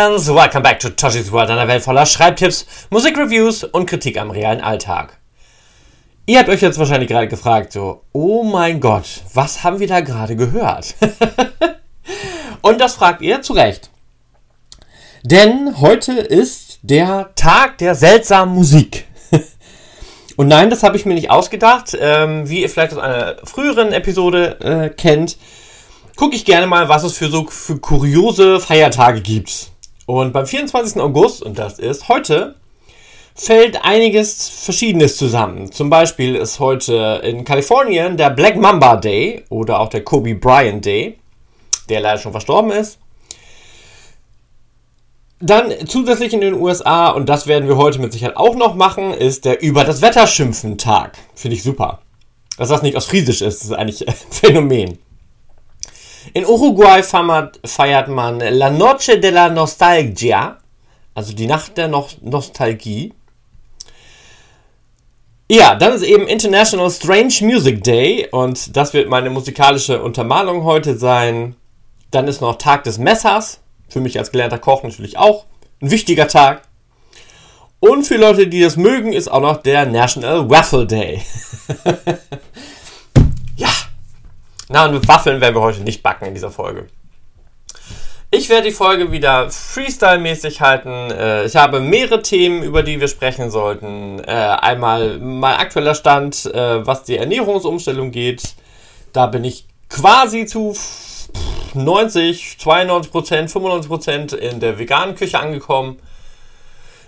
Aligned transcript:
Aliens, 0.00 0.34
welcome 0.34 0.62
back 0.62 0.80
to 0.80 0.88
Toshi's 0.88 1.30
World, 1.30 1.50
einer 1.50 1.68
Welt 1.68 1.82
voller 1.82 2.06
Schreibtipps, 2.06 2.64
Musikreviews 2.88 3.64
und 3.64 3.84
Kritik 3.84 4.18
am 4.18 4.30
realen 4.30 4.62
Alltag. 4.62 5.18
Ihr 6.24 6.38
habt 6.38 6.48
euch 6.48 6.62
jetzt 6.62 6.78
wahrscheinlich 6.78 7.10
gerade 7.10 7.28
gefragt, 7.28 7.74
so, 7.74 8.00
oh 8.12 8.42
mein 8.42 8.80
Gott, 8.80 9.22
was 9.34 9.62
haben 9.62 9.78
wir 9.78 9.88
da 9.88 10.00
gerade 10.00 10.36
gehört? 10.36 10.94
und 12.62 12.80
das 12.80 12.94
fragt 12.94 13.20
ihr 13.20 13.42
zu 13.42 13.52
Recht. 13.52 13.90
Denn 15.22 15.78
heute 15.80 16.12
ist 16.12 16.78
der 16.80 17.34
Tag 17.34 17.76
der 17.76 17.94
seltsamen 17.94 18.54
Musik. 18.54 19.06
und 20.36 20.48
nein, 20.48 20.70
das 20.70 20.82
habe 20.82 20.96
ich 20.96 21.04
mir 21.04 21.14
nicht 21.14 21.30
ausgedacht. 21.30 21.94
Ähm, 22.00 22.48
wie 22.48 22.62
ihr 22.62 22.70
vielleicht 22.70 22.94
aus 22.94 23.00
einer 23.00 23.36
früheren 23.44 23.92
Episode 23.92 24.60
äh, 24.60 24.88
kennt, 24.88 25.36
gucke 26.16 26.36
ich 26.36 26.46
gerne 26.46 26.66
mal, 26.66 26.88
was 26.88 27.02
es 27.02 27.18
für 27.18 27.28
so 27.28 27.46
für 27.48 27.76
kuriose 27.76 28.60
Feiertage 28.60 29.20
gibt. 29.20 29.70
Und 30.10 30.32
beim 30.32 30.44
24. 30.44 31.00
August, 31.00 31.40
und 31.40 31.56
das 31.56 31.78
ist 31.78 32.08
heute, 32.08 32.56
fällt 33.36 33.84
einiges 33.84 34.48
Verschiedenes 34.48 35.16
zusammen. 35.16 35.70
Zum 35.70 35.88
Beispiel 35.88 36.34
ist 36.34 36.58
heute 36.58 37.20
in 37.22 37.44
Kalifornien 37.44 38.16
der 38.16 38.30
Black 38.30 38.56
Mamba 38.56 38.96
Day 38.96 39.44
oder 39.50 39.78
auch 39.78 39.88
der 39.88 40.02
Kobe 40.02 40.34
Bryant 40.34 40.84
Day, 40.84 41.16
der 41.88 42.00
leider 42.00 42.18
schon 42.18 42.32
verstorben 42.32 42.72
ist. 42.72 42.98
Dann 45.38 45.72
zusätzlich 45.86 46.34
in 46.34 46.40
den 46.40 46.54
USA, 46.54 47.10
und 47.10 47.28
das 47.28 47.46
werden 47.46 47.68
wir 47.68 47.76
heute 47.76 48.00
mit 48.00 48.12
Sicherheit 48.12 48.36
auch 48.36 48.56
noch 48.56 48.74
machen, 48.74 49.14
ist 49.14 49.44
der 49.44 49.62
Über 49.62 49.84
das 49.84 50.02
Wetter 50.02 50.26
schimpfen 50.26 50.76
Tag. 50.76 51.18
Finde 51.36 51.56
ich 51.56 51.62
super. 51.62 52.00
Dass 52.58 52.68
das 52.68 52.82
nicht 52.82 52.96
aus 52.96 53.06
Friesisch 53.06 53.42
ist, 53.42 53.62
ist 53.62 53.72
eigentlich 53.72 54.08
ein 54.08 54.14
Phänomen. 54.30 54.98
In 56.34 56.44
Uruguay 56.44 57.02
feiert 57.02 58.08
man 58.08 58.40
La 58.40 58.70
Noche 58.70 59.18
de 59.18 59.30
la 59.30 59.48
Nostalgia, 59.48 60.58
also 61.14 61.32
die 61.34 61.46
Nacht 61.46 61.76
der 61.76 61.88
no 61.88 62.06
Nostalgie. 62.20 63.14
Ja, 65.50 65.74
dann 65.74 65.94
ist 65.94 66.02
eben 66.02 66.28
International 66.28 66.90
Strange 66.90 67.34
Music 67.40 67.82
Day 67.82 68.28
und 68.30 68.76
das 68.76 68.94
wird 68.94 69.08
meine 69.08 69.30
musikalische 69.30 70.00
Untermalung 70.00 70.62
heute 70.62 70.96
sein. 70.96 71.56
Dann 72.12 72.28
ist 72.28 72.40
noch 72.40 72.56
Tag 72.56 72.84
des 72.84 72.98
Messers, 72.98 73.60
für 73.88 74.00
mich 74.00 74.18
als 74.18 74.30
gelernter 74.30 74.58
Koch 74.58 74.84
natürlich 74.84 75.18
auch 75.18 75.46
ein 75.82 75.90
wichtiger 75.90 76.28
Tag. 76.28 76.62
Und 77.80 78.04
für 78.04 78.16
Leute, 78.16 78.46
die 78.46 78.60
das 78.60 78.76
mögen, 78.76 79.12
ist 79.12 79.28
auch 79.28 79.40
noch 79.40 79.56
der 79.56 79.86
National 79.86 80.48
Waffle 80.50 80.86
Day. 80.86 81.22
Na, 84.72 84.86
und 84.86 85.08
Waffeln 85.08 85.40
werden 85.40 85.56
wir 85.56 85.62
heute 85.62 85.80
nicht 85.80 86.00
backen 86.00 86.26
in 86.26 86.34
dieser 86.34 86.52
Folge. 86.52 86.86
Ich 88.30 88.48
werde 88.48 88.68
die 88.68 88.72
Folge 88.72 89.10
wieder 89.10 89.50
Freestyle-mäßig 89.50 90.60
halten. 90.60 91.10
Äh, 91.10 91.44
ich 91.44 91.56
habe 91.56 91.80
mehrere 91.80 92.22
Themen, 92.22 92.62
über 92.62 92.84
die 92.84 93.00
wir 93.00 93.08
sprechen 93.08 93.50
sollten. 93.50 94.20
Äh, 94.20 94.30
einmal 94.30 95.18
mein 95.18 95.56
aktueller 95.56 95.96
Stand, 95.96 96.46
äh, 96.46 96.86
was 96.86 97.02
die 97.02 97.16
Ernährungsumstellung 97.16 98.12
geht. 98.12 98.54
Da 99.12 99.26
bin 99.26 99.42
ich 99.42 99.66
quasi 99.88 100.46
zu 100.46 100.76
90, 101.74 102.58
92 102.60 103.10
Prozent, 103.10 103.50
95 103.50 103.88
Prozent 103.88 104.32
in 104.34 104.60
der 104.60 104.78
veganen 104.78 105.16
Küche 105.16 105.40
angekommen. 105.40 105.98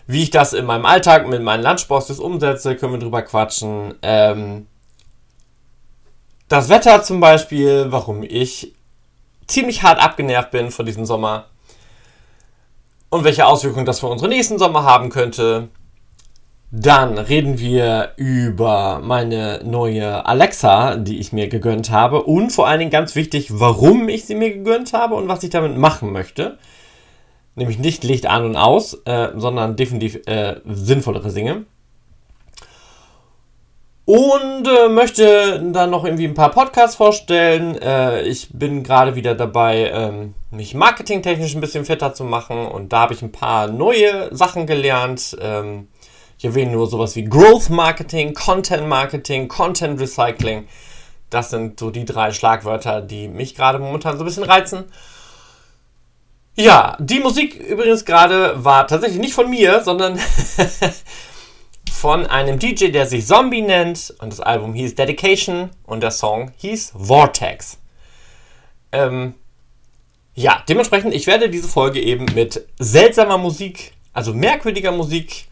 Wie 0.08 0.24
ich 0.24 0.30
das 0.30 0.52
in 0.52 0.64
meinem 0.64 0.84
Alltag 0.84 1.28
mit 1.28 1.42
meinen 1.42 1.62
Lunchboxes 1.62 2.18
umsetze, 2.18 2.74
können 2.74 2.94
wir 2.94 2.98
drüber 2.98 3.22
quatschen. 3.22 3.94
Ähm, 4.02 4.66
das 6.52 6.68
Wetter 6.68 7.02
zum 7.02 7.18
Beispiel, 7.18 7.86
warum 7.88 8.22
ich 8.22 8.74
ziemlich 9.46 9.82
hart 9.82 9.98
abgenervt 9.98 10.50
bin 10.50 10.70
von 10.70 10.84
diesem 10.84 11.06
Sommer 11.06 11.46
und 13.08 13.24
welche 13.24 13.46
Auswirkungen 13.46 13.86
das 13.86 14.00
für 14.00 14.08
unsere 14.08 14.28
nächsten 14.28 14.58
Sommer 14.58 14.84
haben 14.84 15.08
könnte. 15.08 15.68
Dann 16.70 17.16
reden 17.16 17.58
wir 17.58 18.12
über 18.16 19.00
meine 19.02 19.62
neue 19.64 20.26
Alexa, 20.26 20.96
die 20.96 21.20
ich 21.20 21.32
mir 21.32 21.48
gegönnt 21.48 21.90
habe 21.90 22.22
und 22.22 22.50
vor 22.50 22.68
allen 22.68 22.80
Dingen 22.80 22.90
ganz 22.90 23.14
wichtig, 23.14 23.58
warum 23.58 24.10
ich 24.10 24.26
sie 24.26 24.34
mir 24.34 24.52
gegönnt 24.52 24.92
habe 24.92 25.14
und 25.14 25.28
was 25.28 25.42
ich 25.42 25.50
damit 25.50 25.78
machen 25.78 26.12
möchte. 26.12 26.58
Nämlich 27.54 27.78
nicht 27.78 28.04
Licht 28.04 28.26
an 28.26 28.44
und 28.44 28.56
aus, 28.56 28.92
äh, 29.06 29.28
sondern 29.36 29.76
definitiv 29.76 30.20
äh, 30.26 30.56
sinnvollere 30.66 31.32
Dinge. 31.32 31.64
Und 34.12 34.68
äh, 34.68 34.90
möchte 34.90 35.58
dann 35.72 35.88
noch 35.88 36.04
irgendwie 36.04 36.26
ein 36.26 36.34
paar 36.34 36.50
Podcasts 36.50 36.96
vorstellen. 36.96 37.80
Äh, 37.80 38.20
ich 38.24 38.50
bin 38.52 38.82
gerade 38.82 39.14
wieder 39.14 39.34
dabei, 39.34 39.90
ähm, 39.90 40.34
mich 40.50 40.74
marketingtechnisch 40.74 41.54
ein 41.54 41.62
bisschen 41.62 41.86
fitter 41.86 42.12
zu 42.12 42.24
machen. 42.24 42.66
Und 42.66 42.92
da 42.92 43.00
habe 43.00 43.14
ich 43.14 43.22
ein 43.22 43.32
paar 43.32 43.68
neue 43.68 44.28
Sachen 44.36 44.66
gelernt. 44.66 45.34
Ähm, 45.40 45.88
ich 46.36 46.44
erwähne 46.44 46.72
nur 46.72 46.88
sowas 46.88 47.16
wie 47.16 47.24
Growth 47.24 47.70
Marketing, 47.70 48.34
Content 48.34 48.86
Marketing, 48.86 49.48
Content 49.48 49.98
Recycling. 49.98 50.68
Das 51.30 51.48
sind 51.48 51.80
so 51.80 51.88
die 51.88 52.04
drei 52.04 52.32
Schlagwörter, 52.32 53.00
die 53.00 53.28
mich 53.28 53.54
gerade 53.54 53.78
momentan 53.78 54.18
so 54.18 54.24
ein 54.24 54.26
bisschen 54.26 54.44
reizen. 54.44 54.84
Ja, 56.54 56.98
die 57.00 57.20
Musik 57.20 57.54
übrigens 57.54 58.04
gerade 58.04 58.62
war 58.62 58.86
tatsächlich 58.86 59.20
nicht 59.20 59.32
von 59.32 59.48
mir, 59.48 59.82
sondern 59.82 60.20
von 62.02 62.26
einem 62.26 62.58
DJ, 62.58 62.88
der 62.88 63.06
sich 63.06 63.24
Zombie 63.24 63.62
nennt. 63.62 64.12
Und 64.18 64.32
das 64.32 64.40
Album 64.40 64.74
hieß 64.74 64.96
Dedication 64.96 65.70
und 65.84 66.02
der 66.02 66.10
Song 66.10 66.50
hieß 66.56 66.94
Vortex. 66.98 67.78
Ähm, 68.90 69.34
ja, 70.34 70.64
dementsprechend, 70.68 71.14
ich 71.14 71.28
werde 71.28 71.48
diese 71.48 71.68
Folge 71.68 72.00
eben 72.00 72.26
mit 72.34 72.66
seltsamer 72.80 73.38
Musik, 73.38 73.92
also 74.12 74.34
merkwürdiger 74.34 74.90
Musik, 74.90 75.46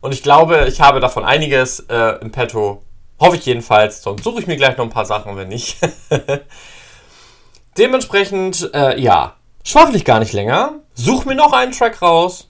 und 0.00 0.14
ich 0.14 0.22
glaube, 0.22 0.66
ich 0.68 0.80
habe 0.80 1.00
davon 1.00 1.24
einiges 1.24 1.80
äh, 1.88 2.20
im 2.20 2.30
Petto. 2.30 2.80
Hoffe 3.18 3.34
ich 3.34 3.44
jedenfalls. 3.46 4.00
Sonst 4.00 4.22
suche 4.22 4.38
ich 4.38 4.46
mir 4.46 4.56
gleich 4.56 4.76
noch 4.76 4.84
ein 4.84 4.90
paar 4.90 5.04
Sachen, 5.04 5.36
wenn 5.36 5.48
nicht. 5.48 5.78
Dementsprechend, 7.76 8.70
äh, 8.72 9.00
ja, 9.00 9.34
schwafel 9.64 9.96
ich 9.96 10.04
gar 10.04 10.20
nicht 10.20 10.32
länger. 10.32 10.74
Such 10.94 11.24
mir 11.24 11.34
noch 11.34 11.52
einen 11.52 11.72
Track 11.72 12.00
raus. 12.00 12.48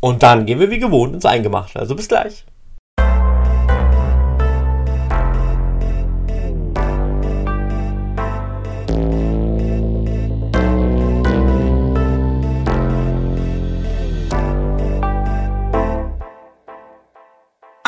Und 0.00 0.22
dann 0.22 0.44
gehen 0.44 0.60
wir 0.60 0.68
wie 0.68 0.78
gewohnt 0.78 1.14
ins 1.14 1.24
Eingemachte. 1.24 1.78
Also 1.78 1.94
bis 1.94 2.08
gleich. 2.08 2.44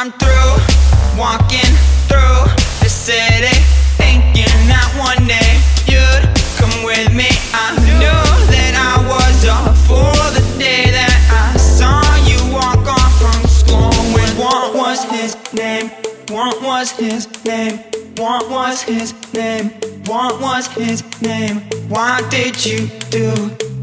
I'm 0.04 0.12
through 0.20 1.16
walking 1.16 1.72
through 2.12 2.44
the 2.84 2.90
city, 2.90 3.56
thinking 3.96 4.52
that 4.68 4.92
one 5.00 5.24
day 5.24 5.56
you'd 5.88 6.28
come 6.60 6.84
with 6.84 7.08
me. 7.16 7.32
I 7.56 7.72
knew 7.80 8.20
that 8.52 8.76
I 8.76 9.00
was 9.08 9.48
a 9.48 9.72
fool 9.88 10.12
the 10.36 10.44
day 10.58 10.92
that 10.92 11.08
I 11.32 11.56
saw 11.56 12.04
you 12.28 12.36
walk 12.52 12.84
off 12.84 13.16
from 13.16 13.48
school. 13.48 13.88
When 14.12 14.28
what 14.36 14.74
was 14.74 15.04
his 15.04 15.38
name? 15.54 15.88
What 16.28 16.60
was 16.60 16.90
his 16.90 17.26
name? 17.46 17.78
What 18.18 18.50
was 18.50 18.82
his 18.82 19.14
name? 19.32 19.70
What 20.04 20.38
was 20.38 20.66
his 20.66 21.00
name? 21.22 21.62
What 21.88 22.30
did 22.30 22.62
you 22.66 22.88
do? 23.08 23.30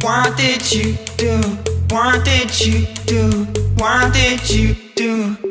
What 0.02 0.38
did 0.38 0.72
you 0.72 0.98
do? 1.18 1.42
What 1.90 2.24
did 2.24 2.62
you 2.62 2.86
do? 3.08 3.48
What 3.82 4.14
did 4.14 4.48
you 4.52 4.76
do? 4.94 5.51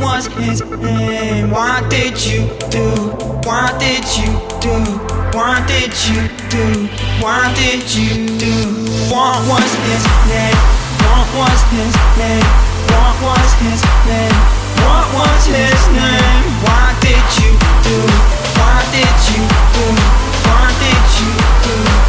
Was 0.00 0.26
his 0.28 0.62
name? 0.62 1.50
What 1.50 1.90
did 1.90 2.16
you 2.24 2.48
do? 2.70 2.88
What 3.44 3.78
did 3.78 4.04
you 4.16 4.32
do? 4.60 4.76
What 5.36 5.68
did 5.68 5.92
you 6.08 6.28
do? 6.48 6.88
What 7.20 7.54
did 7.54 7.84
you 7.94 8.26
do? 8.38 8.54
What 9.12 9.38
was 9.48 9.70
his 9.88 10.04
name? 10.28 10.56
What 11.04 11.28
was 11.36 11.60
his 11.68 11.94
name? 12.16 12.48
What 12.88 13.14
was 13.22 13.50
his 13.60 13.82
name? 14.08 14.36
What 14.84 15.06
was 15.12 15.46
his 15.46 15.80
name? 15.92 16.44
What 16.64 16.92
did 17.04 17.26
you 17.40 17.52
do? 17.84 17.98
What 18.56 18.82
did 18.96 19.16
you 19.28 19.44
do? 19.76 19.86
What 20.48 20.72
did 20.80 21.04
you 21.20 21.32
do? 21.64 21.99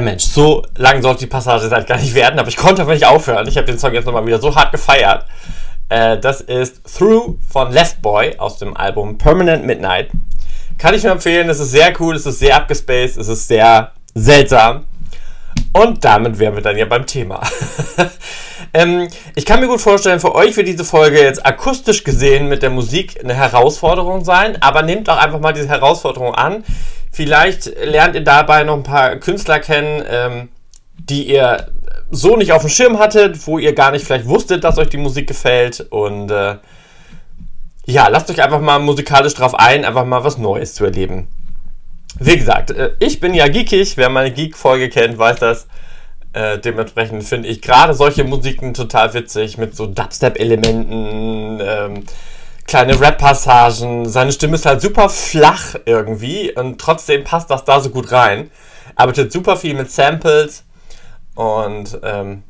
Mensch, 0.00 0.24
so 0.24 0.64
lang 0.76 1.02
sollte 1.02 1.20
die 1.20 1.26
Passage 1.26 1.70
halt 1.70 1.86
gar 1.86 1.98
nicht 1.98 2.14
werden, 2.14 2.38
aber 2.38 2.48
ich 2.48 2.56
konnte 2.56 2.82
einfach 2.82 2.94
nicht 2.94 3.06
aufhören. 3.06 3.46
Ich 3.48 3.56
habe 3.56 3.66
den 3.66 3.78
Song 3.78 3.92
jetzt 3.92 4.04
nochmal 4.04 4.26
wieder 4.26 4.40
so 4.40 4.54
hart 4.54 4.72
gefeiert. 4.72 5.26
Äh, 5.88 6.18
das 6.18 6.40
ist 6.40 6.82
Through 6.96 7.38
von 7.48 7.72
Left 7.72 8.00
Boy 8.00 8.38
aus 8.38 8.58
dem 8.58 8.76
Album 8.76 9.18
Permanent 9.18 9.66
Midnight. 9.66 10.10
Kann 10.78 10.94
ich 10.94 11.02
nur 11.02 11.12
empfehlen, 11.12 11.50
es 11.50 11.60
ist 11.60 11.72
sehr 11.72 11.92
cool, 12.00 12.14
es 12.16 12.24
ist 12.24 12.38
sehr 12.38 12.56
abgespaced, 12.56 13.18
es 13.18 13.28
ist 13.28 13.48
sehr 13.48 13.92
seltsam. 14.14 14.84
Und 15.72 16.04
damit 16.04 16.38
wären 16.38 16.54
wir 16.54 16.62
dann 16.62 16.76
ja 16.76 16.84
beim 16.84 17.06
Thema. 17.06 17.42
ähm, 18.74 19.08
ich 19.34 19.44
kann 19.44 19.60
mir 19.60 19.68
gut 19.68 19.80
vorstellen, 19.80 20.20
für 20.20 20.34
euch 20.34 20.56
wird 20.56 20.68
diese 20.68 20.84
Folge 20.84 21.22
jetzt 21.22 21.44
akustisch 21.44 22.02
gesehen 22.02 22.48
mit 22.48 22.62
der 22.62 22.70
Musik 22.70 23.20
eine 23.22 23.34
Herausforderung 23.34 24.24
sein, 24.24 24.60
aber 24.62 24.82
nehmt 24.82 25.08
doch 25.08 25.18
einfach 25.18 25.40
mal 25.40 25.52
diese 25.52 25.68
Herausforderung 25.68 26.34
an. 26.34 26.64
Vielleicht 27.10 27.66
lernt 27.84 28.14
ihr 28.14 28.24
dabei 28.24 28.62
noch 28.64 28.76
ein 28.76 28.82
paar 28.82 29.16
Künstler 29.16 29.58
kennen, 29.58 30.02
ähm, 30.08 30.48
die 30.96 31.28
ihr 31.28 31.66
so 32.10 32.36
nicht 32.36 32.52
auf 32.52 32.62
dem 32.62 32.70
Schirm 32.70 32.98
hattet, 32.98 33.46
wo 33.46 33.58
ihr 33.58 33.74
gar 33.74 33.90
nicht 33.90 34.04
vielleicht 34.04 34.26
wusstet, 34.26 34.64
dass 34.64 34.78
euch 34.78 34.88
die 34.88 34.96
Musik 34.96 35.26
gefällt. 35.26 35.80
Und 35.90 36.30
äh, 36.30 36.56
ja, 37.86 38.08
lasst 38.08 38.30
euch 38.30 38.42
einfach 38.42 38.60
mal 38.60 38.78
musikalisch 38.78 39.34
drauf 39.34 39.54
ein, 39.54 39.84
einfach 39.84 40.04
mal 40.04 40.24
was 40.24 40.38
Neues 40.38 40.74
zu 40.74 40.84
erleben. 40.84 41.28
Wie 42.18 42.36
gesagt, 42.36 42.70
äh, 42.70 42.92
ich 42.98 43.20
bin 43.20 43.34
ja 43.34 43.48
geekig. 43.48 43.96
Wer 43.96 44.08
meine 44.08 44.32
Geek-Folge 44.32 44.88
kennt, 44.88 45.18
weiß 45.18 45.38
das. 45.38 45.66
Äh, 46.32 46.58
dementsprechend 46.58 47.24
finde 47.24 47.48
ich 47.48 47.60
gerade 47.60 47.94
solche 47.94 48.22
Musiken 48.22 48.72
total 48.72 49.14
witzig 49.14 49.58
mit 49.58 49.74
so 49.74 49.86
Dubstep-Elementen, 49.86 51.60
ähm, 51.60 52.04
kleine 52.70 53.00
Rap-Passagen. 53.00 54.08
Seine 54.08 54.30
Stimme 54.30 54.54
ist 54.54 54.64
halt 54.64 54.80
super 54.80 55.08
flach 55.08 55.74
irgendwie 55.86 56.52
und 56.52 56.80
trotzdem 56.80 57.24
passt 57.24 57.50
das 57.50 57.64
da 57.64 57.80
so 57.80 57.90
gut 57.90 58.12
rein. 58.12 58.48
Arbeitet 58.94 59.32
super 59.32 59.56
viel 59.56 59.74
mit 59.74 59.90
Samples 59.90 60.62
und 61.34 61.98
ähm, 62.04 62.44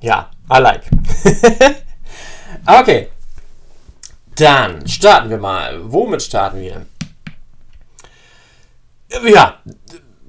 ja, 0.00 0.30
I 0.50 0.58
like. 0.58 0.84
okay, 2.66 3.08
dann 4.36 4.88
starten 4.88 5.28
wir 5.28 5.38
mal. 5.38 5.78
Womit 5.82 6.22
starten 6.22 6.60
wir? 6.60 6.86
Ja, 9.30 9.58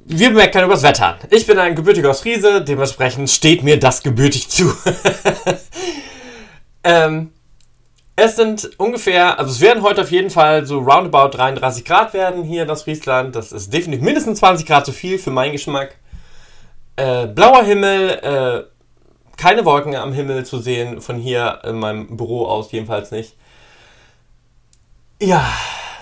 wir 0.04 0.32
meckern 0.32 0.66
übers 0.66 0.84
Wetter. 0.84 1.18
Ich 1.30 1.48
bin 1.48 1.60
ein 1.60 1.76
gebürtiger 1.76 2.14
Friese, 2.14 2.62
dementsprechend 2.62 3.30
steht 3.30 3.64
mir 3.64 3.80
das 3.80 4.04
gebürtig 4.04 4.50
zu. 4.50 4.74
ähm, 6.84 7.32
es 8.20 8.36
sind 8.36 8.70
ungefähr, 8.78 9.40
also 9.40 9.52
es 9.52 9.62
werden 9.62 9.82
heute 9.84 10.02
auf 10.02 10.12
jeden 10.12 10.30
Fall 10.30 10.66
so 10.66 10.80
roundabout 10.80 11.36
33 11.38 11.86
Grad 11.86 12.14
werden 12.14 12.44
hier 12.44 12.64
in 12.64 12.76
Friesland. 12.76 13.36
Das 13.36 13.52
ist 13.52 13.74
definitiv 13.74 14.04
mindestens 14.04 14.40
20 14.40 14.66
Grad 14.66 14.86
zu 14.86 14.92
viel 14.92 15.18
für 15.18 15.32
meinen 15.32 15.54
Geschmack. 15.54 15.96
Äh, 16.96 17.28
blauer 17.28 17.64
Himmel, 17.64 18.10
äh, 18.10 18.64
keine 19.38 19.64
Wolken 19.64 19.96
am 19.96 20.12
Himmel 20.12 20.46
zu 20.46 20.60
sehen, 20.60 21.02
von 21.02 21.18
hier 21.18 21.60
in 21.64 21.80
meinem 21.80 22.18
Büro 22.18 22.46
aus 22.46 22.72
jedenfalls 22.72 23.12
nicht. 23.12 23.36
Ja, 25.22 25.46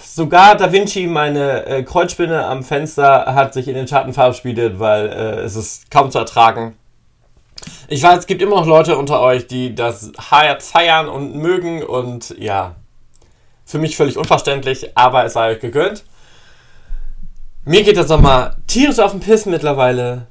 sogar 0.04 0.56
Da 0.56 0.72
Vinci, 0.72 1.08
meine 1.08 1.66
äh, 1.66 1.84
Kreuzspinne 1.84 2.46
am 2.46 2.64
Fenster, 2.64 3.36
hat 3.36 3.54
sich 3.54 3.68
in 3.68 3.76
den 3.76 3.88
Schatten 3.88 4.14
verabschiedet, 4.14 4.80
weil 4.80 5.08
äh, 5.08 5.42
es 5.42 5.56
ist 5.56 5.92
kaum 5.92 6.10
zu 6.10 6.18
ertragen. 6.18 6.76
Ich 7.88 8.04
weiß, 8.04 8.20
es 8.20 8.28
gibt 8.28 8.42
immer 8.42 8.58
noch 8.58 8.66
Leute 8.66 8.98
unter 8.98 9.22
euch, 9.22 9.48
die 9.48 9.74
das 9.74 10.12
feiern 10.20 11.08
und 11.08 11.36
mögen 11.36 11.84
und 11.84 12.36
ja, 12.38 12.76
für 13.66 13.78
mich 13.78 13.96
völlig 13.96 14.18
unverständlich, 14.18 14.98
aber 14.98 15.26
es 15.26 15.34
sei 15.34 15.52
euch 15.52 15.60
gegönnt. 15.60 16.04
Mir 17.66 17.84
geht 17.84 17.98
der 17.98 18.08
Sommer 18.08 18.56
tierisch 18.66 19.00
auf 19.00 19.12
den 19.12 19.20
Piss 19.20 19.46
mittlerweile. 19.46 20.28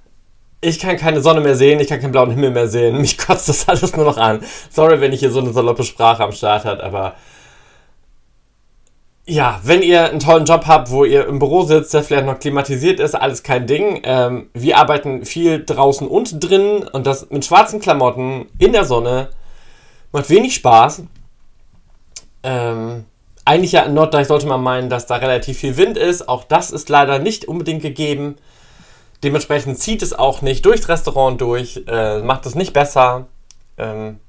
Ich 0.62 0.78
kann 0.78 0.96
keine 0.96 1.20
Sonne 1.20 1.40
mehr 1.40 1.54
sehen, 1.54 1.80
ich 1.80 1.88
kann 1.88 2.00
keinen 2.00 2.12
blauen 2.12 2.30
Himmel 2.30 2.50
mehr 2.50 2.66
sehen. 2.66 2.98
Mich 2.98 3.18
kotzt 3.18 3.48
das 3.48 3.68
alles 3.68 3.94
nur 3.94 4.06
noch 4.06 4.16
an. 4.16 4.40
Sorry, 4.70 5.00
wenn 5.00 5.12
ich 5.12 5.20
hier 5.20 5.30
so 5.30 5.40
eine 5.40 5.52
saloppe 5.52 5.84
Sprache 5.84 6.24
am 6.24 6.32
Start 6.32 6.64
habe, 6.64 6.82
aber 6.82 7.14
ja, 9.28 9.60
wenn 9.64 9.82
ihr 9.82 10.08
einen 10.08 10.20
tollen 10.20 10.44
Job 10.44 10.66
habt, 10.66 10.90
wo 10.90 11.04
ihr 11.04 11.26
im 11.26 11.40
Büro 11.40 11.62
sitzt, 11.62 11.92
der 11.92 12.04
vielleicht 12.04 12.26
noch 12.26 12.38
klimatisiert 12.38 13.00
ist, 13.00 13.16
alles 13.16 13.42
kein 13.42 13.66
Ding. 13.66 14.00
Ähm, 14.04 14.50
wir 14.54 14.78
arbeiten 14.78 15.24
viel 15.24 15.64
draußen 15.64 16.06
und 16.06 16.42
drinnen 16.42 16.86
und 16.86 17.06
das 17.06 17.28
mit 17.30 17.44
schwarzen 17.44 17.80
Klamotten 17.80 18.46
in 18.58 18.72
der 18.72 18.84
Sonne 18.84 19.30
macht 20.12 20.30
wenig 20.30 20.54
Spaß. 20.54 21.02
Ähm, 22.44 23.04
eigentlich 23.44 23.72
ja 23.72 23.82
in 23.82 23.94
Norddeich 23.94 24.28
sollte 24.28 24.46
man 24.46 24.62
meinen, 24.62 24.90
dass 24.90 25.06
da 25.06 25.16
relativ 25.16 25.58
viel 25.58 25.76
Wind 25.76 25.98
ist. 25.98 26.28
Auch 26.28 26.44
das 26.44 26.70
ist 26.70 26.88
leider 26.88 27.18
nicht 27.18 27.46
unbedingt 27.46 27.82
gegeben. 27.82 28.36
Dementsprechend 29.24 29.80
zieht 29.80 30.02
es 30.02 30.12
auch 30.12 30.40
nicht 30.40 30.64
durchs 30.64 30.88
Restaurant 30.88 31.40
durch, 31.40 31.82
äh, 31.88 32.20
macht 32.20 32.46
es 32.46 32.54
nicht 32.54 32.72
besser. 32.72 33.26
Ähm, 33.76 34.20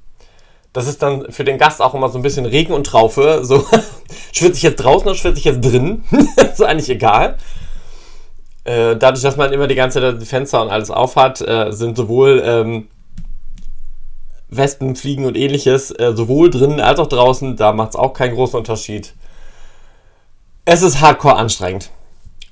das 0.78 0.86
ist 0.86 1.02
dann 1.02 1.32
für 1.32 1.44
den 1.44 1.58
Gast 1.58 1.82
auch 1.82 1.96
immer 1.96 2.08
so 2.08 2.20
ein 2.20 2.22
bisschen 2.22 2.46
Regen 2.46 2.72
und 2.72 2.86
Traufe. 2.86 3.40
So, 3.42 3.66
schwitze 4.32 4.58
ich 4.58 4.62
jetzt 4.62 4.76
draußen 4.76 5.08
oder 5.08 5.18
schwitze 5.18 5.40
ich 5.40 5.46
jetzt 5.46 5.62
drin? 5.62 6.04
ist 6.38 6.62
eigentlich 6.62 6.92
egal. 6.92 7.36
Äh, 8.64 8.96
dadurch, 8.96 9.24
dass 9.24 9.38
man 9.38 9.52
immer 9.52 9.66
die 9.66 9.74
ganze 9.74 10.00
Zeit 10.00 10.22
die 10.22 10.26
Fenster 10.28 10.62
und 10.62 10.70
alles 10.70 10.92
aufhat, 10.92 11.42
äh, 11.42 11.72
sind 11.72 11.98
sowohl 11.98 12.44
ähm, 12.46 12.90
Wespen, 14.50 14.96
Fliegen 14.96 15.26
und 15.26 15.36
ähnliches, 15.36 15.90
äh, 15.90 16.14
sowohl 16.16 16.52
drinnen 16.52 16.80
als 16.80 17.00
auch 17.00 17.10
draußen, 17.10 17.56
da 17.56 17.74
macht 17.74 17.90
es 17.90 17.96
auch 17.96 18.14
keinen 18.14 18.36
großen 18.36 18.60
Unterschied. 18.60 19.16
Es 20.66 20.84
ist 20.84 21.02
hardcore 21.02 21.38
anstrengend. 21.38 21.90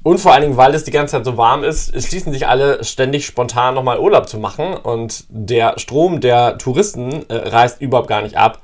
Und 0.06 0.20
vor 0.20 0.34
allen 0.34 0.44
Dingen, 0.44 0.56
weil 0.56 0.76
es 0.76 0.84
die 0.84 0.92
ganze 0.92 1.14
Zeit 1.14 1.26
so 1.26 1.36
warm 1.36 1.64
ist, 1.64 1.92
schließen 2.00 2.32
sich 2.32 2.48
alle 2.48 2.84
ständig 2.84 3.26
spontan 3.26 3.74
nochmal 3.74 3.98
Urlaub 3.98 4.30
zu 4.30 4.38
machen. 4.38 4.76
Und 4.76 5.24
der 5.30 5.80
Strom 5.80 6.22
der 6.22 6.60
Touristen 6.60 7.28
äh, 7.28 7.34
reißt 7.34 7.82
überhaupt 7.82 8.08
gar 8.08 8.22
nicht 8.22 8.38
ab. 8.38 8.62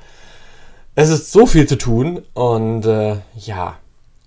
Es 0.94 1.10
ist 1.10 1.32
so 1.32 1.48
viel 1.48 1.68
zu 1.68 1.80
tun 1.80 2.22
und 2.36 2.86
äh, 2.86 3.16
ja, 3.36 3.80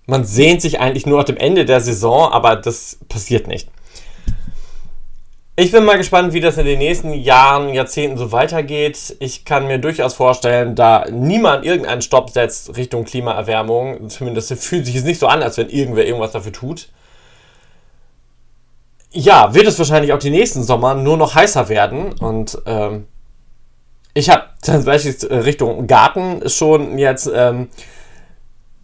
man 0.06 0.24
sehnt 0.24 0.60
sich 0.60 0.80
eigentlich 0.80 1.06
nur 1.06 1.18
nach 1.18 1.24
dem 1.24 1.36
Ende 1.36 1.64
der 1.64 1.80
Saison, 1.80 2.32
aber 2.32 2.56
das 2.56 2.98
passiert 3.08 3.46
nicht. 3.46 3.68
Ich 5.54 5.70
bin 5.70 5.84
mal 5.84 5.98
gespannt, 5.98 6.32
wie 6.32 6.40
das 6.40 6.58
in 6.58 6.66
den 6.66 6.80
nächsten 6.80 7.14
Jahren, 7.14 7.72
Jahrzehnten 7.74 8.18
so 8.18 8.32
weitergeht. 8.32 9.14
Ich 9.20 9.44
kann 9.44 9.68
mir 9.68 9.78
durchaus 9.78 10.14
vorstellen, 10.14 10.74
da 10.74 11.04
niemand 11.12 11.64
irgendeinen 11.64 12.02
Stopp 12.02 12.30
setzt 12.30 12.76
Richtung 12.76 13.04
Klimaerwärmung, 13.04 14.08
zumindest 14.08 14.52
fühlt 14.54 14.84
sich 14.84 14.96
es 14.96 15.04
nicht 15.04 15.20
so 15.20 15.28
an, 15.28 15.44
als 15.44 15.58
wenn 15.58 15.68
irgendwer 15.68 16.06
irgendwas 16.06 16.32
dafür 16.32 16.52
tut 16.52 16.88
ja, 19.14 19.54
wird 19.54 19.66
es 19.66 19.78
wahrscheinlich 19.78 20.12
auch 20.12 20.18
die 20.18 20.30
nächsten 20.30 20.62
Sommer 20.62 20.94
nur 20.94 21.16
noch 21.16 21.34
heißer 21.34 21.68
werden. 21.68 22.12
Und 22.18 22.58
ähm, 22.66 23.06
ich 24.12 24.28
habe 24.28 24.44
zum 24.60 24.84
Beispiel 24.84 25.14
Richtung 25.32 25.86
Garten 25.86 26.48
schon 26.48 26.98
jetzt 26.98 27.30
ähm, 27.32 27.68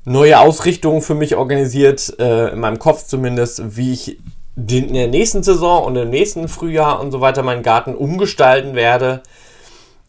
neue 0.05 0.39
Ausrichtungen 0.39 1.03
für 1.03 1.15
mich 1.15 1.37
organisiert, 1.37 2.19
äh, 2.19 2.49
in 2.53 2.61
meinem 2.61 2.79
Kopf 2.79 3.07
zumindest, 3.07 3.77
wie 3.77 3.93
ich 3.93 4.19
in 4.57 4.95
der 4.95 5.09
nächsten 5.09 5.43
Saison 5.43 5.85
und 5.85 5.97
im 5.97 6.11
nächsten 6.11 6.49
Frühjahr 6.49 7.01
und 7.01 7.13
so 7.13 7.21
weiter 7.21 7.43
meinen 7.43 7.63
Garten 7.63 7.95
umgestalten 7.95 8.75
werde. 8.75 9.23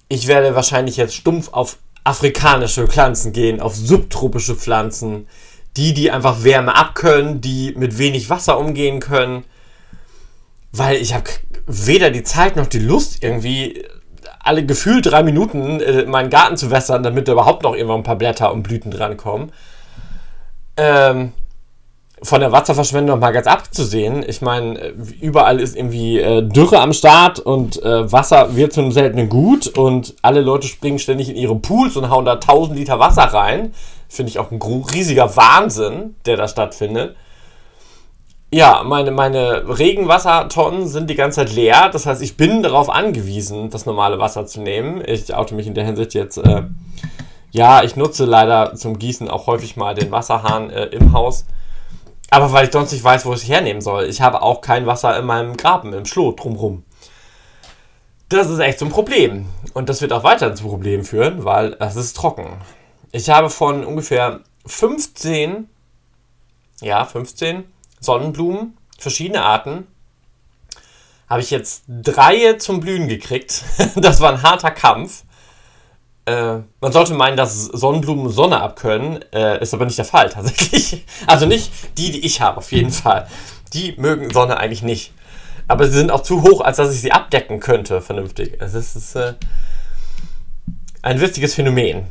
Ich 0.07 0.27
werde 0.27 0.55
wahrscheinlich 0.55 0.97
jetzt 0.97 1.15
stumpf 1.15 1.49
auf 1.53 1.77
afrikanische 2.03 2.87
Pflanzen 2.87 3.31
gehen, 3.31 3.61
auf 3.61 3.75
subtropische 3.75 4.55
Pflanzen, 4.55 5.27
die, 5.77 5.93
die 5.93 6.11
einfach 6.11 6.43
Wärme 6.43 6.75
abkönnen, 6.75 7.39
die 7.39 7.73
mit 7.77 7.97
wenig 7.97 8.29
Wasser 8.29 8.59
umgehen 8.59 8.99
können 8.99 9.45
weil 10.71 10.97
ich 10.97 11.13
habe 11.13 11.25
weder 11.67 12.09
die 12.11 12.23
Zeit 12.23 12.55
noch 12.55 12.67
die 12.67 12.79
Lust, 12.79 13.23
irgendwie 13.23 13.83
alle 14.43 14.65
gefühlt 14.65 15.05
drei 15.05 15.23
Minuten 15.23 15.79
äh, 15.79 16.05
meinen 16.05 16.29
Garten 16.29 16.57
zu 16.57 16.71
wässern, 16.71 17.03
damit 17.03 17.27
da 17.27 17.33
überhaupt 17.33 17.63
noch 17.63 17.75
irgendwann 17.75 18.01
ein 18.01 18.03
paar 18.03 18.15
Blätter 18.15 18.51
und 18.51 18.63
Blüten 18.63 18.91
drankommen. 18.91 19.51
Ähm, 20.77 21.33
von 22.23 22.39
der 22.39 22.51
Wasserverschwendung 22.51 23.19
mal 23.19 23.31
ganz 23.31 23.47
abzusehen. 23.47 24.23
Ich 24.27 24.41
meine, 24.41 24.79
äh, 24.79 24.93
überall 25.21 25.59
ist 25.59 25.75
irgendwie 25.75 26.19
äh, 26.19 26.43
Dürre 26.43 26.79
am 26.79 26.93
Start 26.93 27.39
und 27.39 27.81
äh, 27.83 28.11
Wasser 28.11 28.55
wird 28.55 28.73
zu 28.73 28.81
einem 28.81 28.91
seltenen 28.91 29.29
Gut 29.29 29.67
und 29.67 30.15
alle 30.21 30.41
Leute 30.41 30.67
springen 30.67 30.99
ständig 30.99 31.29
in 31.29 31.35
ihre 31.35 31.55
Pools 31.55 31.95
und 31.97 32.09
hauen 32.09 32.25
da 32.25 32.33
1000 32.33 32.77
Liter 32.77 32.99
Wasser 32.99 33.23
rein. 33.23 33.73
Finde 34.07 34.29
ich 34.29 34.39
auch 34.39 34.51
ein 34.51 34.61
riesiger 34.61 35.35
Wahnsinn, 35.35 36.15
der 36.25 36.37
da 36.37 36.47
stattfindet. 36.47 37.15
Ja, 38.53 38.83
meine, 38.83 39.11
meine 39.11 39.79
Regenwassertonnen 39.79 40.85
sind 40.85 41.09
die 41.09 41.15
ganze 41.15 41.37
Zeit 41.37 41.53
leer. 41.53 41.87
Das 41.87 42.05
heißt, 42.05 42.21
ich 42.21 42.35
bin 42.35 42.61
darauf 42.61 42.89
angewiesen, 42.89 43.69
das 43.69 43.85
normale 43.85 44.19
Wasser 44.19 44.45
zu 44.45 44.59
nehmen. 44.59 45.01
Ich 45.05 45.33
oute 45.33 45.55
mich 45.55 45.67
in 45.67 45.73
der 45.73 45.85
Hinsicht 45.85 46.13
jetzt. 46.13 46.37
Äh, 46.37 46.63
ja, 47.51 47.81
ich 47.83 47.95
nutze 47.95 48.25
leider 48.25 48.75
zum 48.75 48.99
Gießen 48.99 49.29
auch 49.29 49.47
häufig 49.47 49.77
mal 49.77 49.95
den 49.95 50.11
Wasserhahn 50.11 50.69
äh, 50.69 50.87
im 50.87 51.13
Haus. 51.13 51.45
Aber 52.29 52.51
weil 52.51 52.65
ich 52.65 52.73
sonst 52.73 52.91
nicht 52.91 53.05
weiß, 53.05 53.25
wo 53.25 53.33
ich 53.33 53.47
hernehmen 53.47 53.81
soll. 53.81 54.03
Ich 54.05 54.21
habe 54.21 54.41
auch 54.41 54.59
kein 54.59 54.85
Wasser 54.85 55.17
in 55.17 55.25
meinem 55.25 55.55
Graben, 55.55 55.93
im 55.93 56.05
Schlot 56.05 56.43
drumrum. 56.43 56.83
Das 58.27 58.49
ist 58.49 58.59
echt 58.59 58.79
so 58.79 58.85
ein 58.85 58.91
Problem. 58.91 59.45
Und 59.73 59.87
das 59.87 60.01
wird 60.01 60.11
auch 60.11 60.25
weiter 60.25 60.53
zum 60.55 60.67
Problem 60.67 61.05
führen, 61.05 61.45
weil 61.45 61.77
es 61.79 61.95
ist 61.95 62.17
trocken. 62.17 62.47
Ich 63.13 63.29
habe 63.29 63.49
von 63.49 63.85
ungefähr 63.85 64.41
15, 64.65 65.69
ja, 66.81 67.05
15 67.05 67.63
Sonnenblumen, 68.01 68.77
verschiedene 68.99 69.43
Arten, 69.43 69.87
habe 71.29 71.41
ich 71.41 71.49
jetzt 71.49 71.83
drei 71.87 72.53
zum 72.53 72.81
Blühen 72.81 73.07
gekriegt. 73.07 73.63
das 73.95 74.19
war 74.19 74.33
ein 74.33 74.43
harter 74.43 74.71
Kampf. 74.71 75.23
Äh, 76.25 76.57
man 76.81 76.91
sollte 76.91 77.13
meinen, 77.13 77.37
dass 77.37 77.65
Sonnenblumen 77.65 78.29
Sonne 78.29 78.59
abkönnen, 78.59 79.23
äh, 79.31 79.61
ist 79.61 79.73
aber 79.73 79.85
nicht 79.85 79.97
der 79.97 80.05
Fall 80.05 80.29
tatsächlich. 80.29 81.05
Also 81.27 81.45
nicht 81.45 81.71
die, 81.97 82.11
die 82.11 82.25
ich 82.25 82.41
habe, 82.41 82.57
auf 82.57 82.71
jeden 82.73 82.91
Fall. 82.91 83.27
Die 83.73 83.93
mögen 83.97 84.31
Sonne 84.31 84.57
eigentlich 84.57 84.83
nicht. 84.83 85.13
Aber 85.67 85.85
sie 85.85 85.97
sind 85.97 86.11
auch 86.11 86.23
zu 86.23 86.41
hoch, 86.41 86.61
als 86.61 86.77
dass 86.77 86.93
ich 86.93 86.99
sie 86.99 87.13
abdecken 87.13 87.61
könnte, 87.61 88.01
vernünftig. 88.01 88.61
Also 88.61 88.77
es 88.77 88.95
ist 88.95 89.15
äh, 89.15 89.35
ein 91.01 91.21
witziges 91.21 91.55
Phänomen. 91.55 92.07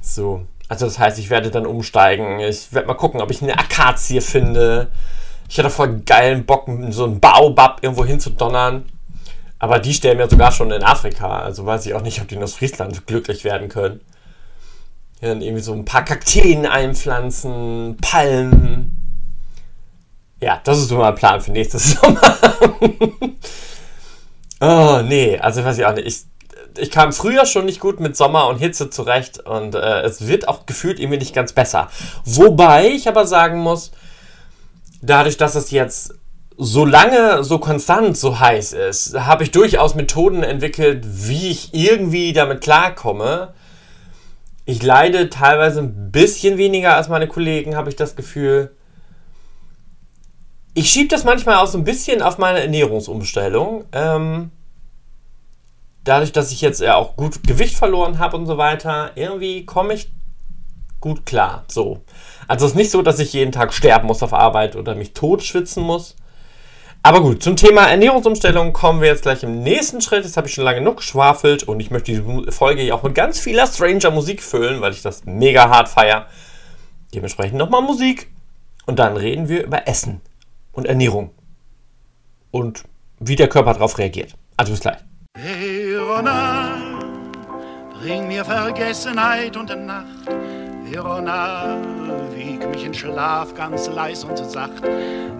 So. 0.00 0.46
Also 0.68 0.86
das 0.86 0.98
heißt, 0.98 1.18
ich 1.18 1.28
werde 1.28 1.50
dann 1.50 1.66
umsteigen. 1.66 2.40
Ich 2.40 2.72
werde 2.72 2.88
mal 2.88 2.94
gucken, 2.94 3.20
ob 3.20 3.30
ich 3.30 3.42
eine 3.42 3.58
Akazie 3.58 4.22
finde. 4.22 4.90
Ich 5.48 5.58
hatte 5.58 5.70
voll 5.70 6.00
geilen 6.06 6.44
Bock, 6.46 6.68
so 6.90 7.04
einen 7.04 7.20
Baobab 7.20 7.78
irgendwo 7.82 8.04
hinzudonnern. 8.04 8.84
Aber 9.58 9.78
die 9.78 9.94
stellen 9.94 10.18
mir 10.18 10.28
sogar 10.28 10.52
schon 10.52 10.70
in 10.70 10.82
Afrika. 10.82 11.38
Also 11.38 11.64
weiß 11.64 11.86
ich 11.86 11.94
auch 11.94 12.02
nicht, 12.02 12.20
ob 12.20 12.28
die 12.28 12.34
in 12.34 12.42
Ostfriesland 12.42 13.06
glücklich 13.06 13.44
werden 13.44 13.68
können. 13.68 14.00
Ja, 15.20 15.28
dann 15.28 15.42
irgendwie 15.42 15.62
so 15.62 15.72
ein 15.72 15.84
paar 15.84 16.04
Kakteen 16.04 16.66
einpflanzen, 16.66 17.96
Palmen. 18.00 18.94
Ja, 20.40 20.60
das 20.62 20.78
ist 20.78 20.88
so 20.88 20.98
mein 20.98 21.14
Plan 21.14 21.40
für 21.40 21.52
nächstes 21.52 21.92
Sommer. 22.00 22.20
oh, 24.60 25.00
nee, 25.02 25.38
also 25.38 25.64
weiß 25.64 25.78
ich 25.78 25.86
auch 25.86 25.94
nicht. 25.94 26.06
Ich, 26.06 26.24
ich 26.76 26.90
kam 26.90 27.12
früher 27.12 27.46
schon 27.46 27.64
nicht 27.64 27.80
gut 27.80 28.00
mit 28.00 28.16
Sommer 28.16 28.48
und 28.48 28.58
Hitze 28.58 28.90
zurecht 28.90 29.38
und 29.38 29.74
äh, 29.74 30.02
es 30.02 30.26
wird 30.26 30.48
auch 30.48 30.66
gefühlt 30.66 31.00
irgendwie 31.00 31.20
nicht 31.20 31.34
ganz 31.34 31.54
besser. 31.54 31.88
Wobei 32.26 32.88
ich 32.88 33.08
aber 33.08 33.26
sagen 33.26 33.60
muss, 33.60 33.92
dadurch, 35.04 35.36
dass 35.36 35.54
es 35.54 35.70
jetzt 35.70 36.14
so 36.56 36.84
lange 36.84 37.42
so 37.42 37.58
konstant 37.58 38.16
so 38.16 38.38
heiß 38.38 38.72
ist, 38.72 39.18
habe 39.18 39.42
ich 39.42 39.50
durchaus 39.50 39.94
Methoden 39.94 40.42
entwickelt, 40.42 41.04
wie 41.04 41.50
ich 41.50 41.74
irgendwie 41.74 42.32
damit 42.32 42.60
klarkomme. 42.60 43.54
Ich 44.64 44.82
leide 44.82 45.30
teilweise 45.30 45.80
ein 45.80 46.10
bisschen 46.12 46.56
weniger 46.56 46.94
als 46.96 47.08
meine 47.08 47.26
Kollegen, 47.26 47.76
habe 47.76 47.90
ich 47.90 47.96
das 47.96 48.16
Gefühl. 48.16 48.74
Ich 50.74 50.90
schiebe 50.90 51.08
das 51.08 51.24
manchmal 51.24 51.56
auch 51.56 51.66
so 51.66 51.78
ein 51.78 51.84
bisschen 51.84 52.22
auf 52.22 52.38
meine 52.38 52.60
Ernährungsumstellung. 52.60 53.84
Ähm, 53.92 54.50
dadurch, 56.04 56.32
dass 56.32 56.52
ich 56.52 56.60
jetzt 56.60 56.80
ja 56.80 56.94
auch 56.94 57.16
gut 57.16 57.42
Gewicht 57.46 57.76
verloren 57.76 58.18
habe 58.18 58.36
und 58.36 58.46
so 58.46 58.58
weiter, 58.58 59.10
irgendwie 59.16 59.66
komme 59.66 59.94
ich 59.94 60.10
gut 61.04 61.26
klar. 61.26 61.66
So. 61.68 62.00
Also 62.48 62.64
es 62.64 62.72
ist 62.72 62.76
nicht 62.76 62.90
so, 62.90 63.02
dass 63.02 63.18
ich 63.18 63.34
jeden 63.34 63.52
Tag 63.52 63.74
sterben 63.74 64.06
muss 64.06 64.22
auf 64.22 64.32
Arbeit 64.32 64.74
oder 64.74 64.94
mich 64.94 65.12
totschwitzen 65.12 65.82
muss. 65.82 66.16
Aber 67.02 67.20
gut, 67.20 67.42
zum 67.42 67.56
Thema 67.56 67.82
Ernährungsumstellung 67.82 68.72
kommen 68.72 69.02
wir 69.02 69.08
jetzt 69.08 69.20
gleich 69.20 69.42
im 69.42 69.62
nächsten 69.62 70.00
Schritt. 70.00 70.24
Jetzt 70.24 70.38
habe 70.38 70.48
ich 70.48 70.54
schon 70.54 70.64
lange 70.64 70.78
genug 70.78 70.96
geschwafelt 70.96 71.64
und 71.64 71.78
ich 71.80 71.90
möchte 71.90 72.10
diese 72.12 72.50
Folge 72.52 72.80
hier 72.80 72.94
auch 72.94 73.02
mit 73.02 73.14
ganz 73.14 73.38
vieler 73.38 73.66
Stranger 73.66 74.10
Musik 74.10 74.42
füllen, 74.42 74.80
weil 74.80 74.92
ich 74.92 75.02
das 75.02 75.26
mega 75.26 75.68
hart 75.68 75.90
feiere. 75.90 76.24
Dementsprechend 77.14 77.58
nochmal 77.58 77.82
Musik 77.82 78.30
und 78.86 78.98
dann 78.98 79.18
reden 79.18 79.50
wir 79.50 79.64
über 79.64 79.86
Essen 79.86 80.22
und 80.72 80.86
Ernährung 80.86 81.32
und 82.50 82.84
wie 83.20 83.36
der 83.36 83.48
Körper 83.48 83.74
darauf 83.74 83.98
reagiert. 83.98 84.32
Also 84.56 84.72
bis 84.72 84.80
gleich. 84.80 84.96
Verona, 85.36 86.78
bring 88.00 88.26
mir 88.26 88.42
Vergessenheit 88.46 89.54
und 89.54 89.68
Nacht. 89.84 90.53
Verona, 90.94 91.76
wieg 92.36 92.64
mich 92.70 92.84
in 92.84 92.94
Schlaf 92.94 93.52
ganz 93.54 93.88
leis 93.88 94.22
und 94.22 94.38
sacht. 94.38 94.84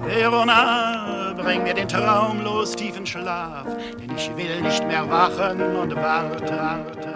Verona, 0.02 1.32
bring 1.37 1.62
mir 1.62 1.75
den 1.75 1.87
traumlos 1.87 2.75
tiefen 2.75 3.06
Schlaf, 3.06 3.64
denn 4.00 4.16
ich 4.16 4.37
will 4.37 4.61
nicht 4.62 4.84
mehr 4.88 5.08
wachen 5.08 5.61
und 5.76 5.94
warte, 5.94 6.58
warte, 6.58 7.13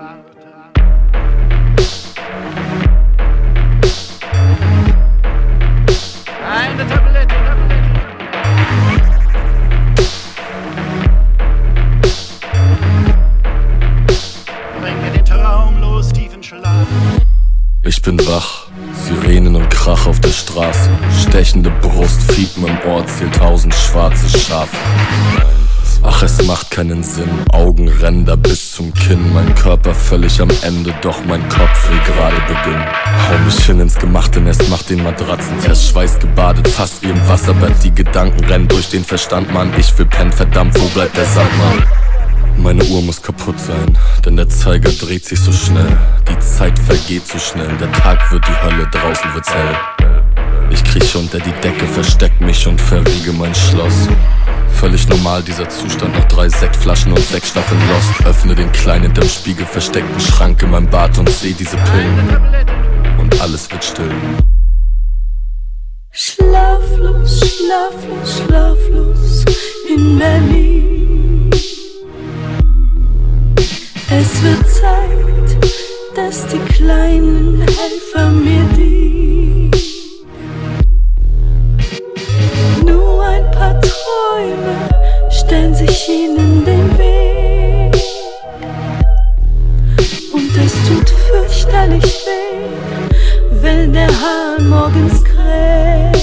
Ich 17.89 18.03
bin 18.03 18.19
wach, 18.27 18.67
Sirenen 19.07 19.57
und 19.57 19.71
Krach 19.71 20.07
auf 20.07 20.21
der 20.21 20.29
Straße. 20.29 20.91
Stechende 21.23 21.71
Brust, 21.81 22.21
Fiepen 22.33 22.67
im 22.67 22.77
Ohr, 22.87 23.07
zählt 23.07 23.35
tausend 23.35 23.75
schwarze 23.75 24.29
Schafe. 24.39 24.77
Ach, 26.03 26.23
es 26.23 26.45
macht 26.45 26.71
keinen 26.71 27.03
Sinn, 27.03 27.31
Augenränder 27.51 28.37
bis 28.37 28.73
zum 28.73 28.93
Kinn, 28.93 29.33
mein 29.33 29.55
Körper 29.55 29.95
völlig 29.95 30.39
am 30.39 30.51
Ende, 30.61 30.93
doch 31.01 31.25
mein 31.25 31.41
Kopf 31.49 31.89
will 31.89 31.99
gerade 32.01 32.37
beginnen. 32.43 32.85
Hau 33.27 33.39
mich 33.47 33.65
hin 33.65 33.81
ins 33.81 33.95
gemachte 33.95 34.39
Nest, 34.39 34.65
mach 34.69 34.83
den 34.83 35.03
Matratzenfest, 35.03 35.89
Schweiß 35.89 36.19
gebadet, 36.19 36.69
fast 36.69 37.03
wie 37.03 37.09
im 37.09 37.29
Wasserbett, 37.29 37.73
die 37.83 37.95
Gedanken 37.95 38.45
rennen 38.45 38.69
durch 38.69 38.91
den 38.91 39.03
Verstand, 39.03 39.51
Mann, 39.55 39.73
ich 39.79 39.97
will 39.99 40.05
pennen, 40.05 40.31
verdammt, 40.31 40.79
wo 40.79 40.85
bleibt 40.89 41.17
der 41.17 41.25
Sandmann? 41.25 41.83
Meine 42.59 42.85
Uhr 42.85 43.03
muss 43.03 43.23
kaputt 43.23 43.59
sein, 43.61 43.97
denn 44.25 44.37
der 44.37 44.49
Zeiger 44.49 44.91
dreht 44.91 45.25
sich 45.25 45.41
so 45.41 45.53
schnell. 45.53 45.97
Die 46.29 46.39
Zeit 46.41 46.77
vergeht 46.79 47.27
so 47.27 47.39
schnell, 47.39 47.69
der 47.79 47.91
Tag 47.93 48.31
wird 48.33 48.45
die 48.47 48.63
Hölle, 48.63 48.87
draußen 48.91 49.33
wird's 49.33 49.49
hell. 49.55 49.77
Ich 50.71 50.83
krieche 50.83 51.19
unter 51.19 51.39
die 51.39 51.53
Decke, 51.63 51.87
versteck 51.87 52.41
mich 52.41 52.67
und 52.67 52.81
verriege 52.81 53.33
mein 53.33 53.55
Schloss. 53.55 54.09
Völlig 54.73 55.09
normal 55.09 55.43
dieser 55.43 55.69
Zustand 55.69 56.15
nach 56.15 56.27
drei 56.27 56.49
Sektflaschen 56.49 57.13
und 57.13 57.25
sechs 57.25 57.51
Staffeln 57.51 57.81
Lost. 57.89 58.27
Öffne 58.27 58.55
den 58.55 58.71
kleinen 58.73 59.05
hinterm 59.05 59.29
Spiegel 59.29 59.65
versteckten 59.65 60.21
Schrank 60.21 60.61
in 60.63 60.71
meinem 60.71 60.91
Bad 60.91 61.17
und 61.19 61.31
seh 61.31 61.53
diese 61.53 61.77
Pillen. 61.77 62.59
Und 63.19 63.41
alles 63.41 63.71
wird 63.71 63.85
still. 63.85 64.11
Schlaflos, 66.11 67.41
schlaflos, 67.41 68.43
schlaflos 68.47 69.68
kleinen 76.89 77.61
Helfer 77.61 78.31
mir 78.31 78.65
dienen. 78.75 79.71
Nur 82.83 83.23
ein 83.27 83.51
paar 83.51 83.79
Träume 83.83 84.89
stellen 85.29 85.75
sich 85.75 86.09
ihnen 86.09 86.65
den 86.65 86.99
Weg. 86.99 87.95
Und 90.33 90.51
es 90.57 90.73
tut 90.89 91.11
fürchterlich 91.11 92.25
weh, 92.27 93.61
wenn 93.61 93.93
der 93.93 94.09
Hahn 94.09 94.71
morgens 94.71 95.23
kräht. 95.23 96.17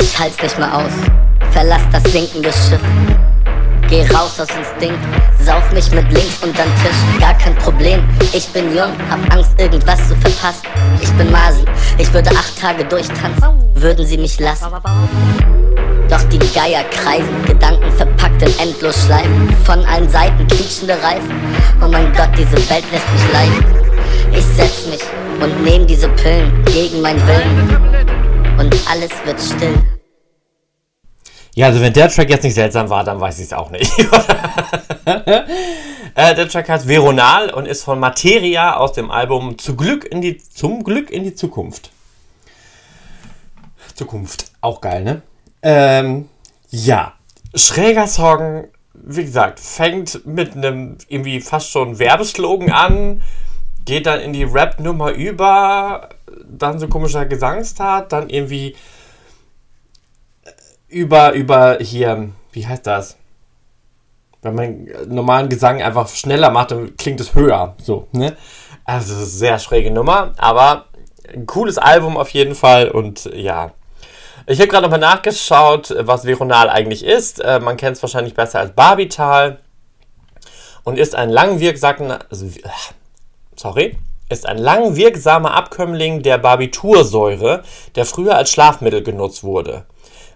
Ich 0.00 0.18
halt's 0.18 0.42
nicht 0.42 0.58
mehr 0.58 0.74
aus. 0.74 0.92
Verlass 1.50 1.82
das 1.92 2.04
sinkende 2.10 2.50
Schiff. 2.50 2.80
Geh 3.90 4.02
raus 4.14 4.40
aus 4.40 4.48
Instinkt, 4.56 4.98
mich 5.74 5.90
mit 5.90 6.10
links 6.12 6.38
unterm 6.40 6.68
Tisch, 6.82 7.20
gar 7.20 7.34
kein 7.34 7.54
Problem. 7.56 8.00
Ich 8.32 8.46
bin 8.48 8.74
jung, 8.74 8.92
hab 9.10 9.34
Angst, 9.34 9.58
irgendwas 9.58 10.08
zu 10.08 10.14
verpassen. 10.16 10.66
Ich 11.00 11.10
bin 11.14 11.30
Masi, 11.32 11.64
ich 11.98 12.12
würde 12.12 12.30
acht 12.30 12.58
Tage 12.58 12.84
durchtanzen, 12.84 13.48
würden 13.74 14.06
sie 14.06 14.16
mich 14.16 14.38
lassen. 14.38 14.66
Doch 16.08 16.22
die 16.28 16.38
Geier 16.38 16.84
kreisen, 16.90 17.44
Gedanken 17.44 17.90
verpackt 17.92 18.40
in 18.42 18.58
Endlosschleifen. 18.60 19.48
Von 19.64 19.84
allen 19.86 20.08
Seiten 20.08 20.46
quietschende 20.46 20.94
Reifen. 21.02 21.32
Oh 21.82 21.88
mein 21.88 22.12
Gott, 22.12 22.30
diese 22.38 22.56
Welt 22.70 22.84
lässt 22.92 23.12
mich 23.12 23.32
leiden. 23.32 23.64
Ich 24.32 24.44
setz 24.44 24.86
mich 24.86 25.02
und 25.40 25.64
nehm 25.64 25.86
diese 25.86 26.08
Pillen 26.10 26.64
gegen 26.66 27.00
meinen 27.00 27.26
Willen. 27.26 28.06
Und 28.58 28.74
alles 28.88 29.10
wird 29.24 29.40
still. 29.40 29.93
Ja, 31.54 31.66
also 31.66 31.80
wenn 31.80 31.92
der 31.92 32.08
Track 32.08 32.30
jetzt 32.30 32.42
nicht 32.42 32.54
seltsam 32.54 32.90
war, 32.90 33.04
dann 33.04 33.20
weiß 33.20 33.38
ich 33.38 33.46
es 33.46 33.52
auch 33.52 33.70
nicht. 33.70 33.92
äh, 35.04 36.34
der 36.34 36.48
Track 36.48 36.68
heißt 36.68 36.88
Veronal 36.88 37.50
und 37.50 37.66
ist 37.66 37.84
von 37.84 38.00
Materia 38.00 38.76
aus 38.76 38.92
dem 38.92 39.12
Album 39.12 39.56
Zu 39.56 39.76
Glück 39.76 40.04
in 40.04 40.20
die, 40.20 40.38
Zum 40.38 40.82
Glück 40.82 41.10
in 41.10 41.22
die 41.22 41.34
Zukunft. 41.34 41.90
Zukunft, 43.94 44.46
auch 44.60 44.80
geil, 44.80 45.04
ne? 45.04 45.22
Ähm, 45.62 46.28
ja, 46.70 47.12
schräger 47.54 48.08
Song, 48.08 48.64
wie 48.92 49.24
gesagt, 49.24 49.60
fängt 49.60 50.26
mit 50.26 50.56
einem 50.56 50.98
irgendwie 51.08 51.40
fast 51.40 51.70
schon 51.70 52.00
Werbeslogan 52.00 52.72
an, 52.72 53.22
geht 53.84 54.06
dann 54.06 54.18
in 54.18 54.32
die 54.32 54.42
Rap-Nummer 54.42 55.12
über, 55.12 56.08
dann 56.48 56.80
so 56.80 56.88
komischer 56.88 57.26
Gesangstat, 57.26 58.10
dann 58.10 58.28
irgendwie 58.28 58.74
über, 60.94 61.32
über 61.32 61.78
hier, 61.80 62.30
wie 62.52 62.66
heißt 62.66 62.86
das? 62.86 63.16
Wenn 64.42 64.54
man 64.54 64.88
normalen 65.08 65.48
Gesang 65.48 65.82
einfach 65.82 66.08
schneller 66.08 66.50
macht, 66.50 66.70
dann 66.70 66.96
klingt 66.96 67.20
es 67.20 67.34
höher. 67.34 67.74
So, 67.82 68.06
ne? 68.12 68.36
Also 68.84 69.14
sehr 69.24 69.58
schräge 69.58 69.90
Nummer, 69.90 70.34
aber 70.36 70.86
ein 71.32 71.46
cooles 71.46 71.78
Album 71.78 72.16
auf 72.16 72.30
jeden 72.30 72.54
Fall 72.54 72.90
und 72.90 73.24
ja. 73.34 73.72
Ich 74.46 74.58
habe 74.60 74.68
gerade 74.68 74.82
nochmal 74.82 75.00
nachgeschaut, 75.00 75.94
was 75.98 76.26
Veronal 76.26 76.68
eigentlich 76.68 77.02
ist. 77.02 77.40
Äh, 77.40 77.60
man 77.60 77.78
kennt 77.78 77.96
es 77.96 78.02
wahrscheinlich 78.02 78.34
besser 78.34 78.60
als 78.60 78.72
Barbital 78.72 79.58
und 80.84 80.98
ist 80.98 81.14
ein 81.14 81.30
langwirksamer, 81.30 82.20
also, 82.30 82.46
äh, 82.46 82.68
sorry, 83.56 83.98
ist 84.28 84.46
ein 84.46 84.58
langwirksamer 84.58 85.54
Abkömmling 85.54 86.22
der 86.22 86.38
Barbitursäure, 86.38 87.62
der 87.96 88.04
früher 88.04 88.36
als 88.36 88.50
Schlafmittel 88.50 89.02
genutzt 89.02 89.42
wurde. 89.44 89.86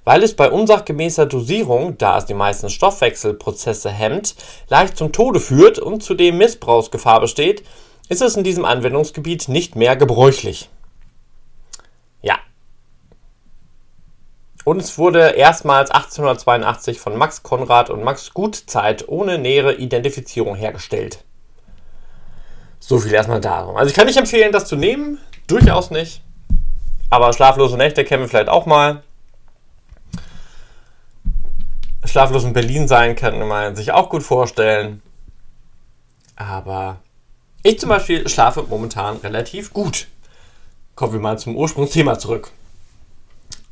Weil 0.09 0.23
es 0.23 0.35
bei 0.35 0.51
unsachgemäßer 0.51 1.27
Dosierung, 1.27 1.99
da 1.99 2.17
es 2.17 2.25
die 2.25 2.33
meisten 2.33 2.71
Stoffwechselprozesse 2.71 3.91
hemmt, 3.91 4.37
leicht 4.71 4.97
zum 4.97 5.13
Tode 5.13 5.39
führt 5.39 5.79
und 5.79 6.03
zudem 6.03 6.39
Missbrauchsgefahr 6.39 7.21
besteht, 7.21 7.63
ist 8.09 8.23
es 8.23 8.35
in 8.35 8.43
diesem 8.43 8.65
Anwendungsgebiet 8.65 9.51
nicht 9.51 9.77
mehr 9.77 9.97
gebräuchlich. 9.97 10.71
Ja. 12.23 12.39
Und 14.65 14.81
es 14.81 14.97
wurde 14.97 15.33
erstmals 15.33 15.91
1882 15.91 17.01
von 17.01 17.15
Max 17.15 17.43
Konrad 17.43 17.91
und 17.91 18.03
Max 18.03 18.33
Gutzeit 18.33 19.07
ohne 19.09 19.37
nähere 19.37 19.75
Identifizierung 19.75 20.55
hergestellt. 20.55 21.23
So 22.81 22.99
viel 22.99 23.13
erstmal 23.13 23.43
darum. 23.43 23.77
Also 23.77 23.91
ich 23.91 23.95
kann 23.95 24.07
nicht 24.07 24.17
empfehlen, 24.17 24.53
das 24.53 24.65
zu 24.65 24.77
nehmen. 24.77 25.19
Durchaus 25.49 25.91
nicht. 25.91 26.23
Aber 27.11 27.35
schlaflose 27.35 27.77
Nächte 27.77 28.07
kennen 28.07 28.23
wir 28.23 28.29
vielleicht 28.31 28.49
auch 28.49 28.65
mal. 28.65 29.03
Schlaflos 32.09 32.45
in 32.45 32.53
Berlin 32.53 32.89
sein 32.89 33.15
kann 33.17 33.47
man 33.47 33.77
sich 33.77 33.93
auch 33.93 34.09
gut 34.09 34.23
vorstellen. 34.23 35.03
Aber 36.37 37.01
ich 37.63 37.79
zum 37.79 37.89
Beispiel 37.89 38.29
schlafe 38.29 38.63
momentan 38.63 39.17
relativ 39.17 39.73
gut. 39.73 40.09
Kommen 40.95 41.13
wir 41.13 41.21
mal 41.21 41.39
zum 41.39 41.57
Ursprungsthema 41.57 42.19
zurück. 42.19 42.53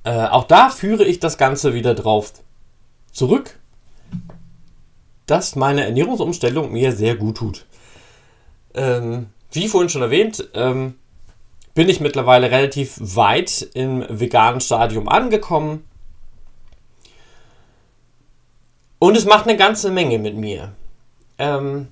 Äh, 0.05 0.27
auch 0.27 0.45
da 0.45 0.71
führe 0.71 1.05
ich 1.05 1.19
das 1.19 1.39
Ganze 1.39 1.75
wieder 1.75 1.95
drauf 1.95 2.33
zurück, 3.11 3.59
dass 5.27 5.57
meine 5.57 5.85
Ernährungsumstellung 5.85 6.71
mir 6.71 6.93
sehr 6.93 7.17
gut 7.17 7.39
tut. 7.39 7.67
Ähm, 8.75 9.27
wie 9.51 9.69
vorhin 9.69 9.89
schon 9.89 10.03
erwähnt, 10.03 10.49
ähm, 10.55 10.95
bin 11.75 11.89
ich 11.89 12.01
mittlerweile 12.01 12.51
relativ 12.51 12.97
weit 13.01 13.69
im 13.75 14.05
veganen 14.09 14.61
Stadium 14.61 15.09
angekommen. 15.09 15.85
Und 18.99 19.17
es 19.17 19.25
macht 19.25 19.47
eine 19.47 19.57
ganze 19.57 19.91
Menge 19.91 20.19
mit 20.19 20.37
mir. 20.37 20.73
Ähm, 21.39 21.89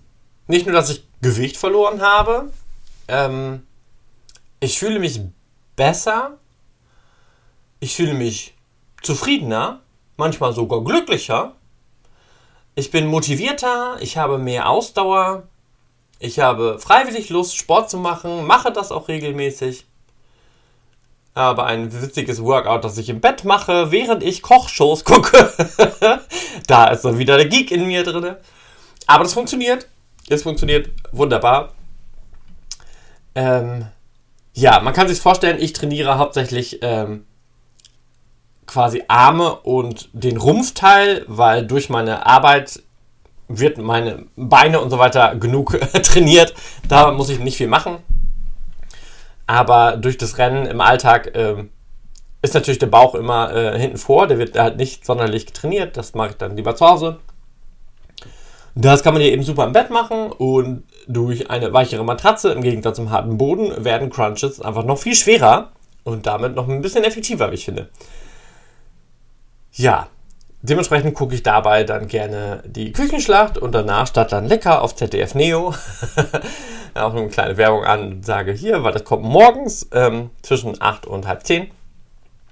nicht 0.46 0.66
nur, 0.66 0.74
dass 0.74 0.90
ich 0.90 1.04
Gewicht 1.20 1.56
verloren 1.56 2.00
habe, 2.00 2.50
ähm, 3.08 3.66
ich 4.60 4.78
fühle 4.78 4.98
mich 4.98 5.20
besser, 5.76 6.38
ich 7.80 7.94
fühle 7.94 8.14
mich 8.14 8.54
zufriedener, 9.02 9.80
manchmal 10.16 10.52
sogar 10.52 10.82
glücklicher. 10.82 11.54
Ich 12.74 12.90
bin 12.90 13.06
motivierter, 13.06 13.98
ich 14.00 14.16
habe 14.16 14.38
mehr 14.38 14.68
Ausdauer, 14.68 15.44
ich 16.18 16.40
habe 16.40 16.78
freiwillig 16.78 17.28
Lust, 17.28 17.56
Sport 17.56 17.90
zu 17.90 17.98
machen, 17.98 18.46
mache 18.46 18.72
das 18.72 18.90
auch 18.90 19.08
regelmäßig. 19.08 19.86
Habe 21.34 21.64
ein 21.64 21.92
witziges 21.92 22.42
Workout, 22.42 22.84
das 22.84 22.96
ich 22.96 23.08
im 23.08 23.20
Bett 23.20 23.44
mache, 23.44 23.90
während 23.90 24.22
ich 24.22 24.42
Kochshows 24.42 25.04
gucke. 25.04 25.52
da 26.66 26.86
ist 26.88 27.04
dann 27.04 27.18
wieder 27.18 27.36
der 27.36 27.46
Geek 27.46 27.72
in 27.72 27.86
mir 27.86 28.04
drin. 28.04 28.36
Aber 29.06 29.24
das 29.24 29.34
funktioniert. 29.34 29.88
Es 30.28 30.44
funktioniert 30.44 30.90
wunderbar. 31.12 31.72
Ähm, 33.34 33.86
ja, 34.52 34.80
man 34.80 34.94
kann 34.94 35.08
sich 35.08 35.20
vorstellen, 35.20 35.58
ich 35.60 35.72
trainiere 35.72 36.18
hauptsächlich 36.18 36.78
ähm, 36.82 37.26
quasi 38.66 39.02
Arme 39.08 39.56
und 39.56 40.08
den 40.12 40.36
Rumpfteil, 40.36 41.24
weil 41.26 41.66
durch 41.66 41.90
meine 41.90 42.26
Arbeit 42.26 42.80
wird 43.48 43.78
meine 43.78 44.26
Beine 44.36 44.80
und 44.80 44.90
so 44.90 44.98
weiter 44.98 45.34
genug 45.36 45.78
trainiert. 46.02 46.54
Da 46.88 47.10
muss 47.10 47.28
ich 47.28 47.40
nicht 47.40 47.56
viel 47.56 47.66
machen. 47.66 47.98
Aber 49.46 49.96
durch 49.96 50.16
das 50.16 50.38
Rennen 50.38 50.66
im 50.66 50.80
Alltag 50.80 51.34
äh, 51.36 51.64
ist 52.42 52.54
natürlich 52.54 52.78
der 52.78 52.86
Bauch 52.86 53.14
immer 53.14 53.54
äh, 53.54 53.78
hinten 53.78 53.98
vor. 53.98 54.26
Der 54.26 54.38
wird 54.38 54.58
halt 54.58 54.76
nicht 54.76 55.04
sonderlich 55.04 55.46
trainiert. 55.46 55.96
Das 55.96 56.14
mache 56.14 56.30
ich 56.30 56.36
dann 56.36 56.56
lieber 56.56 56.76
zu 56.76 56.86
Hause. 56.86 57.18
Das 58.74 59.02
kann 59.02 59.14
man 59.14 59.22
hier 59.22 59.32
eben 59.32 59.42
super 59.44 59.64
im 59.64 59.72
Bett 59.72 59.90
machen 59.90 60.32
und 60.32 60.82
durch 61.06 61.48
eine 61.48 61.72
weichere 61.72 62.04
Matratze 62.04 62.50
im 62.52 62.60
Gegensatz 62.60 62.96
zum 62.96 63.10
harten 63.10 63.38
Boden 63.38 63.84
werden 63.84 64.10
Crunches 64.10 64.60
einfach 64.60 64.84
noch 64.84 64.98
viel 64.98 65.14
schwerer 65.14 65.70
und 66.02 66.26
damit 66.26 66.56
noch 66.56 66.68
ein 66.68 66.82
bisschen 66.82 67.04
effektiver, 67.04 67.50
wie 67.50 67.54
ich 67.54 67.64
finde. 67.64 67.88
Ja, 69.72 70.08
dementsprechend 70.64 71.14
gucke 71.14 71.34
ich 71.34 71.42
dabei 71.42 71.84
dann 71.84 72.08
gerne 72.08 72.62
die 72.66 72.92
Küchenschlacht 72.92 73.58
und 73.58 73.72
danach 73.72 74.06
statt 74.06 74.32
dann 74.32 74.46
lecker 74.46 74.82
auf 74.82 74.96
ZDF 74.96 75.34
Neo. 75.34 75.74
auch 76.94 77.14
eine 77.14 77.28
kleine 77.28 77.56
Werbung 77.56 77.84
an 77.84 78.12
und 78.12 78.26
sage 78.26 78.52
hier, 78.52 78.82
weil 78.82 78.92
das 78.92 79.04
kommt 79.04 79.24
morgens 79.24 79.88
ähm, 79.92 80.30
zwischen 80.42 80.80
8 80.80 81.06
und 81.06 81.26
halb 81.26 81.44
10. 81.44 81.70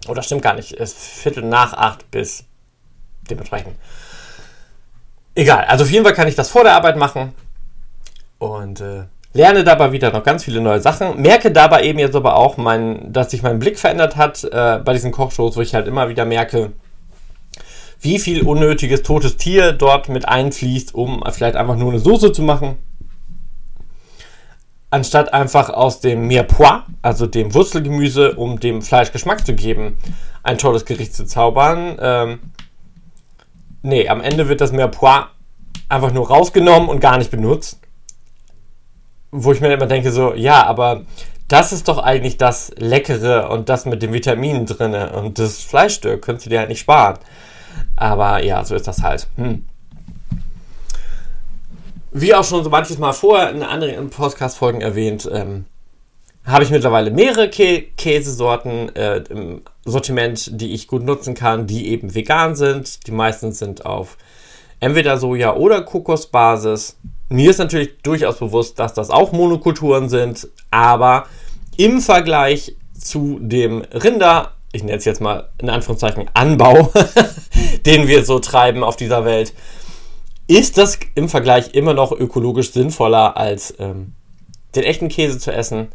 Oder 0.08 0.22
stimmt 0.22 0.42
gar 0.42 0.54
nicht, 0.54 0.72
es 0.72 0.92
ist 0.92 1.20
Viertel 1.22 1.44
nach 1.44 1.72
8 1.74 2.10
bis 2.10 2.44
dementsprechend 3.30 3.76
Egal, 5.34 5.64
also 5.64 5.84
auf 5.84 5.90
jeden 5.90 6.04
Fall 6.04 6.14
kann 6.14 6.28
ich 6.28 6.34
das 6.34 6.50
vor 6.50 6.62
der 6.62 6.74
Arbeit 6.74 6.96
machen 6.96 7.32
und 8.38 8.82
äh, 8.82 9.04
lerne 9.32 9.64
dabei 9.64 9.92
wieder 9.92 10.12
noch 10.12 10.24
ganz 10.24 10.44
viele 10.44 10.60
neue 10.60 10.80
Sachen. 10.80 11.22
Merke 11.22 11.50
dabei 11.50 11.84
eben 11.84 11.98
jetzt 11.98 12.14
aber 12.14 12.36
auch, 12.36 12.58
mein, 12.58 13.10
dass 13.12 13.30
sich 13.30 13.42
mein 13.42 13.58
Blick 13.58 13.78
verändert 13.78 14.16
hat 14.16 14.44
äh, 14.44 14.78
bei 14.84 14.92
diesen 14.92 15.10
Kochshows, 15.10 15.56
wo 15.56 15.62
ich 15.62 15.74
halt 15.74 15.86
immer 15.86 16.10
wieder 16.10 16.26
merke, 16.26 16.72
wie 18.02 18.18
viel 18.18 18.42
unnötiges 18.42 19.02
totes 19.02 19.36
Tier 19.36 19.72
dort 19.72 20.08
mit 20.08 20.28
einfließt, 20.28 20.94
um 20.94 21.22
vielleicht 21.30 21.56
einfach 21.56 21.76
nur 21.76 21.90
eine 21.90 22.00
Soße 22.00 22.32
zu 22.32 22.42
machen. 22.42 22.76
Anstatt 24.90 25.32
einfach 25.32 25.70
aus 25.70 26.00
dem 26.00 26.26
Mirepoix, 26.26 26.82
also 27.00 27.26
dem 27.26 27.54
Wurzelgemüse, 27.54 28.34
um 28.34 28.60
dem 28.60 28.82
Fleisch 28.82 29.10
Geschmack 29.10 29.46
zu 29.46 29.54
geben, 29.54 29.96
ein 30.42 30.58
tolles 30.58 30.84
Gericht 30.84 31.14
zu 31.14 31.24
zaubern. 31.24 31.96
Ähm, 31.98 32.38
Nee, 33.82 34.08
am 34.08 34.20
Ende 34.20 34.48
wird 34.48 34.60
das 34.60 34.70
Mirepoix 34.70 35.26
einfach 35.88 36.12
nur 36.12 36.28
rausgenommen 36.28 36.88
und 36.88 37.00
gar 37.00 37.18
nicht 37.18 37.32
benutzt. 37.32 37.80
Wo 39.32 39.52
ich 39.52 39.60
mir 39.60 39.72
immer 39.72 39.86
denke, 39.86 40.12
so, 40.12 40.34
ja, 40.34 40.64
aber 40.64 41.02
das 41.48 41.72
ist 41.72 41.88
doch 41.88 41.98
eigentlich 41.98 42.36
das 42.38 42.72
Leckere 42.76 43.50
und 43.50 43.68
das 43.68 43.84
mit 43.84 44.02
den 44.02 44.12
Vitaminen 44.12 44.66
drin 44.66 44.94
und 44.94 45.38
das 45.38 45.62
Fleischstück 45.62 46.22
könntest 46.22 46.46
du 46.46 46.50
dir 46.50 46.60
halt 46.60 46.68
nicht 46.68 46.80
sparen. 46.80 47.18
Aber 48.02 48.42
ja, 48.42 48.64
so 48.64 48.74
ist 48.74 48.88
das 48.88 49.00
halt. 49.00 49.28
Hm. 49.36 49.64
Wie 52.10 52.34
auch 52.34 52.42
schon 52.42 52.64
so 52.64 52.68
manches 52.68 52.98
Mal 52.98 53.12
vorher 53.12 53.50
in 53.50 53.62
anderen 53.62 54.10
Podcast-Folgen 54.10 54.80
erwähnt, 54.80 55.30
ähm, 55.32 55.66
habe 56.44 56.64
ich 56.64 56.70
mittlerweile 56.70 57.12
mehrere 57.12 57.48
Kä 57.48 57.82
Käsesorten 57.96 58.92
äh, 58.96 59.18
im 59.30 59.62
Sortiment, 59.84 60.60
die 60.60 60.72
ich 60.72 60.88
gut 60.88 61.04
nutzen 61.04 61.34
kann, 61.34 61.68
die 61.68 61.90
eben 61.90 62.12
vegan 62.12 62.56
sind. 62.56 63.06
Die 63.06 63.12
meisten 63.12 63.52
sind 63.52 63.86
auf 63.86 64.18
entweder 64.80 65.16
Soja- 65.16 65.54
oder 65.54 65.82
Kokosbasis. 65.82 66.96
Mir 67.28 67.50
ist 67.50 67.58
natürlich 67.58 67.98
durchaus 68.02 68.40
bewusst, 68.40 68.80
dass 68.80 68.94
das 68.94 69.10
auch 69.10 69.30
Monokulturen 69.30 70.08
sind, 70.08 70.48
aber 70.72 71.26
im 71.76 72.00
Vergleich 72.00 72.74
zu 72.98 73.38
dem 73.40 73.82
Rinder, 73.92 74.54
ich 74.72 74.82
nenne 74.82 74.98
es 74.98 75.04
jetzt 75.04 75.20
mal 75.20 75.50
in 75.58 75.70
Anführungszeichen 75.70 76.30
Anbau, 76.34 76.92
den 77.86 78.08
wir 78.08 78.24
so 78.24 78.38
treiben 78.38 78.82
auf 78.82 78.96
dieser 78.96 79.24
Welt, 79.24 79.52
ist 80.48 80.78
das 80.78 80.98
im 81.14 81.28
Vergleich 81.28 81.74
immer 81.74 81.94
noch 81.94 82.12
ökologisch 82.12 82.72
sinnvoller 82.72 83.36
als 83.36 83.74
ähm, 83.78 84.14
den 84.74 84.84
echten 84.84 85.08
Käse 85.08 85.38
zu 85.38 85.52
essen. 85.52 85.88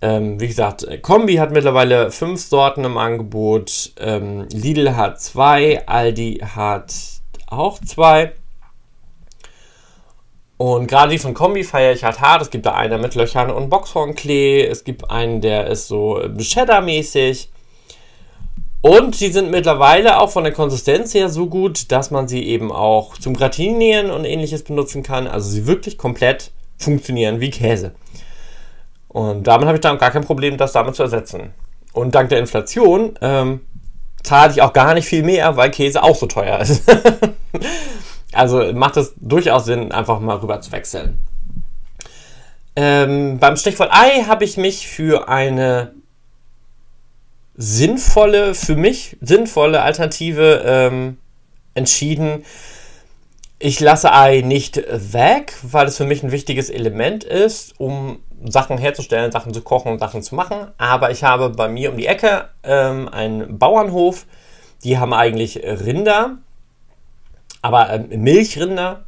Ähm, 0.00 0.40
wie 0.40 0.48
gesagt, 0.48 0.86
Kombi 1.02 1.36
hat 1.36 1.52
mittlerweile 1.52 2.10
fünf 2.10 2.42
Sorten 2.42 2.84
im 2.84 2.98
Angebot. 2.98 3.92
Ähm, 3.98 4.48
Lidl 4.52 4.96
hat 4.96 5.20
zwei, 5.20 5.86
Aldi 5.86 6.44
hat 6.54 6.92
auch 7.46 7.78
zwei. 7.80 8.32
Und 10.56 10.86
gerade 10.86 11.12
die 11.12 11.18
von 11.18 11.34
Kombi 11.34 11.64
feiere 11.64 11.92
ich 11.92 12.04
halt 12.04 12.20
hart. 12.20 12.42
Es 12.42 12.50
gibt 12.50 12.66
da 12.66 12.72
einen 12.72 13.00
mit 13.00 13.14
Löchern 13.14 13.50
und 13.50 13.68
Boxhornklee. 13.68 14.64
Es 14.64 14.84
gibt 14.84 15.10
einen, 15.10 15.40
der 15.40 15.66
ist 15.66 15.88
so 15.88 16.20
Cheddar-mäßig. 16.38 17.48
Und 18.82 19.14
sie 19.14 19.30
sind 19.30 19.52
mittlerweile 19.52 20.20
auch 20.20 20.30
von 20.30 20.42
der 20.42 20.52
Konsistenz 20.52 21.14
her 21.14 21.28
so 21.28 21.46
gut, 21.46 21.92
dass 21.92 22.10
man 22.10 22.26
sie 22.26 22.42
eben 22.42 22.72
auch 22.72 23.16
zum 23.16 23.34
Gratinieren 23.34 24.10
und 24.10 24.24
ähnliches 24.24 24.64
benutzen 24.64 25.04
kann. 25.04 25.28
Also 25.28 25.50
sie 25.50 25.68
wirklich 25.68 25.96
komplett 25.96 26.50
funktionieren 26.78 27.40
wie 27.40 27.50
Käse. 27.50 27.92
Und 29.06 29.46
damit 29.46 29.66
habe 29.66 29.76
ich 29.76 29.82
dann 29.82 29.98
gar 29.98 30.10
kein 30.10 30.24
Problem, 30.24 30.56
das 30.56 30.72
damit 30.72 30.96
zu 30.96 31.04
ersetzen. 31.04 31.54
Und 31.92 32.16
dank 32.16 32.30
der 32.30 32.40
Inflation 32.40 33.14
ähm, 33.20 33.60
zahle 34.24 34.52
ich 34.52 34.62
auch 34.62 34.72
gar 34.72 34.94
nicht 34.94 35.06
viel 35.06 35.22
mehr, 35.22 35.56
weil 35.56 35.70
Käse 35.70 36.02
auch 36.02 36.16
so 36.16 36.26
teuer 36.26 36.58
ist. 36.58 36.82
also 38.32 38.72
macht 38.72 38.96
es 38.96 39.14
durchaus 39.16 39.66
Sinn, 39.66 39.92
einfach 39.92 40.18
mal 40.18 40.38
rüber 40.38 40.60
zu 40.60 40.72
wechseln. 40.72 41.18
Ähm, 42.74 43.38
beim 43.38 43.56
Stichwort 43.56 43.90
Ei 43.92 44.24
habe 44.26 44.44
ich 44.44 44.56
mich 44.56 44.88
für 44.88 45.28
eine 45.28 45.94
sinnvolle, 47.54 48.54
für 48.54 48.76
mich 48.76 49.16
sinnvolle 49.20 49.82
Alternative 49.82 50.62
ähm, 50.64 51.18
entschieden. 51.74 52.44
Ich 53.58 53.78
lasse 53.78 54.12
Ei 54.12 54.40
nicht 54.40 54.82
weg, 54.88 55.54
weil 55.62 55.86
es 55.86 55.96
für 55.96 56.04
mich 56.04 56.22
ein 56.22 56.32
wichtiges 56.32 56.68
Element 56.68 57.24
ist, 57.24 57.78
um 57.78 58.18
Sachen 58.44 58.78
herzustellen, 58.78 59.30
Sachen 59.30 59.54
zu 59.54 59.62
kochen, 59.62 59.98
Sachen 59.98 60.22
zu 60.22 60.34
machen. 60.34 60.68
Aber 60.78 61.10
ich 61.10 61.22
habe 61.22 61.50
bei 61.50 61.68
mir 61.68 61.90
um 61.92 61.96
die 61.96 62.06
Ecke 62.06 62.48
ähm, 62.64 63.08
einen 63.08 63.58
Bauernhof. 63.58 64.26
Die 64.82 64.98
haben 64.98 65.12
eigentlich 65.12 65.62
Rinder, 65.62 66.38
aber 67.60 67.90
ähm, 67.90 68.08
Milchrinder 68.22 69.04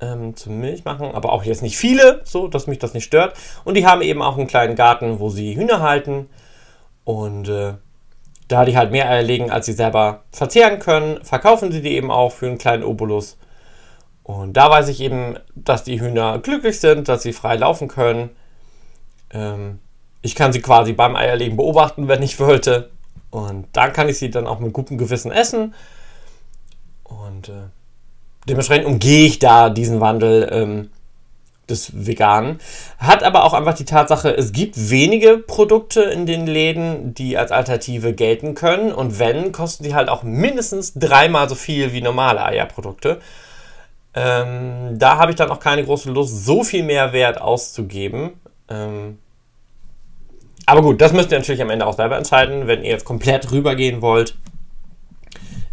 ähm, 0.00 0.36
zum 0.36 0.60
Milch 0.60 0.84
machen, 0.84 1.14
aber 1.14 1.32
auch 1.32 1.44
jetzt 1.44 1.62
nicht 1.62 1.78
viele, 1.78 2.20
so 2.24 2.48
dass 2.48 2.66
mich 2.66 2.78
das 2.78 2.92
nicht 2.92 3.04
stört. 3.04 3.34
Und 3.64 3.74
die 3.76 3.86
haben 3.86 4.02
eben 4.02 4.22
auch 4.22 4.36
einen 4.36 4.46
kleinen 4.46 4.76
Garten, 4.76 5.20
wo 5.20 5.30
sie 5.30 5.56
Hühner 5.56 5.80
halten. 5.80 6.28
Und 7.06 7.48
äh, 7.48 7.74
da 8.48 8.64
die 8.64 8.76
halt 8.76 8.90
mehr 8.90 9.08
Eier 9.08 9.22
legen, 9.22 9.50
als 9.50 9.66
sie 9.66 9.72
selber 9.72 10.24
verzehren 10.32 10.80
können, 10.80 11.24
verkaufen 11.24 11.70
sie 11.70 11.80
die 11.80 11.92
eben 11.92 12.10
auch 12.10 12.32
für 12.32 12.48
einen 12.48 12.58
kleinen 12.58 12.82
Obolus. 12.82 13.38
Und 14.24 14.54
da 14.54 14.68
weiß 14.68 14.88
ich 14.88 15.00
eben, 15.00 15.38
dass 15.54 15.84
die 15.84 16.00
Hühner 16.00 16.40
glücklich 16.40 16.80
sind, 16.80 17.08
dass 17.08 17.22
sie 17.22 17.32
frei 17.32 17.54
laufen 17.54 17.86
können. 17.86 18.30
Ähm, 19.30 19.78
ich 20.20 20.34
kann 20.34 20.52
sie 20.52 20.60
quasi 20.60 20.94
beim 20.94 21.14
Eierlegen 21.14 21.56
beobachten, 21.56 22.08
wenn 22.08 22.24
ich 22.24 22.40
wollte. 22.40 22.90
Und 23.30 23.68
dann 23.72 23.92
kann 23.92 24.08
ich 24.08 24.18
sie 24.18 24.30
dann 24.30 24.48
auch 24.48 24.58
mit 24.58 24.72
gutem 24.72 24.98
Gewissen 24.98 25.30
essen. 25.30 25.74
Und 27.04 27.50
äh, 27.50 27.68
dementsprechend 28.48 28.86
umgehe 28.86 29.26
ich 29.26 29.38
da 29.38 29.70
diesen 29.70 30.00
Wandel 30.00 30.48
ähm, 30.50 30.90
des 31.68 32.06
Veganen. 32.06 32.58
Hat 32.98 33.22
aber 33.22 33.44
auch 33.44 33.52
einfach 33.52 33.74
die 33.74 33.84
Tatsache, 33.84 34.30
es 34.30 34.52
gibt 34.52 34.90
wenige 34.90 35.38
Produkte 35.38 36.02
in 36.02 36.26
den 36.26 36.46
Läden, 36.46 37.14
die 37.14 37.36
als 37.36 37.50
Alternative 37.50 38.12
gelten 38.12 38.54
können. 38.54 38.92
Und 38.92 39.18
wenn, 39.18 39.52
kosten 39.52 39.84
die 39.84 39.94
halt 39.94 40.08
auch 40.08 40.22
mindestens 40.22 40.94
dreimal 40.94 41.48
so 41.48 41.54
viel 41.54 41.92
wie 41.92 42.02
normale 42.02 42.44
Eierprodukte. 42.44 43.20
Ähm, 44.14 44.98
da 44.98 45.18
habe 45.18 45.32
ich 45.32 45.36
dann 45.36 45.50
auch 45.50 45.60
keine 45.60 45.84
große 45.84 46.10
Lust, 46.10 46.44
so 46.44 46.62
viel 46.62 46.82
mehr 46.82 47.12
Wert 47.12 47.40
auszugeben. 47.40 48.32
Ähm, 48.68 49.18
aber 50.64 50.82
gut, 50.82 51.00
das 51.00 51.12
müsst 51.12 51.30
ihr 51.30 51.38
natürlich 51.38 51.62
am 51.62 51.70
Ende 51.70 51.86
auch 51.86 51.96
selber 51.96 52.16
entscheiden, 52.16 52.66
wenn 52.66 52.82
ihr 52.82 52.90
jetzt 52.90 53.04
komplett 53.04 53.52
rübergehen 53.52 54.02
wollt 54.02 54.36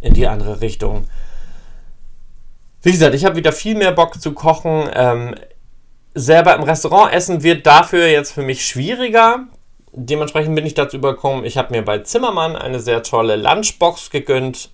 in 0.01 0.13
die 0.13 0.27
andere 0.27 0.61
Richtung. 0.61 1.05
Wie 2.81 2.91
gesagt, 2.91 3.15
ich 3.15 3.23
habe 3.23 3.37
wieder 3.37 3.53
viel 3.53 3.75
mehr 3.75 3.93
Bock 3.93 4.21
zu 4.21 4.33
kochen. 4.33 4.89
Ähm, 4.93 5.35
selber 6.15 6.55
im 6.55 6.63
Restaurant 6.63 7.13
essen 7.13 7.43
wird 7.43 7.65
dafür 7.65 8.07
jetzt 8.07 8.31
für 8.31 8.43
mich 8.43 8.65
schwieriger. 8.65 9.47
Dementsprechend 9.91 10.55
bin 10.55 10.65
ich 10.65 10.73
dazu 10.73 10.97
übergekommen, 10.97 11.45
ich 11.45 11.57
habe 11.57 11.71
mir 11.71 11.83
bei 11.83 11.99
Zimmermann 11.99 12.55
eine 12.55 12.79
sehr 12.79 13.03
tolle 13.03 13.35
Lunchbox 13.35 14.09
gegönnt. 14.09 14.69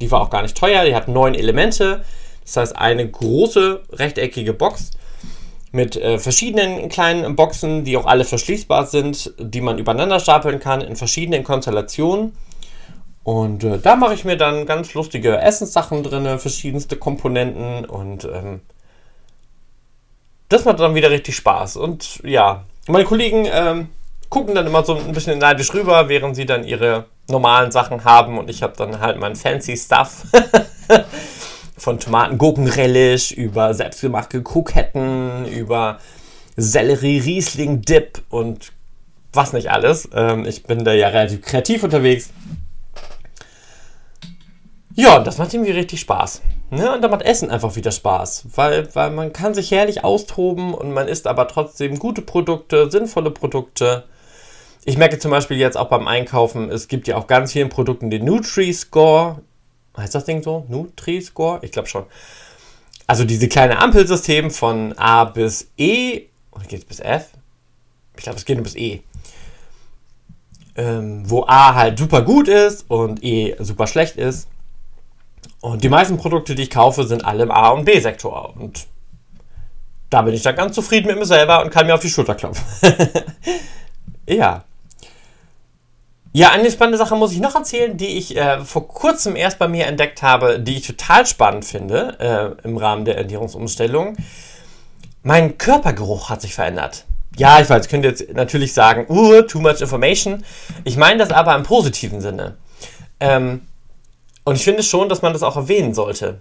Die 0.00 0.10
war 0.10 0.20
auch 0.20 0.30
gar 0.30 0.42
nicht 0.42 0.56
teuer, 0.56 0.84
die 0.84 0.94
hat 0.94 1.08
neun 1.08 1.34
Elemente. 1.34 2.04
Das 2.44 2.56
heißt, 2.56 2.76
eine 2.76 3.08
große 3.08 3.82
rechteckige 3.92 4.52
Box 4.52 4.90
mit 5.70 5.96
äh, 5.96 6.18
verschiedenen 6.18 6.88
kleinen 6.90 7.34
Boxen, 7.34 7.84
die 7.84 7.96
auch 7.96 8.04
alle 8.04 8.24
verschließbar 8.24 8.86
sind, 8.86 9.32
die 9.38 9.62
man 9.62 9.78
übereinander 9.78 10.20
stapeln 10.20 10.60
kann 10.60 10.82
in 10.82 10.96
verschiedenen 10.96 11.44
Konstellationen. 11.44 12.36
Und 13.24 13.64
äh, 13.64 13.78
da 13.78 13.96
mache 13.96 14.14
ich 14.14 14.24
mir 14.24 14.36
dann 14.36 14.66
ganz 14.66 14.92
lustige 14.92 15.38
Essenssachen 15.38 16.02
drin, 16.02 16.38
verschiedenste 16.38 16.96
Komponenten 16.96 17.86
und 17.86 18.24
ähm, 18.24 18.60
das 20.52 20.64
macht 20.64 20.80
dann 20.80 20.94
wieder 20.94 21.10
richtig 21.10 21.36
Spaß. 21.36 21.76
Und 21.76 22.20
ja, 22.24 22.64
meine 22.86 23.04
Kollegen 23.04 23.48
ähm, 23.50 23.88
gucken 24.28 24.54
dann 24.54 24.66
immer 24.66 24.84
so 24.84 24.96
ein 24.96 25.12
bisschen 25.12 25.38
neidisch 25.38 25.72
rüber, 25.74 26.08
während 26.08 26.36
sie 26.36 26.46
dann 26.46 26.64
ihre 26.64 27.06
normalen 27.28 27.70
Sachen 27.70 28.04
haben 28.04 28.38
und 28.38 28.50
ich 28.50 28.62
habe 28.62 28.74
dann 28.76 29.00
halt 29.00 29.18
mein 29.18 29.36
fancy 29.36 29.76
Stuff. 29.76 30.26
Von 31.76 31.98
Tomaten, 31.98 32.38
Gurken, 32.38 32.68
Relish, 32.68 33.32
über 33.32 33.74
selbstgemachte 33.74 34.42
Kroketten, 34.42 35.46
über 35.46 35.98
Sellerie, 36.56 37.18
Riesling, 37.18 37.82
Dip 37.82 38.22
und 38.28 38.72
was 39.32 39.52
nicht 39.52 39.70
alles. 39.70 40.08
Ähm, 40.14 40.44
ich 40.44 40.64
bin 40.64 40.84
da 40.84 40.92
ja 40.92 41.08
relativ 41.08 41.42
kreativ 41.42 41.82
unterwegs. 41.82 42.30
Ja, 44.94 45.18
das 45.20 45.38
macht 45.38 45.54
irgendwie 45.54 45.72
richtig 45.72 46.00
Spaß. 46.00 46.42
Ne? 46.72 46.90
Und 46.90 47.02
da 47.02 47.08
macht 47.08 47.20
Essen 47.20 47.50
einfach 47.50 47.76
wieder 47.76 47.92
Spaß, 47.92 48.46
weil, 48.56 48.88
weil 48.94 49.10
man 49.10 49.34
kann 49.34 49.52
sich 49.52 49.70
herrlich 49.70 50.04
austoben 50.04 50.72
und 50.72 50.90
man 50.90 51.06
isst 51.06 51.26
aber 51.26 51.46
trotzdem 51.46 51.98
gute 51.98 52.22
Produkte, 52.22 52.90
sinnvolle 52.90 53.30
Produkte. 53.30 54.04
Ich 54.86 54.96
merke 54.96 55.18
zum 55.18 55.30
Beispiel 55.30 55.58
jetzt 55.58 55.76
auch 55.76 55.90
beim 55.90 56.08
Einkaufen, 56.08 56.70
es 56.70 56.88
gibt 56.88 57.08
ja 57.08 57.18
auch 57.18 57.26
ganz 57.26 57.52
vielen 57.52 57.68
Produkten 57.68 58.08
den 58.08 58.24
Nutri-Score. 58.24 59.42
Heißt 59.98 60.14
das 60.14 60.24
Ding 60.24 60.42
so? 60.42 60.64
Nutri-Score? 60.70 61.58
Ich 61.60 61.72
glaube 61.72 61.88
schon. 61.88 62.04
Also 63.06 63.24
diese 63.24 63.48
kleine 63.48 63.78
Ampelsystem 63.78 64.50
von 64.50 64.94
A 64.96 65.24
bis 65.24 65.68
E. 65.76 66.22
Oder 66.52 66.64
geht 66.64 66.78
es 66.78 66.84
bis 66.86 67.00
F? 67.00 67.26
Ich 68.16 68.22
glaube, 68.22 68.38
es 68.38 68.46
geht 68.46 68.56
nur 68.56 68.64
bis 68.64 68.76
E. 68.76 69.02
Ähm, 70.76 71.28
wo 71.28 71.44
A 71.46 71.74
halt 71.74 71.98
super 71.98 72.22
gut 72.22 72.48
ist 72.48 72.86
und 72.88 73.22
E 73.22 73.56
super 73.58 73.86
schlecht 73.86 74.16
ist. 74.16 74.48
Und 75.60 75.84
die 75.84 75.88
meisten 75.88 76.16
Produkte, 76.16 76.54
die 76.54 76.64
ich 76.64 76.70
kaufe, 76.70 77.04
sind 77.04 77.24
alle 77.24 77.44
im 77.44 77.50
A- 77.50 77.70
und 77.70 77.84
B-Sektor. 77.84 78.54
Und 78.56 78.86
da 80.10 80.22
bin 80.22 80.34
ich 80.34 80.42
dann 80.42 80.56
ganz 80.56 80.74
zufrieden 80.74 81.06
mit 81.06 81.18
mir 81.18 81.24
selber 81.24 81.62
und 81.62 81.70
kann 81.70 81.86
mir 81.86 81.94
auf 81.94 82.00
die 82.00 82.10
Schulter 82.10 82.34
klopfen. 82.34 82.64
ja. 84.28 84.64
Ja, 86.34 86.50
eine 86.50 86.70
spannende 86.70 86.98
Sache 86.98 87.14
muss 87.14 87.32
ich 87.32 87.40
noch 87.40 87.54
erzählen, 87.54 87.96
die 87.96 88.18
ich 88.18 88.36
äh, 88.36 88.64
vor 88.64 88.88
kurzem 88.88 89.36
erst 89.36 89.58
bei 89.58 89.68
mir 89.68 89.86
entdeckt 89.86 90.22
habe, 90.22 90.58
die 90.58 90.78
ich 90.78 90.86
total 90.86 91.26
spannend 91.26 91.64
finde 91.64 92.56
äh, 92.62 92.66
im 92.66 92.76
Rahmen 92.78 93.04
der 93.04 93.18
Ernährungsumstellung. 93.18 94.16
Mein 95.22 95.58
Körpergeruch 95.58 96.30
hat 96.30 96.40
sich 96.40 96.54
verändert. 96.54 97.04
Ja, 97.36 97.60
ich 97.60 97.68
weiß, 97.68 97.88
könnt 97.88 98.04
ihr 98.04 98.10
jetzt 98.10 98.32
natürlich 98.34 98.74
sagen, 98.74 99.06
uh, 99.08 99.42
too 99.42 99.60
much 99.60 99.80
information. 99.80 100.44
Ich 100.84 100.96
meine 100.96 101.18
das 101.18 101.30
aber 101.30 101.54
im 101.54 101.62
positiven 101.62 102.20
Sinne. 102.20 102.56
Ähm, 103.20 103.62
und 104.44 104.56
ich 104.56 104.64
finde 104.64 104.82
schon, 104.82 105.08
dass 105.08 105.22
man 105.22 105.32
das 105.32 105.42
auch 105.42 105.56
erwähnen 105.56 105.94
sollte, 105.94 106.40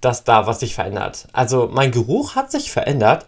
dass 0.00 0.24
da 0.24 0.46
was 0.46 0.60
sich 0.60 0.74
verändert. 0.74 1.28
Also 1.32 1.68
mein 1.72 1.90
Geruch 1.90 2.34
hat 2.34 2.50
sich 2.50 2.70
verändert. 2.70 3.26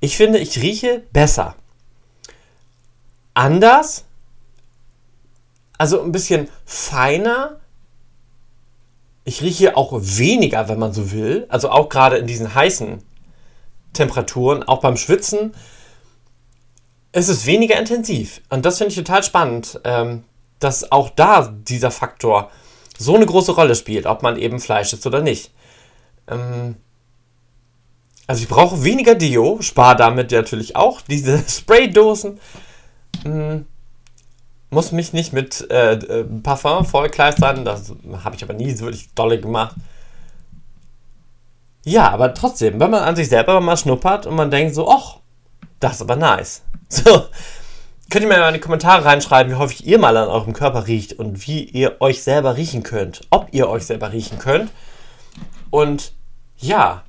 Ich 0.00 0.16
finde, 0.16 0.38
ich 0.38 0.60
rieche 0.60 1.02
besser. 1.12 1.54
Anders. 3.34 4.04
Also 5.76 6.02
ein 6.02 6.12
bisschen 6.12 6.48
feiner. 6.64 7.60
Ich 9.24 9.42
rieche 9.42 9.76
auch 9.76 9.92
weniger, 9.92 10.68
wenn 10.68 10.78
man 10.78 10.92
so 10.92 11.12
will. 11.12 11.46
Also 11.48 11.70
auch 11.70 11.88
gerade 11.88 12.16
in 12.18 12.26
diesen 12.26 12.54
heißen 12.54 13.02
Temperaturen, 13.92 14.62
auch 14.62 14.80
beim 14.80 14.96
Schwitzen. 14.96 15.54
Es 17.10 17.28
ist 17.28 17.46
weniger 17.46 17.78
intensiv. 17.78 18.40
Und 18.50 18.64
das 18.64 18.78
finde 18.78 18.90
ich 18.90 18.96
total 18.96 19.22
spannend, 19.22 19.80
ähm, 19.84 20.24
dass 20.60 20.92
auch 20.92 21.10
da 21.10 21.48
dieser 21.48 21.90
Faktor 21.90 22.50
so 22.98 23.14
eine 23.14 23.26
große 23.26 23.52
Rolle 23.52 23.74
spielt, 23.74 24.06
ob 24.06 24.22
man 24.22 24.36
eben 24.36 24.60
Fleisch 24.60 24.92
isst 24.92 25.06
oder 25.06 25.20
nicht. 25.20 25.52
Ähm 26.26 26.76
also 28.26 28.42
ich 28.42 28.48
brauche 28.48 28.84
weniger 28.84 29.14
Dio, 29.14 29.58
spare 29.62 29.96
damit 29.96 30.32
natürlich 30.32 30.76
auch 30.76 31.00
diese 31.00 31.42
Spraydosen. 31.48 32.38
Ähm 33.24 33.66
muss 34.70 34.92
mich 34.92 35.12
nicht 35.12 35.32
mit 35.32 35.70
äh, 35.70 35.94
äh, 35.94 36.24
Parfum 36.24 36.84
vollkleistern, 36.84 37.64
das 37.64 37.94
habe 38.22 38.36
ich 38.36 38.42
aber 38.42 38.52
nie 38.52 38.70
so 38.72 38.84
wirklich 38.84 39.08
dolle 39.14 39.40
gemacht. 39.40 39.74
Ja, 41.84 42.10
aber 42.10 42.34
trotzdem, 42.34 42.78
wenn 42.78 42.90
man 42.90 43.02
an 43.02 43.16
sich 43.16 43.28
selber 43.28 43.60
mal 43.60 43.76
schnuppert 43.76 44.26
und 44.26 44.36
man 44.36 44.50
denkt 44.50 44.74
so, 44.74 44.90
ach, 44.90 45.20
das 45.80 45.96
ist 45.96 46.02
aber 46.02 46.16
nice. 46.16 46.62
So, 46.90 47.26
Könnt 48.10 48.24
ihr 48.24 48.28
mir 48.28 48.38
mal 48.38 48.48
in 48.48 48.54
die 48.54 48.60
Kommentare 48.60 49.04
reinschreiben, 49.04 49.52
wie 49.52 49.56
häufig 49.56 49.86
ihr 49.86 49.98
mal 49.98 50.16
an 50.16 50.28
eurem 50.28 50.54
Körper 50.54 50.86
riecht 50.86 51.18
und 51.18 51.46
wie 51.46 51.64
ihr 51.64 52.00
euch 52.00 52.22
selber 52.22 52.56
riechen 52.56 52.82
könnt. 52.82 53.20
Ob 53.28 53.48
ihr 53.52 53.68
euch 53.68 53.84
selber 53.84 54.12
riechen 54.12 54.38
könnt. 54.38 54.70
Und 55.68 56.12
ja, 56.56 57.02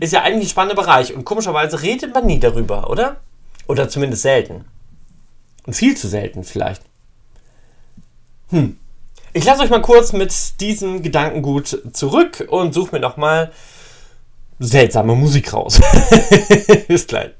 ist 0.00 0.12
ja 0.12 0.22
eigentlich 0.22 0.48
ein 0.48 0.50
spannender 0.50 0.80
Bereich. 0.80 1.14
Und 1.14 1.24
komischerweise 1.24 1.80
redet 1.80 2.12
man 2.12 2.26
nie 2.26 2.38
darüber, 2.38 2.90
oder? 2.90 3.16
Oder 3.68 3.88
zumindest 3.88 4.22
selten. 4.22 4.66
Und 5.66 5.72
viel 5.72 5.96
zu 5.96 6.08
selten 6.08 6.44
vielleicht. 6.44 6.82
Hm. 8.50 8.78
Ich 9.32 9.44
lasse 9.44 9.62
euch 9.62 9.70
mal 9.70 9.82
kurz 9.82 10.12
mit 10.12 10.60
diesem 10.60 11.02
Gedankengut 11.02 11.78
zurück 11.92 12.46
und 12.50 12.74
suche 12.74 12.96
mir 12.96 13.00
nochmal 13.00 13.50
seltsame 14.58 15.14
Musik 15.14 15.54
raus. 15.54 15.80
Bis 16.88 17.06
gleich. 17.06 17.37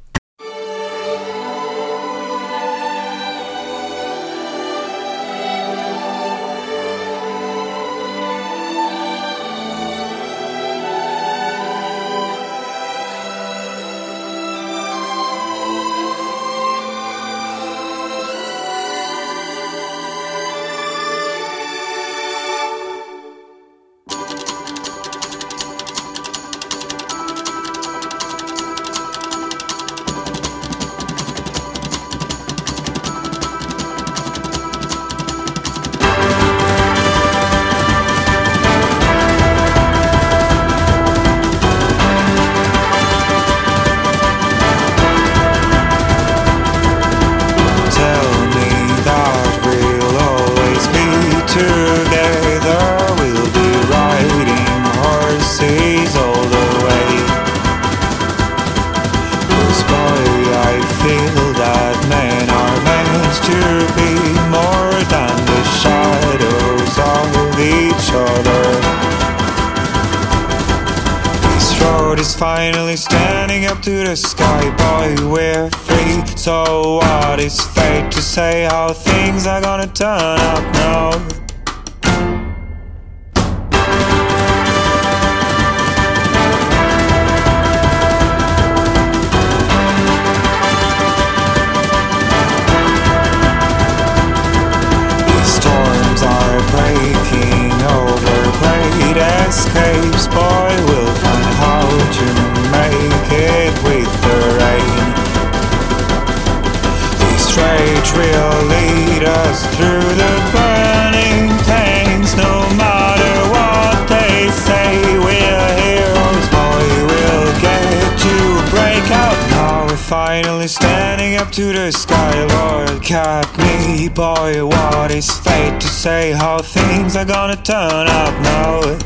Standing 120.69 121.37
up 121.37 121.51
to 121.51 121.73
the 121.73 121.91
sky, 121.91 122.45
Lord, 122.45 123.03
cat 123.03 123.47
me, 123.57 124.09
boy. 124.09 124.67
What 124.67 125.11
is 125.11 125.31
fate 125.31 125.81
to 125.81 125.87
say 125.87 126.33
how 126.33 126.59
things 126.59 127.17
are 127.17 127.25
gonna 127.25 127.57
turn 127.57 128.07
up 128.07 128.35
now? 128.43 128.99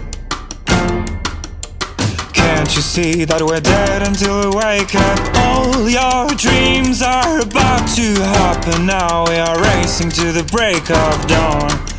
Can't 2.33 2.75
you 2.75 2.83
see 2.83 3.25
that 3.25 3.41
we're 3.41 3.61
dead 3.61 4.03
until 4.03 4.51
we 4.51 4.57
wake 4.57 4.95
up? 4.95 5.19
All 5.37 5.89
your 5.89 6.35
dreams 6.37 7.01
are 7.01 7.41
about 7.41 7.87
to 7.95 8.21
happen 8.21 8.87
now. 8.87 9.25
We 9.29 9.37
are 9.37 9.61
racing 9.63 10.11
to 10.11 10.33
the 10.33 10.45
break 10.51 10.91
of 10.91 11.27
dawn. 11.29 11.92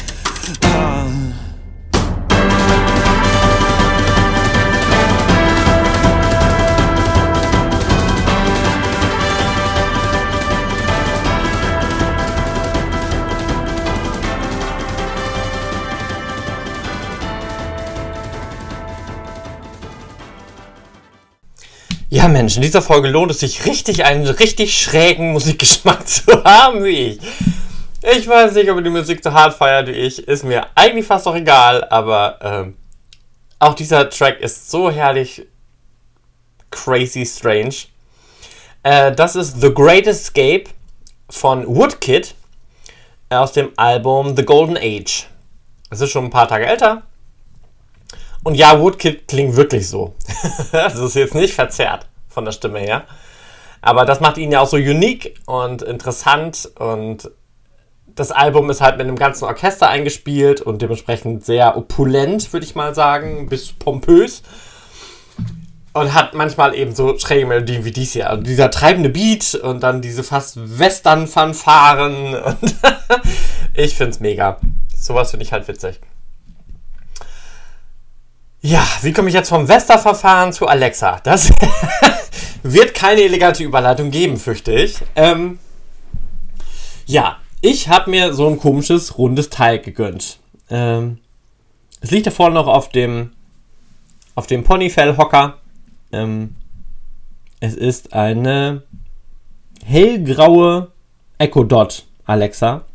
Ja, 22.13 22.27
Mensch, 22.27 22.57
in 22.57 22.61
dieser 22.61 22.83
Folge 22.83 23.07
lohnt 23.07 23.31
es 23.31 23.39
sich 23.39 23.65
richtig, 23.65 24.05
einen 24.05 24.27
richtig 24.27 24.79
schrägen 24.79 25.31
Musikgeschmack 25.31 26.07
zu 26.07 26.43
haben 26.43 26.83
wie 26.83 26.89
ich. 26.89 27.19
Ich 28.03 28.27
weiß 28.27 28.53
nicht, 28.53 28.69
ob 28.69 28.77
ihr 28.77 28.83
die 28.83 28.91
Musik 28.91 29.19
so 29.23 29.33
hart 29.33 29.55
feiert 29.55 29.87
wie 29.87 29.93
ich. 29.93 30.27
Ist 30.27 30.43
mir 30.43 30.67
eigentlich 30.75 31.07
fast 31.07 31.27
auch 31.27 31.33
egal, 31.33 31.83
aber 31.85 32.37
ähm, 32.43 32.77
auch 33.57 33.73
dieser 33.73 34.11
Track 34.11 34.41
ist 34.41 34.69
so 34.69 34.91
herrlich 34.91 35.47
crazy 36.69 37.25
strange. 37.25 37.73
Äh, 38.83 39.13
das 39.13 39.35
ist 39.35 39.59
The 39.59 39.73
Great 39.73 40.05
Escape 40.05 40.65
von 41.31 41.65
Woodkid 41.65 42.35
aus 43.31 43.53
dem 43.53 43.71
Album 43.75 44.35
The 44.35 44.45
Golden 44.45 44.77
Age. 44.77 45.25
Es 45.89 45.99
ist 45.99 46.11
schon 46.11 46.25
ein 46.25 46.29
paar 46.29 46.47
Tage 46.47 46.67
älter, 46.67 47.01
und 48.43 48.55
ja, 48.55 48.79
Woodkid 48.79 49.27
klingt 49.27 49.55
wirklich 49.55 49.87
so. 49.87 50.15
das 50.71 50.95
ist 50.95 51.15
jetzt 51.15 51.35
nicht 51.35 51.53
verzerrt 51.53 52.07
von 52.27 52.45
der 52.45 52.51
Stimme 52.51 52.79
her. 52.79 53.03
Aber 53.81 54.05
das 54.05 54.19
macht 54.19 54.37
ihn 54.37 54.51
ja 54.51 54.61
auch 54.61 54.67
so 54.67 54.77
unique 54.77 55.35
und 55.45 55.81
interessant 55.81 56.69
und 56.79 57.29
das 58.15 58.31
Album 58.31 58.69
ist 58.69 58.81
halt 58.81 58.97
mit 58.97 59.07
einem 59.07 59.17
ganzen 59.17 59.45
Orchester 59.45 59.89
eingespielt 59.89 60.61
und 60.61 60.81
dementsprechend 60.81 61.43
sehr 61.45 61.75
opulent, 61.75 62.53
würde 62.53 62.65
ich 62.65 62.75
mal 62.75 62.93
sagen, 62.93 63.49
bis 63.49 63.73
pompös. 63.73 64.43
Und 65.93 66.13
hat 66.13 66.33
manchmal 66.33 66.73
eben 66.75 66.95
so 66.95 67.17
schräge 67.19 67.45
Melodien 67.45 67.85
wie 67.85 67.91
dies 67.91 68.13
hier. 68.13 68.29
Also 68.29 68.41
dieser 68.41 68.71
treibende 68.71 69.09
Beat 69.09 69.53
und 69.55 69.83
dann 69.83 70.01
diese 70.01 70.23
fast 70.23 70.79
Western-Fanfaren. 70.79 72.35
ich 73.75 73.95
find's 73.95 74.19
mega. 74.19 74.59
Sowas 74.95 75.31
finde 75.31 75.45
ich 75.45 75.51
halt 75.51 75.67
witzig. 75.67 75.99
Ja, 78.65 78.87
wie 79.01 79.11
komme 79.11 79.27
ich 79.27 79.35
jetzt 79.35 79.49
vom 79.49 79.67
Vesta-Verfahren 79.67 80.53
zu 80.53 80.67
Alexa? 80.67 81.19
Das 81.25 81.51
wird 82.63 82.93
keine 82.93 83.21
elegante 83.23 83.61
Überleitung 83.61 84.09
geben, 84.09 84.37
fürchte 84.37 84.71
ich. 84.71 84.99
Ähm, 85.17 85.59
ja, 87.05 87.39
ich 87.59 87.89
habe 87.89 88.09
mir 88.09 88.33
so 88.33 88.47
ein 88.47 88.57
komisches 88.57 89.17
rundes 89.17 89.49
Teil 89.49 89.79
gegönnt. 89.79 90.39
Ähm, 90.69 91.19
es 91.99 92.11
liegt 92.11 92.25
da 92.25 92.31
vorne 92.31 92.55
noch 92.55 92.67
auf 92.67 92.87
dem 92.87 93.31
auf 94.33 94.47
dem 94.47 94.63
Ponyfell-Hocker. 94.63 95.57
Ähm, 96.13 96.55
es 97.59 97.75
ist 97.75 98.13
eine 98.13 98.83
hellgraue 99.83 100.89
Echo 101.37 101.65
Dot 101.65 102.05
Alexa. 102.23 102.85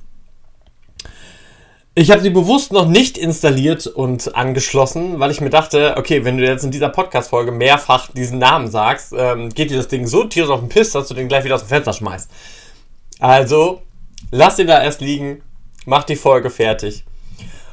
Ich 2.00 2.12
habe 2.12 2.22
sie 2.22 2.30
bewusst 2.30 2.72
noch 2.72 2.86
nicht 2.86 3.18
installiert 3.18 3.88
und 3.88 4.36
angeschlossen, 4.36 5.18
weil 5.18 5.32
ich 5.32 5.40
mir 5.40 5.50
dachte, 5.50 5.96
okay, 5.96 6.24
wenn 6.24 6.38
du 6.38 6.44
jetzt 6.44 6.62
in 6.62 6.70
dieser 6.70 6.90
Podcast-Folge 6.90 7.50
mehrfach 7.50 8.12
diesen 8.12 8.38
Namen 8.38 8.70
sagst, 8.70 9.12
ähm, 9.18 9.48
geht 9.48 9.72
dir 9.72 9.78
das 9.78 9.88
Ding 9.88 10.06
so 10.06 10.22
tierisch 10.22 10.50
auf 10.50 10.60
den 10.60 10.68
Piss, 10.68 10.92
dass 10.92 11.08
du 11.08 11.14
den 11.14 11.26
gleich 11.26 11.42
wieder 11.42 11.56
aus 11.56 11.62
dem 11.62 11.70
Fenster 11.70 11.92
schmeißt. 11.92 12.30
Also, 13.18 13.82
lass 14.30 14.54
den 14.54 14.68
da 14.68 14.80
erst 14.80 15.00
liegen, 15.00 15.42
mach 15.86 16.04
die 16.04 16.14
Folge 16.14 16.50
fertig 16.50 17.04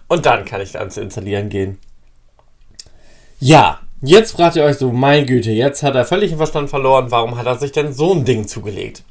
und 0.08 0.26
dann 0.26 0.44
kann 0.44 0.60
ich 0.60 0.76
ans 0.80 0.98
Installieren 0.98 1.50
gehen. 1.50 1.78
Ja, 3.40 3.82
jetzt 4.02 4.32
fragt 4.32 4.56
ihr 4.56 4.64
euch 4.64 4.78
so, 4.78 4.92
mein 4.92 5.28
Güte, 5.28 5.52
jetzt 5.52 5.84
hat 5.84 5.94
er 5.94 6.04
völlig 6.04 6.32
den 6.32 6.38
Verstand 6.38 6.72
verloren, 6.72 7.12
warum 7.12 7.38
hat 7.38 7.46
er 7.46 7.60
sich 7.60 7.74
denn 7.74 7.94
so 7.94 8.12
ein 8.16 8.26
Ding 8.26 8.48
zugelegt? 8.48 9.04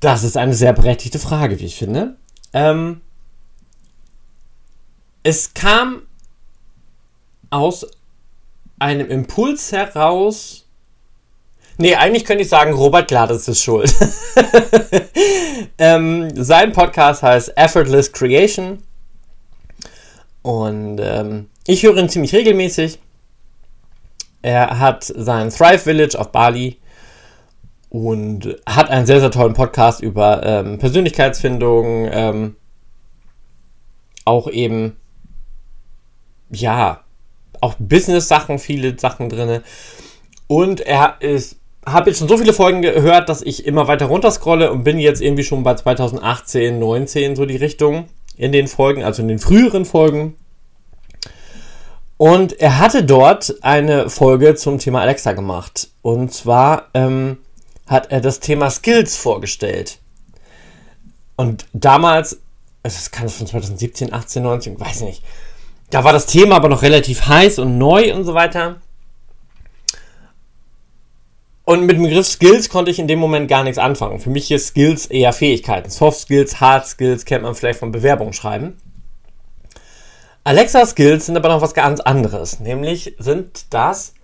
Das 0.00 0.22
ist 0.22 0.38
eine 0.38 0.54
sehr 0.54 0.72
berechtigte 0.72 1.18
Frage, 1.18 1.60
wie 1.60 1.66
ich 1.66 1.76
finde. 1.76 2.16
Ähm, 2.56 3.02
es 5.22 5.52
kam 5.52 6.06
aus 7.50 7.86
einem 8.78 9.10
Impuls 9.10 9.72
heraus. 9.72 10.64
Nee, 11.76 11.96
eigentlich 11.96 12.24
könnte 12.24 12.44
ich 12.44 12.48
sagen, 12.48 12.72
Robert 12.72 13.08
Gladys 13.08 13.46
ist 13.46 13.62
schuld. 13.62 13.94
ähm, 15.78 16.30
sein 16.34 16.72
Podcast 16.72 17.22
heißt 17.22 17.52
Effortless 17.58 18.10
Creation. 18.10 18.82
Und 20.40 20.98
ähm, 20.98 21.50
ich 21.66 21.82
höre 21.82 21.98
ihn 21.98 22.08
ziemlich 22.08 22.34
regelmäßig. 22.34 22.98
Er 24.40 24.78
hat 24.78 25.04
sein 25.04 25.50
Thrive 25.50 25.82
Village 25.82 26.18
auf 26.18 26.32
Bali 26.32 26.78
und 27.88 28.56
hat 28.66 28.90
einen 28.90 29.06
sehr, 29.06 29.20
sehr 29.20 29.30
tollen 29.30 29.54
Podcast 29.54 30.00
über 30.00 30.42
ähm, 30.44 30.78
Persönlichkeitsfindung, 30.78 32.08
ähm, 32.10 32.56
auch 34.24 34.48
eben, 34.48 34.96
ja, 36.50 37.00
auch 37.60 37.74
Business-Sachen, 37.78 38.58
viele 38.58 38.98
Sachen 38.98 39.28
drin. 39.28 39.62
Und 40.48 40.80
er 40.80 41.16
ist, 41.20 41.56
habe 41.86 42.10
jetzt 42.10 42.18
schon 42.18 42.28
so 42.28 42.36
viele 42.36 42.52
Folgen 42.52 42.82
gehört, 42.82 43.28
dass 43.28 43.42
ich 43.42 43.66
immer 43.66 43.88
weiter 43.88 44.06
runterscrolle 44.06 44.70
und 44.72 44.84
bin 44.84 44.98
jetzt 44.98 45.22
irgendwie 45.22 45.44
schon 45.44 45.62
bei 45.62 45.74
2018, 45.74 46.78
19 46.78 47.36
so 47.36 47.46
die 47.46 47.56
Richtung 47.56 48.06
in 48.36 48.52
den 48.52 48.68
Folgen, 48.68 49.04
also 49.04 49.22
in 49.22 49.28
den 49.28 49.38
früheren 49.38 49.84
Folgen. 49.84 50.34
Und 52.18 52.60
er 52.60 52.78
hatte 52.78 53.04
dort 53.04 53.56
eine 53.62 54.08
Folge 54.08 54.54
zum 54.54 54.78
Thema 54.78 55.02
Alexa 55.02 55.32
gemacht. 55.32 55.88
Und 56.02 56.32
zwar 56.32 56.88
ähm, 56.94 57.38
hat 57.86 58.10
er 58.10 58.20
das 58.20 58.40
Thema 58.40 58.70
Skills 58.70 59.16
vorgestellt. 59.16 59.98
Und 61.36 61.66
damals, 61.72 62.40
das 62.82 63.10
kann 63.10 63.28
von 63.28 63.46
2017, 63.46 64.12
18, 64.12 64.42
19, 64.42 64.80
weiß 64.80 65.02
nicht. 65.02 65.22
Da 65.90 66.02
war 66.02 66.12
das 66.12 66.26
Thema 66.26 66.56
aber 66.56 66.68
noch 66.68 66.82
relativ 66.82 67.26
heiß 67.26 67.58
und 67.58 67.78
neu 67.78 68.14
und 68.14 68.24
so 68.24 68.34
weiter. 68.34 68.80
Und 71.64 71.84
mit 71.84 71.96
dem 71.96 72.04
Begriff 72.04 72.26
Skills 72.26 72.68
konnte 72.68 72.90
ich 72.90 72.98
in 72.98 73.08
dem 73.08 73.18
Moment 73.18 73.48
gar 73.48 73.64
nichts 73.64 73.78
anfangen. 73.78 74.20
Für 74.20 74.30
mich 74.30 74.50
ist 74.50 74.68
Skills 74.68 75.06
eher 75.06 75.32
Fähigkeiten. 75.32 75.90
Soft 75.90 76.20
Skills, 76.20 76.60
Hard 76.60 76.86
Skills 76.86 77.24
kennt 77.24 77.42
man 77.42 77.54
vielleicht 77.54 77.80
von 77.80 77.90
Bewerbungsschreiben. 77.90 78.76
Alexa 80.44 80.86
Skills 80.86 81.26
sind 81.26 81.36
aber 81.36 81.48
noch 81.48 81.60
was 81.60 81.74
ganz 81.74 81.98
anderes. 81.98 82.60
Nämlich 82.60 83.16
sind 83.18 83.66
das 83.70 84.14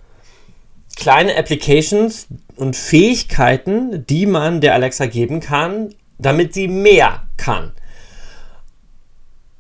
kleine 0.95 1.37
Applications 1.37 2.29
und 2.57 2.77
Fähigkeiten, 2.77 4.07
die 4.07 4.27
man 4.27 4.61
der 4.61 4.75
Alexa 4.75 5.07
geben 5.07 5.41
kann, 5.41 5.95
damit 6.19 6.55
sie 6.55 6.69
mehr 6.69 7.23
kann. 7.37 7.73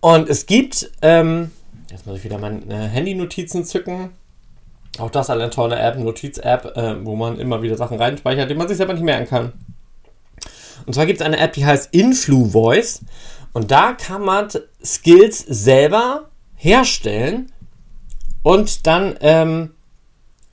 Und 0.00 0.28
es 0.28 0.46
gibt, 0.46 0.90
ähm, 1.02 1.52
jetzt 1.90 2.07
muss 2.07 2.18
ich 2.18 2.24
wieder 2.24 2.38
meine 2.38 2.88
Handy-Notizen 2.88 3.64
zücken. 3.64 4.11
Auch 4.98 5.11
das 5.11 5.31
eine 5.31 5.48
tolle 5.50 5.78
App, 5.78 5.98
Notiz-App, 5.98 6.76
äh, 6.76 7.05
wo 7.05 7.16
man 7.16 7.38
immer 7.38 7.62
wieder 7.62 7.76
Sachen 7.76 7.98
reinspeichert, 7.98 8.50
die 8.50 8.55
man 8.55 8.68
sich 8.68 8.76
selber 8.76 8.92
nicht 8.92 9.05
merken 9.05 9.28
kann. 9.28 9.52
Und 10.87 10.94
zwar 10.94 11.07
gibt 11.07 11.20
es 11.20 11.26
eine 11.26 11.38
App, 11.38 11.52
die 11.52 11.64
heißt 11.64 11.94
InfluVoice. 11.94 13.02
Und 13.52 13.70
da 13.70 13.92
kann 13.92 14.22
man 14.22 14.48
Skills 14.85 15.38
selber 15.38 16.31
herstellen 16.57 17.52
und 18.42 18.87
dann 18.87 19.16
ähm, 19.20 19.70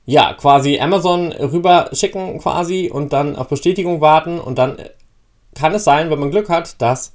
ja 0.09 0.33
quasi 0.33 0.79
Amazon 0.79 1.31
rüber 1.31 1.91
schicken 1.93 2.39
quasi 2.39 2.89
und 2.91 3.13
dann 3.13 3.35
auf 3.35 3.47
Bestätigung 3.47 4.01
warten 4.01 4.39
und 4.39 4.57
dann 4.57 4.77
kann 5.53 5.75
es 5.75 5.83
sein, 5.83 6.09
wenn 6.09 6.19
man 6.19 6.31
Glück 6.31 6.49
hat, 6.49 6.81
dass 6.81 7.13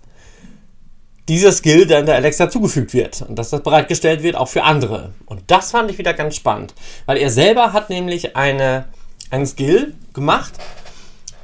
dieser 1.28 1.50
Skill 1.50 1.87
dann 1.87 2.07
der 2.07 2.14
Alexa 2.14 2.48
zugefügt 2.50 2.94
wird 2.94 3.22
und 3.22 3.37
dass 3.37 3.50
das 3.50 3.62
bereitgestellt 3.62 4.22
wird 4.22 4.37
auch 4.37 4.46
für 4.46 4.62
andere. 4.62 5.12
Und 5.26 5.42
das 5.48 5.72
fand 5.72 5.90
ich 5.90 5.98
wieder 5.98 6.14
ganz 6.14 6.37
spannend, 6.37 6.74
weil 7.07 7.16
er 7.16 7.30
selber 7.30 7.72
hat 7.72 7.90
nämlich 7.90 8.37
eine, 8.37 8.85
einen 9.30 9.46
Skill 9.46 9.94
gemacht, 10.12 10.52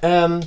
ähm, 0.02 0.40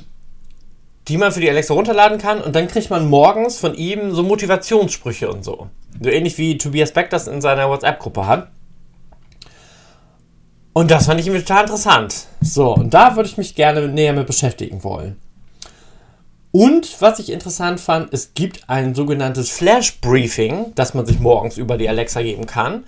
die 1.10 1.18
man 1.18 1.34
für 1.34 1.42
die 1.42 1.50
Alexa 1.50 1.74
runterladen 1.74 2.18
kann 2.18 2.40
und 2.40 2.56
dann 2.56 2.70
kriegt 2.70 2.90
man 2.90 3.10
morgens 3.10 3.58
von 3.58 3.76
ihm 3.76 4.16
so 4.16 4.24
Motivationssprüche 4.24 5.30
und 5.30 5.44
so. 5.44 5.68
So 6.02 6.10
ähnlich 6.10 6.38
wie 6.38 6.58
Tobias 6.58 6.94
Beck 6.94 7.10
das 7.10 7.28
in 7.28 7.42
seiner 7.42 7.68
WhatsApp-Gruppe 7.68 8.26
hat. 8.26 8.53
Und 10.74 10.90
das 10.90 11.06
fand 11.06 11.20
ich 11.20 11.28
irgendwie 11.28 11.46
total 11.46 11.64
interessant. 11.64 12.28
So, 12.42 12.74
und 12.74 12.94
da 12.94 13.16
würde 13.16 13.30
ich 13.30 13.38
mich 13.38 13.56
gerne 13.56 13.88
näher 13.88 14.14
mit 14.14 14.28
beschäftigen 14.28 14.84
wollen. 14.84 15.18
Und 16.52 17.02
was 17.02 17.20
ich 17.20 17.32
interessant 17.32 17.80
fand, 17.80 18.14
es 18.14 18.34
gibt 18.36 18.70
ein 18.70 18.94
sogenanntes 18.94 19.50
Flash 19.50 20.00
Briefing, 20.02 20.74
das 20.76 20.94
man 20.94 21.06
sich 21.06 21.20
morgens 21.20 21.58
über 21.58 21.78
die 21.78 21.90
Alexa 21.90 22.22
geben 22.22 22.46
kann, 22.46 22.86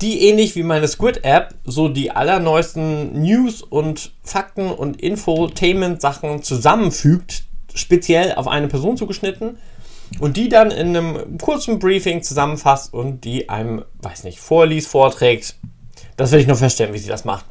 die 0.00 0.26
ähnlich 0.26 0.56
wie 0.56 0.62
meine 0.62 0.88
Squid 0.88 1.22
App 1.22 1.54
so 1.64 1.88
die 1.88 2.10
allerneuesten 2.10 3.20
News 3.20 3.62
und 3.62 4.12
Fakten 4.22 4.70
und 4.70 5.00
Infotainment 5.00 6.00
Sachen 6.00 6.42
zusammenfügt, 6.42 7.44
speziell 7.74 8.34
auf 8.34 8.48
eine 8.48 8.68
Person 8.68 8.96
zugeschnitten 8.96 9.58
und 10.18 10.36
die 10.36 10.48
dann 10.48 10.70
in 10.70 10.96
einem 10.96 11.38
kurzen 11.38 11.78
Briefing 11.78 12.22
zusammenfasst 12.22 12.92
und 12.92 13.24
die 13.24 13.48
einem, 13.48 13.84
weiß 14.00 14.24
nicht, 14.24 14.40
vorliest, 14.40 14.88
vorträgt. 14.88 15.56
Das 16.16 16.30
will 16.32 16.40
ich 16.40 16.46
noch 16.46 16.58
feststellen, 16.58 16.94
wie 16.94 16.98
sie 16.98 17.08
das 17.08 17.24
macht. 17.24 17.44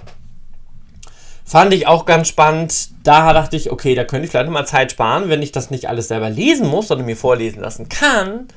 Fand 1.46 1.74
ich 1.74 1.88
auch 1.88 2.06
ganz 2.06 2.30
spannend. 2.30 2.90
Da 3.04 3.34
dachte 3.34 3.58
ich, 3.58 3.72
okay, 3.72 3.94
da 3.94 4.06
könnte 4.06 4.26
ich 4.26 4.32
vielleicht 4.32 4.50
mal 4.50 4.66
Zeit 4.66 4.94
sparen, 4.94 5.28
wenn 5.30 5.42
ich 5.42 5.52
das 5.52 5.70
nicht 5.70 5.90
alles 5.90 6.08
selber 6.08 6.30
lesen 6.30 6.68
muss, 6.68 6.88
sondern 6.88 7.06
mir 7.06 7.18
vorlesen 7.18 7.62
lassen 7.62 7.90
kann. 7.90 8.48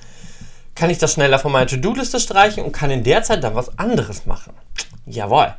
Kann 0.75 0.91
ich 0.91 0.99
das 0.99 1.13
schneller 1.15 1.39
von 1.39 1.51
meiner 1.51 1.67
To-Do-Liste 1.67 2.21
streichen 2.21 2.65
und 2.65 2.73
kann 2.73 2.91
in 2.91 3.03
der 3.03 3.23
Zeit 3.23 3.43
dann 3.43 3.55
was 3.55 3.79
anderes 3.79 4.27
machen. 4.27 4.53
Jawohl. 5.07 5.55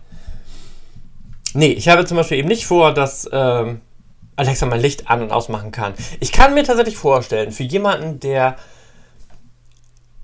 Nee, 1.54 1.72
ich 1.72 1.88
habe 1.88 2.06
zum 2.06 2.18
Beispiel 2.18 2.38
eben 2.38 2.48
nicht 2.48 2.66
vor, 2.66 2.94
dass 2.94 3.30
ähm, 3.32 3.82
Alexa 4.36 4.66
mein 4.66 4.82
Licht 4.82 5.10
an- 5.10 5.22
und 5.22 5.32
ausmachen 5.32 5.72
kann. 5.72 5.94
Ich 6.20 6.32
kann 6.32 6.54
mir 6.54 6.64
tatsächlich 6.64 6.98
vorstellen, 6.98 7.52
für 7.52 7.64
jemanden, 7.64 8.20
der 8.20 8.58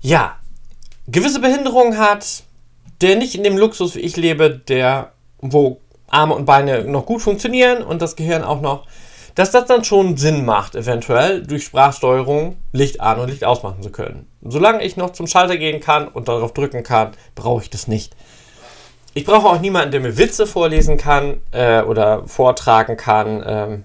ja 0.00 0.36
gewisse 1.08 1.40
Behinderungen 1.40 1.98
hat, 1.98 2.44
der 3.02 3.16
nicht 3.16 3.34
in 3.34 3.42
dem 3.42 3.58
Luxus 3.58 3.94
wie 3.96 4.00
ich 4.00 4.16
lebe, 4.16 4.50
der 4.50 5.12
wo 5.38 5.80
Arme 6.08 6.34
und 6.34 6.44
Beine 6.44 6.84
noch 6.84 7.06
gut 7.06 7.22
funktionieren 7.22 7.82
und 7.82 8.00
das 8.00 8.16
Gehirn 8.16 8.44
auch 8.44 8.60
noch, 8.60 8.86
dass 9.34 9.50
das 9.50 9.64
dann 9.64 9.82
schon 9.82 10.16
Sinn 10.16 10.44
macht, 10.44 10.74
eventuell 10.74 11.42
durch 11.42 11.64
Sprachsteuerung 11.64 12.56
Licht 12.72 13.00
an 13.00 13.18
und 13.18 13.30
Licht 13.30 13.44
ausmachen 13.44 13.82
zu 13.82 13.90
können. 13.90 14.28
Solange 14.42 14.84
ich 14.84 14.96
noch 14.96 15.10
zum 15.10 15.26
Schalter 15.26 15.56
gehen 15.56 15.80
kann 15.80 16.06
und 16.08 16.28
darauf 16.28 16.52
drücken 16.52 16.82
kann, 16.82 17.12
brauche 17.34 17.62
ich 17.62 17.70
das 17.70 17.88
nicht. 17.88 18.14
Ich 19.14 19.24
brauche 19.24 19.48
auch 19.48 19.60
niemanden, 19.60 19.90
der 19.90 20.00
mir 20.00 20.16
Witze 20.16 20.46
vorlesen 20.46 20.96
kann 20.96 21.40
äh, 21.50 21.82
oder 21.82 22.26
vortragen 22.26 22.96
kann. 22.96 23.42
Ähm, 23.46 23.84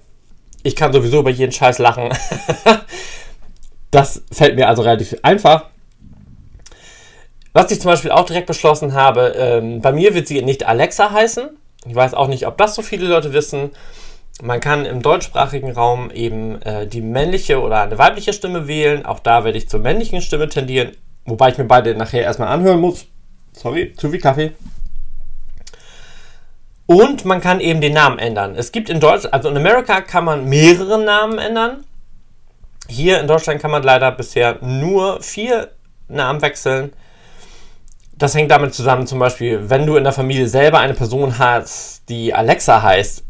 ich 0.62 0.76
kann 0.76 0.92
sowieso 0.92 1.20
über 1.20 1.30
jeden 1.30 1.52
Scheiß 1.52 1.78
lachen. 1.78 2.10
das 3.90 4.22
fällt 4.32 4.56
mir 4.56 4.68
also 4.68 4.82
relativ 4.82 5.16
einfach. 5.22 5.66
Was 7.58 7.72
ich 7.72 7.80
zum 7.80 7.90
Beispiel 7.90 8.12
auch 8.12 8.24
direkt 8.24 8.46
beschlossen 8.46 8.94
habe, 8.94 9.34
ähm, 9.36 9.80
bei 9.80 9.90
mir 9.90 10.14
wird 10.14 10.28
sie 10.28 10.40
nicht 10.42 10.68
Alexa 10.68 11.10
heißen. 11.10 11.48
Ich 11.86 11.94
weiß 11.96 12.14
auch 12.14 12.28
nicht, 12.28 12.46
ob 12.46 12.56
das 12.56 12.76
so 12.76 12.82
viele 12.82 13.08
Leute 13.08 13.32
wissen. 13.32 13.72
Man 14.40 14.60
kann 14.60 14.84
im 14.84 15.02
deutschsprachigen 15.02 15.72
Raum 15.72 16.12
eben 16.12 16.62
äh, 16.62 16.86
die 16.86 17.00
männliche 17.00 17.60
oder 17.60 17.82
eine 17.82 17.98
weibliche 17.98 18.32
Stimme 18.32 18.68
wählen. 18.68 19.04
Auch 19.04 19.18
da 19.18 19.42
werde 19.42 19.58
ich 19.58 19.68
zur 19.68 19.80
männlichen 19.80 20.20
Stimme 20.20 20.48
tendieren, 20.48 20.92
wobei 21.24 21.48
ich 21.48 21.58
mir 21.58 21.64
beide 21.64 21.96
nachher 21.96 22.22
erstmal 22.22 22.46
anhören 22.46 22.78
muss. 22.78 23.06
Sorry, 23.54 23.92
zu 23.96 24.08
viel 24.08 24.20
Kaffee. 24.20 24.52
Und 26.86 27.24
man 27.24 27.40
kann 27.40 27.58
eben 27.58 27.80
den 27.80 27.94
Namen 27.94 28.20
ändern. 28.20 28.54
Es 28.54 28.70
gibt 28.70 28.88
in 28.88 29.00
Deutschland, 29.00 29.34
also 29.34 29.48
in 29.48 29.56
Amerika 29.56 30.00
kann 30.00 30.24
man 30.24 30.48
mehrere 30.48 31.02
Namen 31.02 31.38
ändern. 31.38 31.84
Hier 32.88 33.18
in 33.18 33.26
Deutschland 33.26 33.60
kann 33.60 33.72
man 33.72 33.82
leider 33.82 34.12
bisher 34.12 34.58
nur 34.60 35.20
vier 35.22 35.72
Namen 36.06 36.40
wechseln. 36.40 36.92
Das 38.18 38.34
hängt 38.34 38.50
damit 38.50 38.74
zusammen, 38.74 39.06
zum 39.06 39.20
Beispiel, 39.20 39.70
wenn 39.70 39.86
du 39.86 39.96
in 39.96 40.02
der 40.02 40.12
Familie 40.12 40.48
selber 40.48 40.80
eine 40.80 40.94
Person 40.94 41.38
hast, 41.38 42.08
die 42.08 42.34
Alexa 42.34 42.82
heißt, 42.82 43.24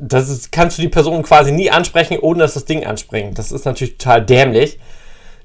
das 0.00 0.28
ist, 0.28 0.50
kannst 0.50 0.76
du 0.76 0.82
die 0.82 0.88
Person 0.88 1.22
quasi 1.22 1.52
nie 1.52 1.70
ansprechen, 1.70 2.18
ohne 2.18 2.40
dass 2.40 2.54
das 2.54 2.64
Ding 2.64 2.84
anspringt. 2.84 3.38
Das 3.38 3.52
ist 3.52 3.64
natürlich 3.64 3.96
total 3.96 4.24
dämlich. 4.24 4.78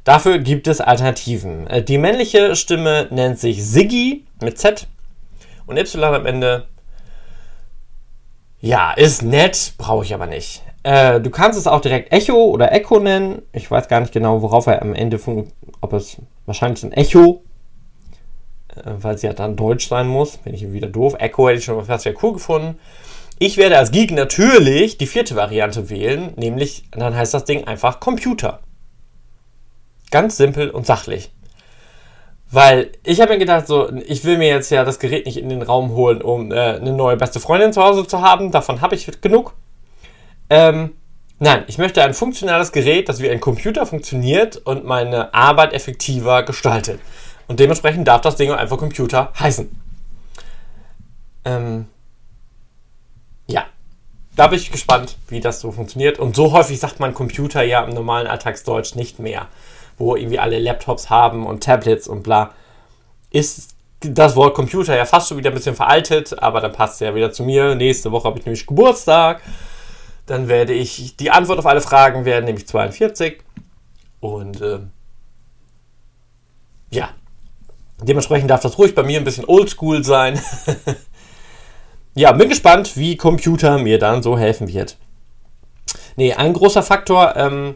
Dafür 0.03 0.39
gibt 0.39 0.67
es 0.67 0.81
Alternativen. 0.81 1.67
Äh, 1.67 1.83
die 1.83 1.97
männliche 1.97 2.55
Stimme 2.55 3.07
nennt 3.11 3.39
sich 3.39 3.63
Siggy 3.63 4.25
mit 4.41 4.57
Z 4.57 4.87
und 5.67 5.77
Y 5.77 6.03
am 6.15 6.25
Ende. 6.25 6.65
Ja, 8.59 8.91
ist 8.91 9.21
nett, 9.21 9.73
brauche 9.77 10.03
ich 10.03 10.13
aber 10.13 10.25
nicht. 10.25 10.63
Äh, 10.83 11.21
du 11.21 11.29
kannst 11.29 11.59
es 11.59 11.67
auch 11.67 11.81
direkt 11.81 12.11
Echo 12.11 12.45
oder 12.45 12.71
Echo 12.71 12.99
nennen. 12.99 13.43
Ich 13.53 13.69
weiß 13.69 13.87
gar 13.87 13.99
nicht 13.99 14.13
genau, 14.13 14.41
worauf 14.41 14.67
er 14.67 14.81
am 14.81 14.93
Ende, 14.93 15.19
ob 15.81 15.93
es 15.93 16.17
wahrscheinlich 16.45 16.83
ein 16.83 16.91
Echo, 16.91 17.43
weil 18.83 19.17
sie 19.17 19.27
ja 19.27 19.33
dann 19.33 19.55
Deutsch 19.55 19.87
sein 19.87 20.07
muss. 20.07 20.37
Bin 20.37 20.53
ich 20.53 20.71
wieder 20.71 20.87
doof. 20.87 21.15
Echo 21.19 21.47
hätte 21.47 21.59
ich 21.59 21.65
schon 21.65 21.83
fast 21.85 22.03
sehr 22.03 22.15
cool 22.23 22.33
gefunden. 22.33 22.79
Ich 23.39 23.57
werde 23.57 23.77
als 23.77 23.91
Geek 23.91 24.11
natürlich 24.11 24.97
die 24.97 25.07
vierte 25.07 25.35
Variante 25.35 25.89
wählen, 25.89 26.33
nämlich 26.35 26.83
dann 26.91 27.15
heißt 27.15 27.33
das 27.33 27.45
Ding 27.45 27.65
einfach 27.65 27.99
Computer. 27.99 28.59
Ganz 30.11 30.37
simpel 30.37 30.69
und 30.69 30.85
sachlich. 30.85 31.31
Weil 32.51 32.91
ich 33.03 33.19
habe 33.19 33.33
mir 33.33 33.39
gedacht, 33.39 33.65
so, 33.65 33.91
ich 34.05 34.23
will 34.25 34.37
mir 34.37 34.47
jetzt 34.47 34.69
ja 34.69 34.83
das 34.83 34.99
Gerät 34.99 35.25
nicht 35.25 35.37
in 35.37 35.49
den 35.49 35.63
Raum 35.63 35.91
holen, 35.93 36.21
um 36.21 36.51
äh, 36.51 36.55
eine 36.55 36.91
neue 36.91 37.17
beste 37.17 37.39
Freundin 37.39 37.73
zu 37.73 37.83
Hause 37.83 38.05
zu 38.05 38.21
haben. 38.21 38.51
Davon 38.51 38.81
habe 38.81 38.93
ich 38.93 39.09
genug. 39.21 39.55
Ähm, 40.51 40.91
nein, 41.39 41.63
ich 41.65 41.79
möchte 41.79 42.03
ein 42.03 42.13
funktionales 42.13 42.71
Gerät, 42.71 43.09
das 43.09 43.21
wie 43.21 43.29
ein 43.29 43.39
Computer 43.39 43.87
funktioniert 43.87 44.57
und 44.57 44.85
meine 44.85 45.33
Arbeit 45.33 45.73
effektiver 45.73 46.43
gestaltet. 46.43 46.99
Und 47.47 47.59
dementsprechend 47.59 48.07
darf 48.07 48.21
das 48.21 48.35
Ding 48.35 48.51
einfach 48.51 48.77
Computer 48.77 49.31
heißen. 49.39 49.69
Ähm, 51.45 51.87
ja, 53.47 53.65
da 54.35 54.47
bin 54.47 54.59
ich 54.59 54.71
gespannt, 54.71 55.17
wie 55.27 55.41
das 55.41 55.59
so 55.59 55.71
funktioniert. 55.71 56.19
Und 56.19 56.35
so 56.35 56.53
häufig 56.53 56.79
sagt 56.79 56.99
man 56.99 57.13
Computer 57.13 57.63
ja 57.63 57.83
im 57.83 57.93
normalen 57.93 58.27
Alltagsdeutsch 58.27 58.95
nicht 58.95 59.19
mehr 59.19 59.47
wo 59.97 60.15
irgendwie 60.15 60.39
alle 60.39 60.59
Laptops 60.59 61.09
haben 61.09 61.45
und 61.45 61.63
Tablets 61.63 62.07
und 62.07 62.23
bla, 62.23 62.53
ist 63.31 63.75
das 64.01 64.35
Wort 64.35 64.53
Computer 64.53 64.95
ja 64.95 65.05
fast 65.05 65.29
schon 65.29 65.37
wieder 65.37 65.49
ein 65.49 65.55
bisschen 65.55 65.75
veraltet, 65.75 66.37
aber 66.39 66.59
dann 66.59 66.73
passt 66.73 66.95
es 66.95 66.99
ja 67.01 67.15
wieder 67.15 67.31
zu 67.31 67.43
mir. 67.43 67.75
Nächste 67.75 68.11
Woche 68.11 68.27
habe 68.27 68.39
ich 68.39 68.45
nämlich 68.45 68.65
Geburtstag. 68.65 69.41
Dann 70.25 70.47
werde 70.47 70.73
ich 70.73 71.15
die 71.17 71.31
Antwort 71.31 71.59
auf 71.59 71.65
alle 71.65 71.81
Fragen 71.81 72.25
werden, 72.25 72.45
nämlich 72.45 72.67
42. 72.67 73.41
Und 74.19 74.61
äh, 74.61 74.79
ja, 76.91 77.09
dementsprechend 78.07 78.49
darf 78.49 78.61
das 78.61 78.77
ruhig 78.77 78.95
bei 78.95 79.03
mir 79.03 79.19
ein 79.19 79.23
bisschen 79.23 79.45
oldschool 79.45 80.03
sein. 80.03 80.39
ja, 82.15 82.31
bin 82.31 82.49
gespannt, 82.49 82.97
wie 82.97 83.17
Computer 83.17 83.77
mir 83.77 83.99
dann 83.99 84.23
so 84.23 84.37
helfen 84.37 84.67
wird. 84.67 84.97
Nee, 86.15 86.33
ein 86.33 86.53
großer 86.53 86.83
Faktor, 86.83 87.35
ähm, 87.35 87.75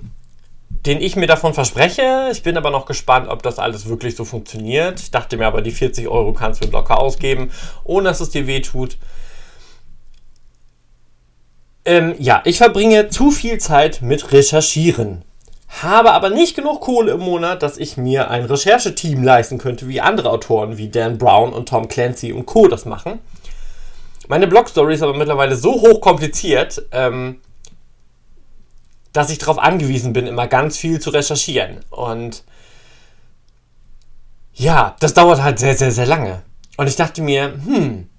den 0.69 1.01
ich 1.01 1.15
mir 1.15 1.28
davon 1.28 1.53
verspreche. 1.53 2.30
Ich 2.32 2.43
bin 2.43 2.57
aber 2.57 2.69
noch 2.69 2.86
gespannt, 2.86 3.30
ob 3.30 3.41
das 3.43 3.59
alles 3.59 3.88
wirklich 3.88 4.15
so 4.15 4.25
funktioniert. 4.25 4.99
Ich 4.99 5.11
dachte 5.11 5.38
mir 5.38 5.47
aber, 5.47 5.61
die 5.61 5.71
40 5.71 6.07
Euro 6.07 6.34
kannst 6.34 6.63
du 6.63 6.69
locker 6.69 6.99
ausgeben, 6.99 7.51
ohne 7.84 8.09
dass 8.09 8.19
es 8.19 8.30
dir 8.30 8.47
weh 8.47 8.61
tut. 8.61 8.97
Ähm, 11.86 12.15
ja, 12.19 12.41
ich 12.45 12.57
verbringe 12.57 13.09
zu 13.09 13.32
viel 13.32 13.59
Zeit 13.59 14.01
mit 14.01 14.32
Recherchieren. 14.32 15.23
Habe 15.68 16.13
aber 16.13 16.30
nicht 16.30 16.55
genug 16.55 16.82
Kohle 16.82 17.13
im 17.13 17.20
Monat, 17.20 17.61
dass 17.61 17.78
ich 17.78 17.97
mir 17.97 18.32
ein 18.32 18.45
Rechercheteam 18.45 19.24
leisten 19.24 19.57
könnte, 19.57 19.88
wie 19.88 20.01
andere 20.01 20.30
Autoren 20.30 20.78
wie 20.78 20.89
Dan 20.89 21.18
Brown 21.18 21.53
und 21.53 21.70
Tom 21.70 21.88
Clancy 21.88 22.32
und 22.32 22.45
Co. 22.45 22.68
das 22.68 22.86
machen. 22.86 23.20
Meine 24.28 24.47
Blog-Story 24.47 24.93
ist 24.93 25.03
aber 25.03 25.13
mittlerweile 25.13 25.55
so 25.55 25.74
hoch 25.74 26.01
kompliziert, 26.01 26.84
ähm, 26.91 27.41
dass 29.13 29.30
ich 29.30 29.38
darauf 29.38 29.59
angewiesen 29.59 30.13
bin, 30.13 30.28
immer 30.28 30.47
ganz 30.47 30.78
viel 30.78 30.99
zu 30.99 31.09
recherchieren. 31.09 31.80
Und 31.89 32.43
ja, 34.53 34.95
das 34.99 35.13
dauert 35.13 35.41
halt 35.41 35.59
sehr, 35.59 35.76
sehr, 35.76 35.91
sehr 35.91 36.05
lange. 36.05 36.43
Und 36.78 36.88
ich 36.88 36.95
dachte 36.95 37.22
mir, 37.22 37.53
hm, 37.65 38.09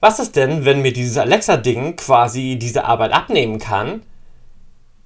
was 0.00 0.18
ist 0.18 0.36
denn, 0.36 0.64
wenn 0.64 0.82
mir 0.82 0.92
dieses 0.92 1.18
Alexa-Ding 1.18 1.96
quasi 1.96 2.56
diese 2.60 2.84
Arbeit 2.84 3.12
abnehmen 3.12 3.58
kann, 3.58 4.02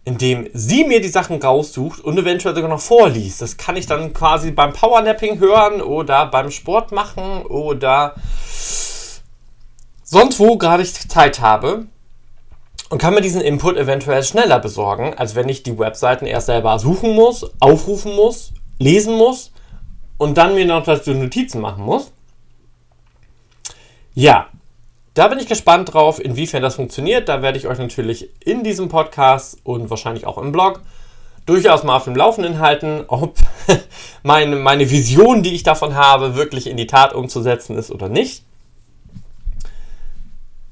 indem 0.04 0.48
sie 0.52 0.84
mir 0.84 1.00
die 1.00 1.08
Sachen 1.08 1.42
raussucht 1.42 2.00
und 2.00 2.18
eventuell 2.18 2.54
sogar 2.54 2.68
noch 2.68 2.80
vorliest. 2.80 3.40
Das 3.40 3.56
kann 3.56 3.76
ich 3.76 3.86
dann 3.86 4.12
quasi 4.12 4.50
beim 4.50 4.72
Powernapping 4.72 5.38
hören 5.38 5.80
oder 5.80 6.26
beim 6.26 6.50
Sport 6.50 6.92
machen 6.92 7.42
oder 7.46 8.14
sonst 10.02 10.38
wo 10.38 10.58
gerade 10.58 10.82
ich 10.82 11.08
Zeit 11.08 11.40
habe 11.40 11.86
und 12.90 12.98
kann 12.98 13.14
mir 13.14 13.22
diesen 13.22 13.40
Input 13.40 13.76
eventuell 13.76 14.22
schneller 14.22 14.58
besorgen, 14.58 15.14
als 15.14 15.34
wenn 15.34 15.48
ich 15.48 15.62
die 15.62 15.78
Webseiten 15.78 16.26
erst 16.26 16.46
selber 16.46 16.78
suchen 16.78 17.14
muss, 17.14 17.50
aufrufen 17.58 18.14
muss, 18.14 18.52
lesen 18.78 19.14
muss 19.14 19.52
und 20.18 20.36
dann 20.36 20.54
mir 20.54 20.66
noch 20.66 20.84
dazu 20.84 21.12
Notizen 21.12 21.62
machen 21.62 21.82
muss. 21.82 22.12
Ja, 24.14 24.48
da 25.14 25.28
bin 25.28 25.38
ich 25.38 25.46
gespannt 25.46 25.94
drauf, 25.94 26.22
inwiefern 26.22 26.62
das 26.62 26.74
funktioniert. 26.74 27.28
Da 27.28 27.40
werde 27.40 27.56
ich 27.56 27.68
euch 27.68 27.78
natürlich 27.78 28.30
in 28.44 28.64
diesem 28.64 28.88
Podcast 28.88 29.58
und 29.62 29.88
wahrscheinlich 29.90 30.26
auch 30.26 30.38
im 30.38 30.52
Blog 30.52 30.82
durchaus 31.46 31.84
mal 31.84 31.96
auf 31.96 32.04
dem 32.04 32.16
Laufenden 32.16 32.58
halten, 32.58 33.04
ob 33.06 33.36
meine, 34.22 34.56
meine 34.56 34.90
Vision, 34.90 35.42
die 35.42 35.54
ich 35.54 35.62
davon 35.62 35.94
habe, 35.94 36.34
wirklich 36.34 36.66
in 36.66 36.76
die 36.76 36.86
Tat 36.86 37.12
umzusetzen 37.12 37.76
ist 37.76 37.90
oder 37.90 38.08
nicht. 38.08 38.44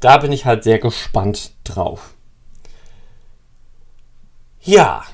Da 0.01 0.18
bin 0.18 0.32
ich 0.32 0.45
halt 0.45 0.64
sehr 0.64 0.78
gespannt 0.78 1.53
drauf. 1.62 2.14
Ja, 4.61 5.05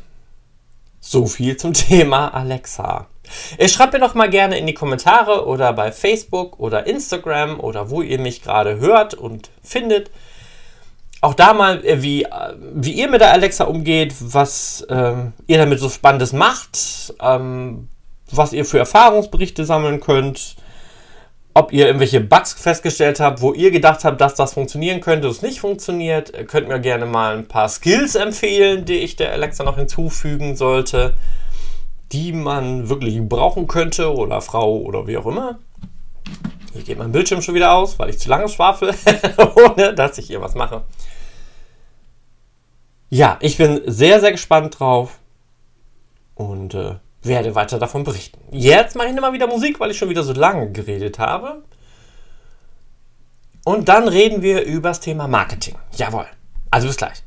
so 1.00 1.26
viel 1.26 1.56
zum 1.56 1.74
Thema 1.74 2.28
Alexa. 2.34 3.06
Ihr 3.58 3.68
schreibt 3.68 3.92
mir 3.92 4.00
doch 4.00 4.14
mal 4.14 4.30
gerne 4.30 4.58
in 4.58 4.66
die 4.66 4.74
Kommentare 4.74 5.46
oder 5.46 5.72
bei 5.72 5.92
Facebook 5.92 6.58
oder 6.58 6.86
Instagram 6.86 7.60
oder 7.60 7.90
wo 7.90 8.02
ihr 8.02 8.18
mich 8.18 8.42
gerade 8.42 8.78
hört 8.78 9.14
und 9.14 9.50
findet. 9.62 10.10
Auch 11.20 11.34
da 11.34 11.52
mal, 11.52 11.84
äh, 11.84 12.02
wie, 12.02 12.24
äh, 12.24 12.28
wie 12.74 12.92
ihr 12.92 13.10
mit 13.10 13.20
der 13.20 13.32
Alexa 13.32 13.64
umgeht, 13.64 14.14
was 14.20 14.86
ähm, 14.88 15.32
ihr 15.46 15.58
damit 15.58 15.80
so 15.80 15.88
Spannendes 15.88 16.32
macht, 16.32 17.12
ähm, 17.20 17.88
was 18.30 18.52
ihr 18.52 18.64
für 18.64 18.78
Erfahrungsberichte 18.78 19.64
sammeln 19.64 20.00
könnt, 20.00 20.56
ob 21.54 21.72
ihr 21.72 21.86
irgendwelche 21.86 22.20
Bugs 22.20 22.52
festgestellt 22.52 23.18
habt, 23.18 23.40
wo 23.40 23.52
ihr 23.52 23.72
gedacht 23.72 24.04
habt, 24.04 24.20
dass 24.20 24.36
das 24.36 24.54
funktionieren 24.54 25.00
könnte, 25.00 25.26
es 25.26 25.42
nicht 25.42 25.58
funktioniert. 25.58 26.36
Ihr 26.36 26.44
könnt 26.44 26.68
mir 26.68 26.78
gerne 26.78 27.06
mal 27.06 27.36
ein 27.36 27.48
paar 27.48 27.68
Skills 27.68 28.14
empfehlen, 28.14 28.84
die 28.84 28.98
ich 28.98 29.16
der 29.16 29.32
Alexa 29.32 29.64
noch 29.64 29.76
hinzufügen 29.76 30.54
sollte 30.54 31.14
die 32.12 32.32
man 32.32 32.88
wirklich 32.88 33.20
brauchen 33.22 33.66
könnte 33.66 34.14
oder 34.14 34.40
Frau 34.40 34.78
oder 34.78 35.06
wie 35.06 35.16
auch 35.16 35.26
immer. 35.26 35.58
Hier 36.72 36.82
geht 36.82 36.98
mein 36.98 37.12
Bildschirm 37.12 37.42
schon 37.42 37.54
wieder 37.54 37.72
aus, 37.72 37.98
weil 37.98 38.10
ich 38.10 38.18
zu 38.18 38.28
lange 38.28 38.48
schwafel, 38.48 38.94
ohne 39.56 39.94
dass 39.94 40.18
ich 40.18 40.26
hier 40.26 40.40
was 40.40 40.54
mache. 40.54 40.84
Ja, 43.10 43.38
ich 43.40 43.56
bin 43.56 43.80
sehr, 43.86 44.20
sehr 44.20 44.32
gespannt 44.32 44.78
drauf 44.78 45.18
und 46.34 46.74
äh, 46.74 46.96
werde 47.22 47.54
weiter 47.54 47.78
davon 47.78 48.04
berichten. 48.04 48.38
Jetzt 48.50 48.96
mache 48.96 49.08
ich 49.08 49.16
immer 49.16 49.32
wieder 49.32 49.46
Musik, 49.46 49.80
weil 49.80 49.90
ich 49.90 49.98
schon 49.98 50.10
wieder 50.10 50.22
so 50.22 50.32
lange 50.32 50.70
geredet 50.70 51.18
habe. 51.18 51.62
Und 53.64 53.88
dann 53.88 54.08
reden 54.08 54.42
wir 54.42 54.62
über 54.62 54.90
das 54.90 55.00
Thema 55.00 55.26
Marketing. 55.26 55.74
Jawohl. 55.96 56.26
Also 56.70 56.86
bis 56.86 56.96
gleich. 56.96 57.22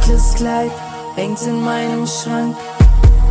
Dunkles 0.00 0.34
Kleid 0.34 0.70
hängt 1.16 1.40
in 1.42 1.60
meinem 1.62 2.06
Schrank. 2.06 2.56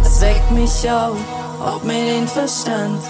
Es 0.04 0.22
weckt 0.22 0.52
mich 0.52 0.90
auf, 0.90 1.18
ob 1.60 1.84
mir 1.84 2.14
den 2.14 2.28
Verstand. 2.28 3.02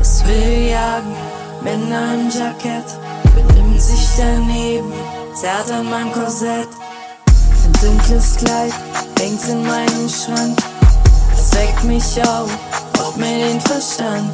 Es 0.00 0.24
will 0.26 0.70
jagen, 0.70 1.14
Männer 1.62 2.14
im 2.14 2.30
Jackett, 2.30 2.86
benimmt 3.34 3.80
sich 3.80 4.08
daneben, 4.16 4.92
zerrt 5.34 5.70
an 5.70 5.88
meinem 5.88 6.12
Korsett. 6.12 6.68
Ein 7.64 7.72
dunkles 7.80 8.36
Kleid 8.36 8.72
hängt 9.18 9.46
in 9.48 9.66
meinem 9.66 10.08
Schrank. 10.08 10.58
Es 11.34 11.52
weckt 11.54 11.84
mich 11.84 12.20
auf, 12.22 12.50
ob 13.06 13.16
mir 13.16 13.46
den 13.46 13.60
Verstand. 13.60 14.30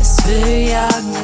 Es 0.00 0.16
will 0.26 0.68
jagen, 0.70 1.14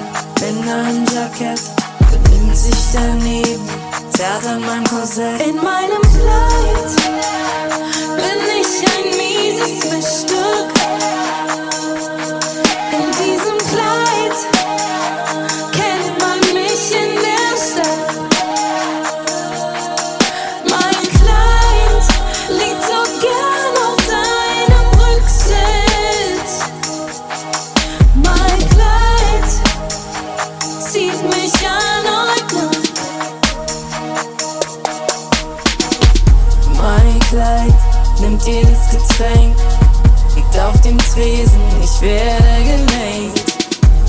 Männer 0.41 0.91
im 0.91 1.05
Jackett, 1.07 1.63
benimmt 2.11 2.57
sich 2.57 2.79
daneben 2.93 3.69
zerrt 4.17 4.47
an 4.47 4.61
meinem 4.61 4.85
Korsett. 4.85 5.41
In 5.47 5.57
meinem 5.57 6.03
Kleid 6.03 6.91
bin 8.17 8.41
ich 8.61 8.75
ein 8.95 9.07
mieses 9.19 9.91
Missstück. 9.91 10.75
Werde. 42.05 42.55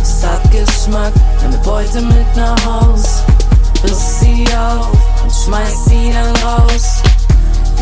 Es 0.02 0.24
hat 0.24 0.44
Geschmack, 0.52 1.14
nimm 1.42 1.60
Beute 1.62 2.02
mit 2.02 2.36
nach 2.36 2.66
Haus, 2.66 3.24
friss 3.82 4.20
sie 4.20 4.46
auf 4.56 4.88
und 5.24 5.32
schmeiß 5.32 5.86
sie 5.86 6.12
dann 6.12 6.36
raus. 6.48 7.02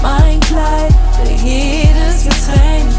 Mein 0.02 0.40
Kleid 0.42 0.94
will 1.22 1.36
jedes 1.44 2.24
Getränk, 2.24 2.90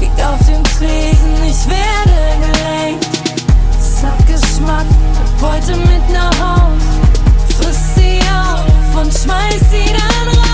liegt 0.00 0.20
auf 0.22 0.38
dem 0.46 0.62
Tresen, 0.64 1.34
ich 1.46 1.66
werde 1.68 2.18
gelenkt. 2.40 3.06
Hat 4.02 4.26
Geschmack, 4.26 4.86
nimm 4.86 5.40
Beute 5.40 5.76
mit 5.76 6.12
nach 6.12 6.38
Haus, 6.40 6.82
friss 7.58 7.94
sie 7.94 8.20
auf 8.28 9.02
und 9.02 9.12
schmeiß 9.12 9.60
sie 9.70 9.92
dann 9.92 10.38
raus. 10.38 10.47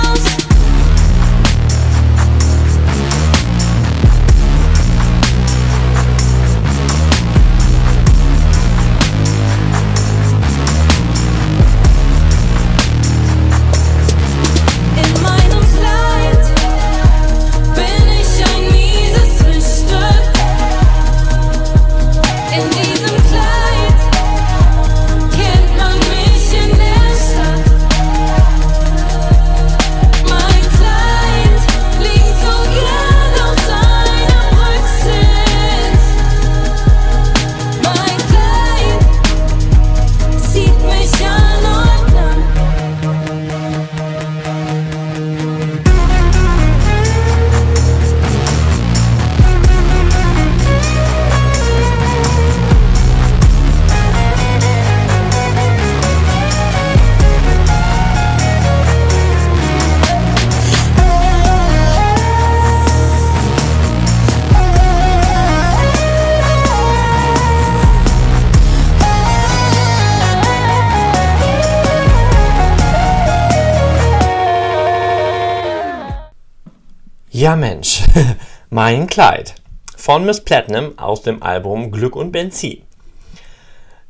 Ja 77.54 77.60
Mensch, 77.60 78.02
mein 78.70 79.06
Kleid 79.06 79.54
von 79.96 80.26
Miss 80.26 80.40
Platinum 80.40 80.98
aus 80.98 81.22
dem 81.22 81.40
Album 81.40 81.92
Glück 81.92 82.16
und 82.16 82.32
Benzin. 82.32 82.82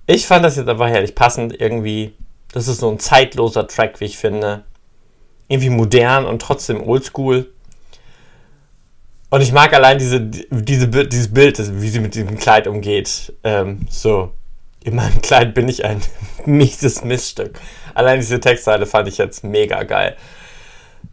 Ich 0.06 0.26
fand 0.26 0.46
das 0.46 0.56
jetzt 0.56 0.70
aber 0.70 0.88
herrlich 0.88 1.14
passend 1.14 1.60
irgendwie. 1.60 2.14
Das 2.52 2.68
ist 2.68 2.80
so 2.80 2.90
ein 2.90 2.98
zeitloser 2.98 3.68
Track, 3.68 4.00
wie 4.00 4.06
ich 4.06 4.16
finde. 4.16 4.64
Irgendwie 5.46 5.68
modern 5.68 6.24
und 6.24 6.40
trotzdem 6.40 6.88
oldschool. 6.88 7.52
Und 9.28 9.42
ich 9.42 9.52
mag 9.52 9.74
allein 9.74 9.98
diese, 9.98 10.22
diese, 10.22 10.88
dieses 10.88 11.34
Bild, 11.34 11.58
wie 11.82 11.88
sie 11.90 12.00
mit 12.00 12.14
diesem 12.14 12.38
Kleid 12.38 12.66
umgeht. 12.66 13.34
Ähm, 13.44 13.80
so, 13.90 14.32
in 14.82 14.94
meinem 14.94 15.20
Kleid 15.20 15.52
bin 15.52 15.68
ich 15.68 15.84
ein 15.84 16.00
mieses 16.46 17.04
Missstück. 17.04 17.60
Allein 17.92 18.20
diese 18.20 18.40
Textseite 18.40 18.86
fand 18.86 19.06
ich 19.06 19.18
jetzt 19.18 19.44
mega 19.44 19.82
geil. 19.82 20.16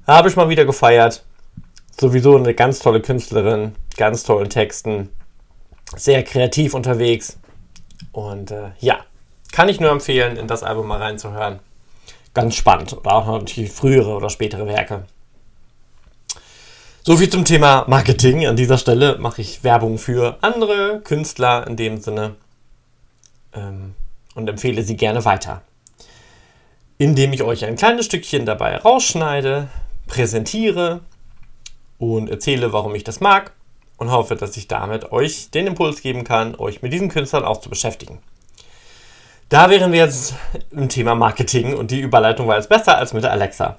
Habe 0.08 0.30
ich 0.30 0.38
mal 0.38 0.48
wieder 0.48 0.64
gefeiert. 0.64 1.26
Sowieso 2.02 2.36
eine 2.36 2.56
ganz 2.56 2.80
tolle 2.80 3.00
Künstlerin, 3.00 3.76
ganz 3.96 4.24
tollen 4.24 4.50
Texten, 4.50 5.10
sehr 5.96 6.24
kreativ 6.24 6.74
unterwegs. 6.74 7.38
Und 8.12 8.50
äh, 8.50 8.72
ja, 8.80 9.02
kann 9.52 9.70
ich 9.70 9.80
nur 9.80 9.92
empfehlen, 9.92 10.36
in 10.36 10.48
das 10.48 10.64
Album 10.64 10.88
mal 10.88 10.98
reinzuhören. 10.98 11.60
Ganz 12.34 12.56
spannend. 12.56 12.94
Oder 12.94 13.14
auch 13.14 13.28
natürlich 13.28 13.72
frühere 13.72 14.16
oder 14.16 14.32
spätere 14.32 14.66
Werke. 14.66 15.06
So 17.04 17.18
viel 17.18 17.30
zum 17.30 17.46
Thema 17.46 17.86
Marketing. 17.88 18.48
An 18.48 18.56
dieser 18.56 18.80
Stelle 18.80 19.20
mache 19.20 19.44
ich 19.44 19.64
Werbung 19.64 20.00
für 20.00 20.40
andere 20.42 21.02
Künstler 21.02 21.68
in 21.68 21.76
dem 21.76 22.02
Sinne 22.02 22.34
ähm, 23.54 23.94
und 24.34 24.50
empfehle 24.50 24.82
sie 24.82 24.98
gerne 24.98 25.24
weiter. 25.24 25.62
Indem 26.98 27.32
ich 27.32 27.44
euch 27.44 27.64
ein 27.64 27.76
kleines 27.76 28.08
Stückchen 28.08 28.48
dabei 28.48 28.78
rausschneide, 28.78 29.68
präsentiere 30.08 31.02
und 32.02 32.32
erzähle, 32.32 32.74
warum 32.74 32.96
ich 32.96 33.04
das 33.04 33.20
mag 33.20 33.52
und 33.98 34.12
hoffe, 34.12 34.36
dass 34.36 34.58
ich 34.58 34.68
damit 34.68 35.12
euch 35.12 35.52
den 35.52 35.68
Impuls 35.68 36.02
geben 36.02 36.24
kann, 36.24 36.56
euch 36.56 36.82
mit 36.82 36.92
diesen 36.92 37.10
Künstlern 37.10 37.46
auch 37.46 37.62
zu 37.62 37.70
beschäftigen. 37.70 38.18
Da 39.50 39.70
wären 39.70 39.92
wir 39.92 40.00
jetzt 40.00 40.34
im 40.72 40.90
Thema 40.90 41.14
Marketing 41.14 41.76
und 41.76 41.92
die 41.92 42.00
Überleitung 42.00 42.48
war 42.48 42.56
jetzt 42.56 42.70
besser 42.70 42.98
als 42.98 43.14
mit 43.14 43.24
der 43.24 43.32
Alexa. 43.32 43.78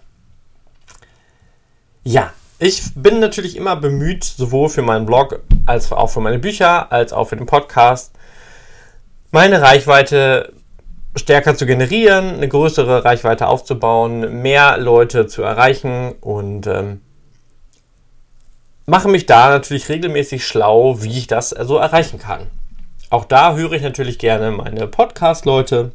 Ja, 2.04 2.32
ich 2.60 2.94
bin 2.94 3.18
natürlich 3.18 3.56
immer 3.56 3.74
bemüht, 3.74 4.22
sowohl 4.22 4.68
für 4.68 4.82
meinen 4.82 5.04
Blog 5.04 5.40
als 5.66 5.90
auch 5.90 6.08
für 6.08 6.20
meine 6.20 6.38
Bücher, 6.38 6.92
als 6.92 7.12
auch 7.12 7.28
für 7.28 7.36
den 7.36 7.46
Podcast, 7.46 8.12
meine 9.32 9.60
Reichweite 9.60 10.52
stärker 11.16 11.56
zu 11.56 11.66
generieren, 11.66 12.34
eine 12.34 12.46
größere 12.46 13.04
Reichweite 13.04 13.48
aufzubauen, 13.48 14.42
mehr 14.42 14.78
Leute 14.78 15.26
zu 15.26 15.42
erreichen 15.42 16.12
und 16.20 16.68
ähm, 16.68 17.00
mache 18.86 19.08
mich 19.08 19.26
da 19.26 19.48
natürlich 19.50 19.88
regelmäßig 19.88 20.46
schlau, 20.46 21.02
wie 21.02 21.18
ich 21.18 21.26
das 21.26 21.50
so 21.50 21.56
also 21.56 21.76
erreichen 21.78 22.18
kann. 22.18 22.48
Auch 23.10 23.24
da 23.24 23.54
höre 23.54 23.72
ich 23.72 23.82
natürlich 23.82 24.18
gerne 24.18 24.50
meine 24.50 24.86
Podcast-Leute, 24.86 25.92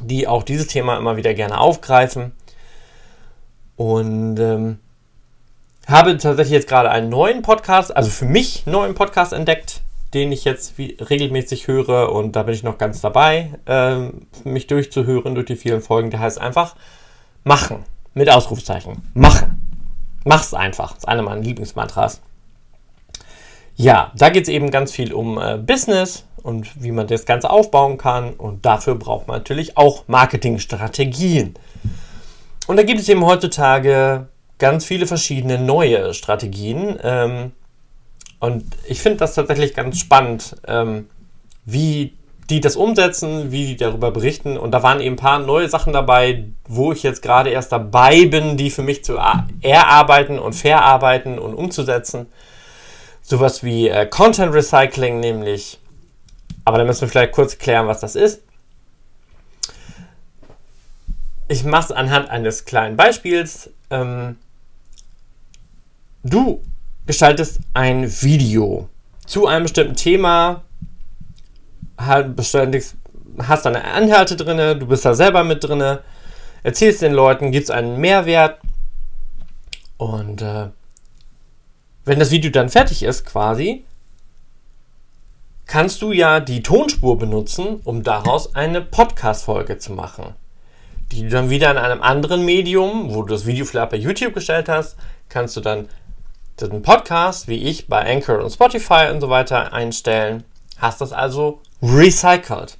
die 0.00 0.28
auch 0.28 0.42
dieses 0.42 0.68
Thema 0.68 0.96
immer 0.96 1.16
wieder 1.16 1.34
gerne 1.34 1.58
aufgreifen. 1.58 2.32
Und 3.76 4.38
ähm, 4.38 4.78
habe 5.86 6.16
tatsächlich 6.18 6.52
jetzt 6.52 6.68
gerade 6.68 6.90
einen 6.90 7.08
neuen 7.08 7.42
Podcast, 7.42 7.96
also 7.96 8.10
für 8.10 8.24
mich 8.24 8.66
neuen 8.66 8.94
Podcast 8.94 9.32
entdeckt, 9.32 9.82
den 10.14 10.32
ich 10.32 10.44
jetzt 10.44 10.74
regelmäßig 10.78 11.66
höre 11.66 12.12
und 12.12 12.36
da 12.36 12.42
bin 12.42 12.54
ich 12.54 12.62
noch 12.62 12.78
ganz 12.78 13.00
dabei, 13.00 13.50
äh, 13.66 14.10
mich 14.44 14.66
durchzuhören 14.66 15.34
durch 15.34 15.46
die 15.46 15.56
vielen 15.56 15.80
Folgen. 15.80 16.10
Der 16.10 16.20
heißt 16.20 16.40
einfach 16.40 16.76
Machen 17.44 17.84
mit 18.14 18.30
Ausrufzeichen. 18.30 19.02
Machen. 19.14 19.57
Mach's 20.28 20.52
einfach. 20.52 20.88
Das 20.92 20.98
ist 20.98 21.08
einer 21.08 21.22
meiner 21.22 21.40
Lieblingsmantras. 21.40 22.20
Ja, 23.76 24.12
da 24.14 24.28
geht 24.28 24.42
es 24.42 24.50
eben 24.50 24.70
ganz 24.70 24.92
viel 24.92 25.14
um 25.14 25.38
äh, 25.38 25.56
Business 25.56 26.26
und 26.42 26.82
wie 26.82 26.92
man 26.92 27.06
das 27.06 27.24
Ganze 27.24 27.48
aufbauen 27.48 27.96
kann. 27.96 28.34
Und 28.34 28.66
dafür 28.66 28.94
braucht 28.96 29.26
man 29.26 29.38
natürlich 29.38 29.78
auch 29.78 30.06
Marketingstrategien. 30.06 31.54
Und 32.66 32.76
da 32.76 32.82
gibt 32.82 33.00
es 33.00 33.08
eben 33.08 33.24
heutzutage 33.24 34.28
ganz 34.58 34.84
viele 34.84 35.06
verschiedene 35.06 35.56
neue 35.56 36.12
Strategien. 36.12 36.98
Ähm, 37.02 37.52
und 38.38 38.66
ich 38.86 39.00
finde 39.00 39.20
das 39.20 39.34
tatsächlich 39.34 39.72
ganz 39.72 39.98
spannend, 39.98 40.56
ähm, 40.66 41.08
wie 41.64 42.17
die 42.50 42.60
das 42.60 42.76
umsetzen, 42.76 43.52
wie 43.52 43.66
die 43.66 43.76
darüber 43.76 44.10
berichten. 44.10 44.56
Und 44.56 44.70
da 44.70 44.82
waren 44.82 45.00
eben 45.00 45.14
ein 45.14 45.18
paar 45.18 45.38
neue 45.38 45.68
Sachen 45.68 45.92
dabei, 45.92 46.44
wo 46.66 46.92
ich 46.92 47.02
jetzt 47.02 47.22
gerade 47.22 47.50
erst 47.50 47.72
dabei 47.72 48.26
bin, 48.26 48.56
die 48.56 48.70
für 48.70 48.82
mich 48.82 49.04
zu 49.04 49.18
erarbeiten 49.60 50.38
und 50.38 50.54
verarbeiten 50.54 51.38
und 51.38 51.54
umzusetzen. 51.54 52.26
Sowas 53.22 53.62
wie 53.62 53.88
äh, 53.88 54.06
Content 54.06 54.54
Recycling 54.54 55.20
nämlich. 55.20 55.78
Aber 56.64 56.78
da 56.78 56.84
müssen 56.84 57.02
wir 57.02 57.08
vielleicht 57.08 57.32
kurz 57.32 57.58
klären, 57.58 57.86
was 57.86 58.00
das 58.00 58.16
ist. 58.16 58.42
Ich 61.48 61.64
mache 61.64 61.86
es 61.86 61.92
anhand 61.92 62.30
eines 62.30 62.64
kleinen 62.64 62.96
Beispiels. 62.96 63.70
Ähm, 63.90 64.36
Du 66.24 66.62
gestaltest 67.06 67.60
ein 67.74 68.10
Video 68.22 68.88
zu 69.24 69.46
einem 69.46 69.62
bestimmten 69.62 69.94
Thema, 69.94 70.62
hast 71.98 73.66
deine 73.66 73.82
Inhalte 73.96 74.36
drin, 74.36 74.78
du 74.78 74.86
bist 74.86 75.04
da 75.04 75.14
selber 75.14 75.44
mit 75.44 75.64
drin, 75.64 75.98
erzählst 76.62 77.02
den 77.02 77.12
Leuten, 77.12 77.50
gibst 77.50 77.70
einen 77.70 77.98
Mehrwert 77.98 78.58
und 79.98 80.42
äh, 80.42 80.68
wenn 82.04 82.18
das 82.18 82.30
Video 82.30 82.50
dann 82.50 82.70
fertig 82.70 83.02
ist 83.02 83.26
quasi, 83.26 83.84
kannst 85.66 86.00
du 86.00 86.12
ja 86.12 86.40
die 86.40 86.62
Tonspur 86.62 87.18
benutzen, 87.18 87.80
um 87.84 88.02
daraus 88.02 88.54
eine 88.54 88.80
Podcast-Folge 88.80 89.78
zu 89.78 89.92
machen. 89.92 90.34
Die 91.12 91.22
du 91.22 91.28
dann 91.28 91.50
wieder 91.50 91.70
in 91.70 91.76
einem 91.76 92.02
anderen 92.02 92.44
Medium, 92.44 93.14
wo 93.14 93.22
du 93.22 93.34
das 93.34 93.44
Video 93.44 93.66
vielleicht 93.66 93.90
bei 93.90 93.96
YouTube 93.96 94.34
gestellt 94.34 94.68
hast, 94.68 94.96
kannst 95.28 95.56
du 95.56 95.60
dann 95.60 95.88
den 96.60 96.82
Podcast, 96.82 97.48
wie 97.48 97.68
ich, 97.68 97.88
bei 97.88 98.10
Anchor 98.10 98.42
und 98.42 98.50
Spotify 98.50 99.08
und 99.12 99.20
so 99.20 99.28
weiter 99.28 99.72
einstellen. 99.72 100.44
Hast 100.78 101.00
das 101.00 101.12
also 101.12 101.60
recycelt. 101.82 102.78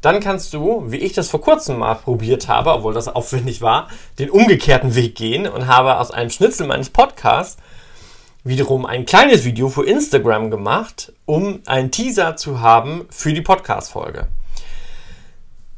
Dann 0.00 0.20
kannst 0.20 0.54
du, 0.54 0.90
wie 0.90 0.96
ich 0.96 1.12
das 1.12 1.28
vor 1.28 1.42
kurzem 1.42 1.78
mal 1.78 1.94
probiert 1.94 2.48
habe, 2.48 2.72
obwohl 2.72 2.94
das 2.94 3.08
aufwendig 3.08 3.60
war, 3.60 3.88
den 4.18 4.30
umgekehrten 4.30 4.94
Weg 4.94 5.14
gehen 5.14 5.46
und 5.46 5.66
habe 5.66 5.98
aus 5.98 6.10
einem 6.10 6.30
Schnitzel 6.30 6.66
meines 6.66 6.88
Podcasts 6.88 7.58
wiederum 8.42 8.86
ein 8.86 9.04
kleines 9.04 9.44
Video 9.44 9.68
für 9.68 9.84
Instagram 9.84 10.50
gemacht, 10.50 11.12
um 11.26 11.60
einen 11.66 11.90
Teaser 11.90 12.36
zu 12.36 12.60
haben 12.60 13.06
für 13.10 13.34
die 13.34 13.42
Podcast-Folge. 13.42 14.28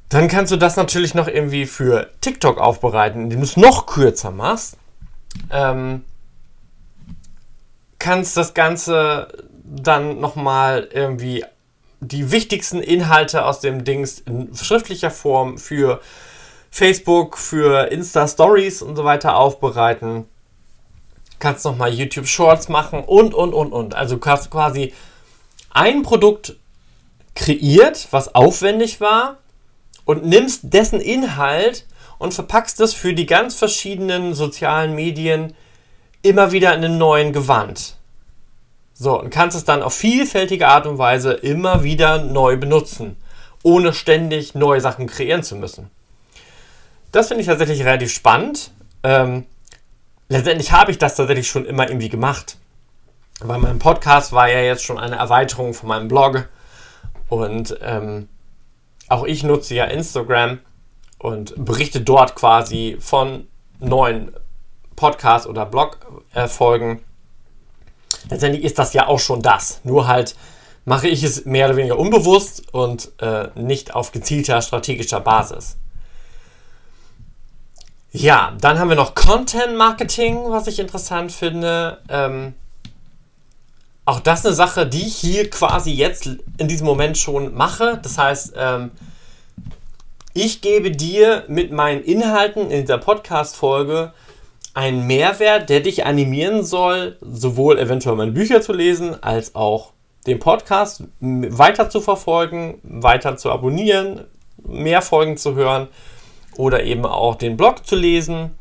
Dann 0.09 0.29
kannst 0.29 0.53
du 0.53 0.57
das 0.57 0.77
natürlich 0.77 1.15
noch 1.15 1.27
irgendwie 1.27 1.67
für 1.67 2.11
TikTok 2.21 2.59
aufbereiten, 2.59 3.23
indem 3.23 3.41
du 3.41 3.45
es 3.45 3.57
noch 3.57 3.87
kürzer 3.87 4.31
machst. 4.31 4.77
Ähm, 5.51 6.05
kannst 7.99 8.37
das 8.37 8.55
Ganze 8.55 9.29
dann 9.65 10.21
nochmal 10.21 10.89
irgendwie 10.93 11.45
die 12.03 12.33
wichtigsten 12.33 12.81
Inhalte 12.81 13.45
aus 13.45 13.61
dem 13.61 13.85
Dings 13.85 14.19
in 14.19 14.55
schriftlicher 14.57 15.11
Form 15.11 15.57
für 15.57 16.01
Facebook, 16.71 17.39
für 17.39 17.93
Insta 17.93 18.27
Stories 18.27 18.83
und 18.83 18.97
so 18.97 19.05
weiter 19.05 19.37
aufbereiten. 19.37 20.27
Kannst 21.39 21.65
nochmal 21.65 21.93
YouTube 21.93 22.27
Shorts 22.27 22.69
machen 22.69 23.05
und, 23.05 23.35
und, 23.35 23.55
und, 23.55 23.73
und. 23.73 23.95
Also 23.95 24.17
du 24.17 24.27
hast 24.27 24.51
quasi 24.51 24.93
ein 25.71 26.03
Produkt 26.03 26.57
kreiert, 27.35 28.09
was 28.11 28.35
aufwendig 28.35 29.01
war 29.01 29.39
und 30.05 30.25
nimmst 30.25 30.61
dessen 30.65 31.01
Inhalt 31.01 31.87
und 32.19 32.35
verpackst 32.35 32.81
es 32.81 32.95
für 32.95 33.15
die 33.15 33.27
ganz 33.27 33.55
verschiedenen 33.55 34.35
sozialen 34.35 34.95
Medien 34.95 35.55
immer 36.23 36.51
wieder 36.51 36.75
in 36.75 36.85
einem 36.85 36.99
neuen 36.99 37.33
Gewand. 37.33 37.97
So, 38.95 39.19
und 39.19 39.31
kannst 39.31 39.57
es 39.57 39.65
dann 39.65 39.83
auf 39.83 39.95
vielfältige 39.95 40.69
Art 40.69 40.87
und 40.87 40.99
Weise 40.99 41.33
immer 41.33 41.83
wieder 41.83 42.23
neu 42.23 42.57
benutzen, 42.57 43.17
ohne 43.63 43.93
ständig 43.93 44.55
neue 44.55 44.81
Sachen 44.81 45.07
kreieren 45.07 45.43
zu 45.43 45.57
müssen. 45.57 45.91
Das 47.11 47.29
finde 47.29 47.43
ich 47.43 47.47
tatsächlich 47.47 47.85
relativ 47.85 48.13
spannend. 48.13 48.71
Ähm, 49.03 49.45
letztendlich 50.29 50.73
habe 50.73 50.91
ich 50.91 50.99
das 50.99 51.17
tatsächlich 51.17 51.49
schon 51.49 51.67
immer 51.67 51.89
irgendwie 51.89 52.09
gemacht. 52.09 52.57
Weil 53.41 53.59
mein 53.59 53.79
Podcast 53.79 54.33
war 54.33 54.49
ja 54.49 54.61
jetzt 54.61 54.85
schon 54.85 54.99
eine 54.99 55.17
Erweiterung 55.17 55.75
von 55.75 55.89
meinem 55.89 56.09
Blog. 56.09 56.49
Und 57.29 57.77
ähm, 57.83 58.29
auch 59.09 59.25
ich 59.25 59.43
nutze 59.43 59.75
ja 59.75 59.85
Instagram 59.85 60.61
und 61.19 61.55
berichte 61.65 62.01
dort 62.01 62.35
quasi 62.35 62.97
von 63.01 63.47
neuen 63.79 64.33
Podcast- 64.97 65.47
oder 65.47 65.67
Blog-Folgen. 65.67 67.03
Letztendlich 68.31 68.65
ist 68.65 68.79
das 68.79 68.93
ja 68.93 69.07
auch 69.07 69.19
schon 69.19 69.43
das. 69.43 69.81
Nur 69.85 70.07
halt 70.07 70.37
mache 70.85 71.09
ich 71.09 71.23
es 71.23 71.45
mehr 71.45 71.67
oder 71.67 71.77
weniger 71.77 71.99
unbewusst 71.99 72.73
und 72.73 73.13
äh, 73.21 73.49
nicht 73.55 73.95
auf 73.95 74.13
gezielter 74.13 74.61
strategischer 74.63 75.21
Basis. 75.21 75.77
Ja, 78.11 78.55
dann 78.61 78.79
haben 78.79 78.89
wir 78.89 78.97
noch 78.97 79.15
Content 79.15 79.77
Marketing, 79.77 80.39
was 80.49 80.67
ich 80.67 80.79
interessant 80.79 81.33
finde. 81.33 81.99
Ähm, 82.09 82.55
auch 84.05 84.21
das 84.21 84.45
eine 84.45 84.55
Sache, 84.55 84.87
die 84.87 85.07
ich 85.07 85.17
hier 85.17 85.49
quasi 85.49 85.93
jetzt 85.93 86.29
in 86.59 86.69
diesem 86.69 86.87
Moment 86.87 87.17
schon 87.17 87.55
mache. 87.55 88.01
Das 88.03 88.19
heißt, 88.19 88.55
ähm, 88.57 88.91
ich 90.35 90.61
gebe 90.61 90.91
dir 90.91 91.45
mit 91.49 91.73
meinen 91.73 92.03
Inhalten 92.03 92.71
in 92.71 92.83
dieser 92.83 92.99
Podcast-Folge 92.99 94.13
ein 94.75 95.07
Mehrwert, 95.07 95.69
der 95.69 95.81
dich 95.81 96.07
animieren 96.07 96.65
soll, 96.65 97.17
sowohl 97.21 97.79
eventuell 97.79 98.17
meine 98.17 98.33
Bücher 98.33 98.63
zu 98.63 98.73
lesen, 98.73 99.23
als 99.23 99.55
auch 99.55 99.93
den 100.27 100.39
Podcast 100.39 101.05
weiter 101.21 101.91
zu 101.91 102.01
verfolgen, 102.01 102.79
weiter 102.83 103.37
zu 103.37 103.51
abonnieren, 103.51 104.25
mehr 104.65 105.03
Folgen 105.03 105.37
zu 105.37 105.55
hören 105.55 105.89
oder 106.57 106.85
eben 106.85 107.05
auch 107.05 107.35
den 107.35 107.57
Blog 107.57 107.87
zu 107.87 107.97
lesen. 107.97 108.57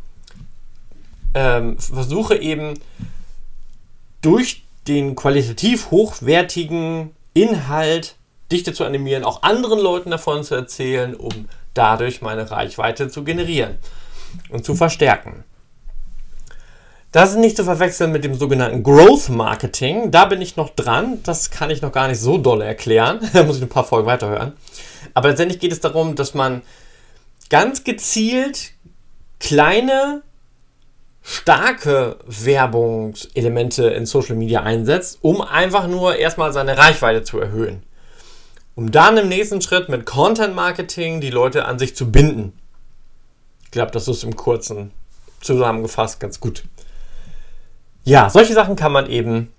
Ähm, 1.34 1.78
versuche 1.78 2.36
eben 2.36 2.74
durch 4.22 4.64
den 4.88 5.16
qualitativ 5.16 5.92
hochwertigen 5.92 7.12
Inhalt 7.34 8.16
dich 8.52 8.64
dazu 8.64 8.84
animieren, 8.84 9.24
auch 9.24 9.44
anderen 9.44 9.80
Leuten 9.80 10.12
davon 10.12 10.44
zu 10.44 10.56
erzählen, 10.56 11.16
um 11.16 11.48
dadurch 11.74 12.22
meine 12.22 12.52
Reichweite 12.52 13.08
zu 13.08 13.24
generieren 13.24 13.78
und 14.50 14.66
zu 14.66 14.76
verstärken. 14.76 15.46
Das 17.12 17.32
ist 17.32 17.38
nicht 17.38 17.58
zu 17.58 17.66
verwechseln 17.66 18.14
mit 18.14 18.24
dem 18.24 18.36
sogenannten 18.36 18.84
Growth 18.84 19.28
Marketing. 19.28 20.12
Da 20.12 20.26
bin 20.26 20.42
ich 20.42 20.56
noch 20.56 20.70
dran. 20.70 21.20
Das 21.24 21.52
kann 21.52 21.70
ich 21.70 21.82
noch 21.82 21.92
gar 21.92 22.08
nicht 22.08 22.22
so 22.22 22.38
doll 22.38 22.62
erklären. 22.62 23.20
da 23.34 23.44
muss 23.44 23.58
ich 23.58 23.64
ein 23.64 23.70
paar 23.70 23.84
Folgen 23.84 24.08
weiterhören. 24.08 24.54
Aber 25.14 25.30
letztendlich 25.30 25.60
geht 25.60 25.74
es 25.74 25.82
darum, 25.82 26.16
dass 26.16 26.34
man 26.34 26.62
ganz 27.50 27.84
gezielt 27.84 28.72
kleine, 29.40 30.22
starke 31.22 32.18
Werbungselemente 32.26 33.88
in 33.88 34.06
Social 34.06 34.38
Media 34.38 34.64
einsetzt, 34.64 35.20
um 35.22 35.42
einfach 35.42 35.88
nur 35.88 36.16
erstmal 36.16 36.54
seine 36.54 36.78
Reichweite 36.78 37.24
zu 37.24 37.40
erhöhen. 37.42 37.84
Um 38.76 38.90
dann 38.90 39.18
im 39.18 39.28
nächsten 39.28 39.62
Schritt 39.62 39.90
mit 39.90 40.06
Content 40.06 40.56
Marketing 40.56 41.20
die 41.20 41.30
Leute 41.30 41.66
an 41.66 41.78
sich 41.78 41.94
zu 41.94 42.10
binden. 42.10 42.54
Ich 43.66 43.72
glaube, 43.72 43.92
das 43.92 44.08
ist 44.08 44.24
im 44.24 44.38
Kurzen 44.38 44.92
zusammengefasst 45.42 46.22
ganz 46.22 46.40
gut. 46.40 46.64
Ja, 48.04 48.30
solche 48.30 48.54
Sachen 48.54 48.76
kann 48.76 48.92
man 48.92 49.08
eben 49.10 49.54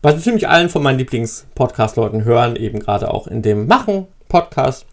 bei 0.00 0.12
ziemlich 0.12 0.48
allen 0.48 0.68
von 0.68 0.82
meinen 0.82 0.98
Lieblings-Podcast-Leuten 0.98 2.24
hören, 2.24 2.54
eben 2.56 2.78
gerade 2.78 3.12
auch 3.12 3.26
in 3.26 3.42
dem 3.42 3.66
Machen-Podcast. 3.66 4.86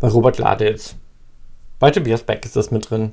Bei 0.00 0.08
Robert 0.08 0.36
Gladitz. 0.36 0.96
Bei 1.78 1.90
Tobias 1.90 2.22
Beck 2.22 2.44
ist 2.44 2.56
das 2.56 2.70
mit 2.70 2.90
drin. 2.90 3.12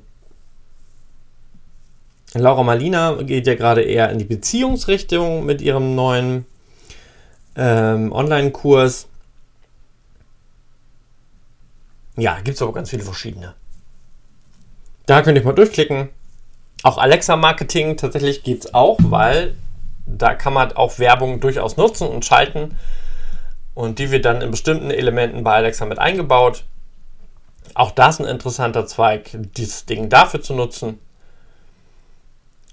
Laura 2.33 2.63
Malina 2.63 3.21
geht 3.23 3.47
ja 3.47 3.55
gerade 3.55 3.81
eher 3.81 4.09
in 4.11 4.19
die 4.19 4.25
Beziehungsrichtung 4.25 5.45
mit 5.45 5.61
ihrem 5.61 5.95
neuen 5.95 6.45
ähm, 7.55 8.11
Online-Kurs. 8.11 9.07
Ja, 12.17 12.35
gibt 12.41 12.55
es 12.55 12.61
aber 12.61 12.73
ganz 12.73 12.89
viele 12.89 13.03
verschiedene. 13.03 13.55
Da 15.05 15.21
könnt 15.21 15.37
ihr 15.37 15.43
mal 15.43 15.53
durchklicken. 15.53 16.09
Auch 16.83 16.97
Alexa-Marketing 16.97 17.97
tatsächlich 17.97 18.43
geht 18.43 18.65
es 18.65 18.73
auch, 18.73 18.97
weil 19.01 19.55
da 20.05 20.33
kann 20.33 20.53
man 20.53 20.71
auch 20.73 20.97
Werbung 20.97 21.39
durchaus 21.39 21.77
nutzen 21.77 22.07
und 22.07 22.25
schalten. 22.25 22.77
Und 23.73 23.99
die 23.99 24.11
wird 24.11 24.25
dann 24.25 24.41
in 24.41 24.51
bestimmten 24.51 24.91
Elementen 24.91 25.43
bei 25.43 25.55
Alexa 25.55 25.85
mit 25.85 25.99
eingebaut. 25.99 26.63
Auch 27.75 27.91
das 27.91 28.19
ein 28.19 28.25
interessanter 28.25 28.85
Zweig, 28.87 29.29
dieses 29.33 29.85
Ding 29.85 30.09
dafür 30.09 30.41
zu 30.41 30.53
nutzen. 30.53 30.99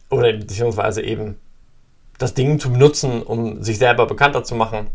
Oder 0.08 0.32
beziehungsweise 0.32 1.02
eben 1.02 1.38
das 2.18 2.34
Ding 2.34 2.58
zu 2.58 2.72
benutzen, 2.72 3.22
um 3.22 3.62
sich 3.62 3.78
selber 3.78 4.06
bekannter 4.06 4.42
zu 4.42 4.54
machen. 4.54 4.86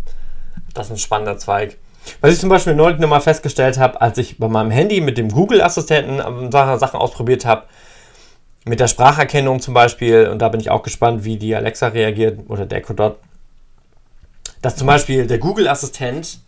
Das 0.73 0.87
ist 0.87 0.93
ein 0.93 0.97
spannender 0.97 1.37
Zweig. 1.37 1.77
Was 2.19 2.33
ich 2.33 2.39
zum 2.39 2.49
Beispiel 2.49 2.73
neulich 2.73 2.99
nochmal 2.99 3.21
festgestellt 3.21 3.77
habe, 3.77 4.01
als 4.01 4.17
ich 4.17 4.39
bei 4.39 4.47
meinem 4.47 4.71
Handy 4.71 5.01
mit 5.01 5.17
dem 5.17 5.29
Google-Assistenten 5.29 6.51
Sachen 6.51 6.99
ausprobiert 6.99 7.45
habe, 7.45 7.63
mit 8.65 8.79
der 8.79 8.87
Spracherkennung 8.87 9.59
zum 9.59 9.73
Beispiel, 9.73 10.27
und 10.27 10.39
da 10.39 10.49
bin 10.49 10.59
ich 10.59 10.69
auch 10.69 10.83
gespannt, 10.83 11.23
wie 11.23 11.37
die 11.37 11.55
Alexa 11.55 11.87
reagiert 11.87 12.39
oder 12.47 12.65
der 12.65 12.79
Echo 12.79 12.93
Dot, 12.93 13.17
dass 14.61 14.75
zum 14.75 14.87
Beispiel 14.87 15.25
der 15.25 15.39
Google-Assistent 15.39 16.39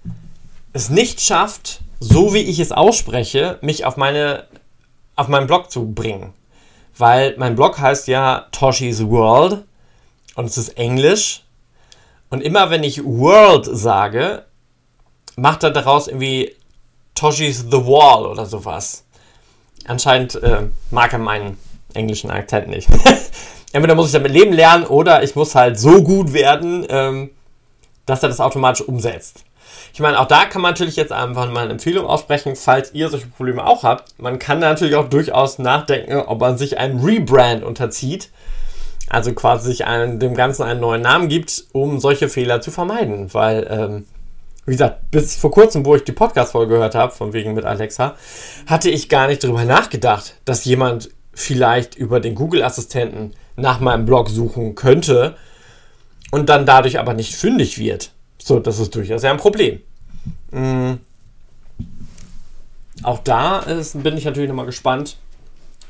es 0.73 0.89
nicht 0.89 1.21
schafft, 1.21 1.81
so 1.99 2.33
wie 2.33 2.41
ich 2.41 2.59
es 2.59 2.71
ausspreche, 2.71 3.57
mich 3.61 3.85
auf, 3.85 3.97
meine, 3.97 4.45
auf 5.15 5.27
meinen 5.27 5.47
Blog 5.47 5.71
zu 5.71 5.91
bringen. 5.91 6.33
Weil 6.97 7.35
mein 7.37 7.55
Blog 7.55 7.79
heißt 7.79 8.07
ja 8.07 8.47
Toshi's 8.51 9.03
World 9.03 9.63
und 10.35 10.45
es 10.45 10.57
ist 10.57 10.77
Englisch. 10.77 11.43
Und 12.29 12.41
immer 12.41 12.69
wenn 12.69 12.83
ich 12.83 13.03
World 13.03 13.65
sage, 13.65 14.45
macht 15.35 15.63
er 15.63 15.71
daraus 15.71 16.07
irgendwie 16.07 16.55
Toshi's 17.15 17.65
The 17.71 17.85
Wall 17.85 18.27
oder 18.27 18.45
sowas. 18.45 19.05
Anscheinend 19.85 20.35
äh, 20.35 20.67
mag 20.91 21.13
er 21.13 21.19
meinen 21.19 21.57
englischen 21.95 22.31
Akzent 22.31 22.67
nicht. 22.67 22.89
Entweder 23.73 23.95
muss 23.95 24.07
ich 24.07 24.13
damit 24.13 24.31
leben 24.31 24.53
lernen 24.53 24.85
oder 24.85 25.23
ich 25.23 25.35
muss 25.35 25.55
halt 25.55 25.79
so 25.79 26.03
gut 26.03 26.33
werden, 26.33 26.85
ähm, 26.89 27.31
dass 28.05 28.21
er 28.21 28.29
das 28.29 28.39
automatisch 28.39 28.87
umsetzt. 28.87 29.45
Ich 29.93 29.99
meine, 29.99 30.19
auch 30.19 30.27
da 30.27 30.45
kann 30.45 30.61
man 30.61 30.71
natürlich 30.71 30.95
jetzt 30.95 31.11
einfach 31.11 31.51
mal 31.51 31.61
eine 31.61 31.73
Empfehlung 31.73 32.05
aussprechen, 32.05 32.55
falls 32.55 32.93
ihr 32.93 33.09
solche 33.09 33.27
Probleme 33.27 33.65
auch 33.65 33.83
habt. 33.83 34.19
Man 34.19 34.39
kann 34.39 34.59
natürlich 34.59 34.95
auch 34.95 35.09
durchaus 35.09 35.59
nachdenken, 35.59 36.15
ob 36.17 36.39
man 36.39 36.57
sich 36.57 36.77
einem 36.77 37.03
Rebrand 37.03 37.63
unterzieht. 37.63 38.29
Also 39.09 39.33
quasi 39.33 39.69
sich 39.69 39.85
einen, 39.85 40.19
dem 40.19 40.33
Ganzen 40.33 40.63
einen 40.63 40.79
neuen 40.79 41.01
Namen 41.01 41.27
gibt, 41.27 41.65
um 41.73 41.99
solche 41.99 42.29
Fehler 42.29 42.61
zu 42.61 42.71
vermeiden. 42.71 43.33
Weil, 43.33 43.67
ähm, 43.69 44.05
wie 44.65 44.71
gesagt, 44.71 45.11
bis 45.11 45.35
vor 45.35 45.51
kurzem, 45.51 45.85
wo 45.85 45.95
ich 45.95 46.03
die 46.03 46.11
Podcast-Folge 46.11 46.73
gehört 46.73 46.95
habe, 46.95 47.11
von 47.11 47.33
wegen 47.33 47.53
mit 47.53 47.65
Alexa, 47.65 48.15
hatte 48.65 48.89
ich 48.89 49.09
gar 49.09 49.27
nicht 49.27 49.43
darüber 49.43 49.65
nachgedacht, 49.65 50.35
dass 50.45 50.65
jemand 50.65 51.09
vielleicht 51.33 51.95
über 51.95 52.19
den 52.19 52.35
Google-Assistenten 52.35 53.31
nach 53.55 53.79
meinem 53.79 54.05
Blog 54.05 54.29
suchen 54.29 54.75
könnte 54.75 55.35
und 56.31 56.49
dann 56.49 56.65
dadurch 56.65 56.99
aber 56.99 57.13
nicht 57.13 57.35
fündig 57.35 57.77
wird. 57.77 58.11
So, 58.41 58.59
das 58.59 58.79
ist 58.79 58.95
durchaus 58.95 59.23
ein 59.23 59.37
Problem. 59.37 59.81
Mhm. 60.51 60.99
Auch 63.01 63.19
da 63.19 63.59
ist, 63.59 64.01
bin 64.03 64.17
ich 64.17 64.25
natürlich 64.25 64.49
nochmal 64.49 64.65
gespannt, 64.65 65.17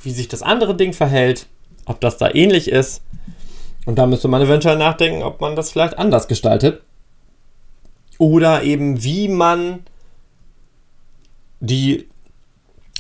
wie 0.02 0.12
sich 0.12 0.28
das 0.28 0.42
andere 0.42 0.76
Ding 0.76 0.94
verhält, 0.94 1.48
ob 1.86 2.00
das 2.00 2.18
da 2.18 2.34
ähnlich 2.34 2.70
ist. 2.70 3.02
Und 3.86 3.98
da 3.98 4.06
müsste 4.06 4.28
man 4.28 4.42
eventuell 4.42 4.78
nachdenken, 4.78 5.24
ob 5.24 5.42
man 5.42 5.56
das 5.56 5.72
vielleicht 5.72 5.98
anders 5.98 6.28
gestaltet. 6.28 6.82
Oder 8.18 8.64
eben, 8.64 9.04
wie 9.04 9.28
man 9.28 9.84
die 11.60 12.08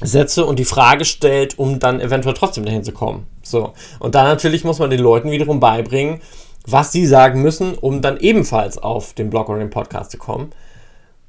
Sätze 0.04 0.46
und 0.46 0.60
die 0.60 0.66
Frage 0.66 1.06
stellt, 1.06 1.58
um 1.58 1.80
dann 1.80 2.00
eventuell 2.00 2.36
trotzdem 2.36 2.66
dahin 2.66 2.84
zu 2.84 2.92
kommen. 2.92 3.28
So. 3.42 3.74
Und 4.00 4.16
dann 4.16 4.26
natürlich 4.26 4.64
muss 4.64 4.80
man 4.80 4.90
den 4.90 5.00
Leuten 5.00 5.32
wiederum 5.32 5.60
beibringen, 5.60 6.22
was 6.66 6.92
sie 6.92 7.06
sagen 7.06 7.42
müssen, 7.42 7.76
um 7.76 8.02
dann 8.02 8.18
ebenfalls 8.18 8.78
auf 8.78 9.14
den 9.14 9.30
Blog 9.30 9.50
oder 9.50 9.60
den 9.60 9.70
Podcast 9.70 10.12
zu 10.12 10.18
kommen. 10.18 10.52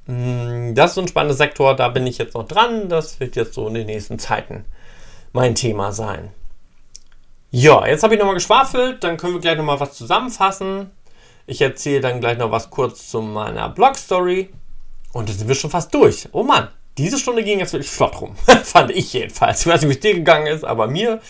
Mm, 0.07 0.75
das 0.75 0.91
ist 0.91 0.95
so 0.95 1.01
ein 1.01 1.09
spannender 1.09 1.37
Sektor, 1.37 1.75
da 1.75 1.89
bin 1.89 2.07
ich 2.07 2.19
jetzt 2.19 2.35
noch 2.35 2.47
dran. 2.47 2.89
Das 2.89 3.21
wird 3.21 3.37
jetzt 3.37 3.55
so 3.55 3.67
in 3.69 3.75
den 3.75 3.87
nächsten 3.87 4.19
Zeiten 4.19 4.65
mein 5.33 5.55
Thema 5.55 5.93
sein. 5.93 6.31
Ja, 7.51 7.87
jetzt 7.87 8.03
habe 8.03 8.15
ich 8.15 8.19
nochmal 8.19 8.35
geschwafelt, 8.35 9.05
dann 9.05 9.17
können 9.17 9.35
wir 9.35 9.41
gleich 9.41 9.57
nochmal 9.57 9.79
was 9.79 9.93
zusammenfassen. 9.95 10.91
Ich 11.47 11.61
erzähle 11.61 12.01
dann 12.01 12.21
gleich 12.21 12.39
noch 12.39 12.51
was 12.51 12.71
kurz 12.71 13.09
zu 13.09 13.21
meiner 13.21 13.69
Blog-Story. 13.69 14.51
Und 15.13 15.29
dann 15.29 15.37
sind 15.37 15.47
wir 15.47 15.55
schon 15.55 15.71
fast 15.71 15.95
durch. 15.95 16.29
Oh 16.33 16.43
Mann, 16.43 16.69
diese 16.99 17.19
Stunde 17.19 17.43
ging 17.43 17.59
jetzt 17.59 17.73
wirklich 17.73 17.91
flott 17.91 18.21
rum. 18.21 18.37
Fand 18.65 18.91
ich 18.91 19.13
jedenfalls. 19.13 19.61
Ich 19.61 19.67
weiß 19.67 19.83
nicht, 19.83 19.91
wie 19.91 19.95
es 19.95 20.01
dir 20.01 20.15
gegangen 20.15 20.47
ist, 20.47 20.65
aber 20.65 20.87
mir 20.87 21.21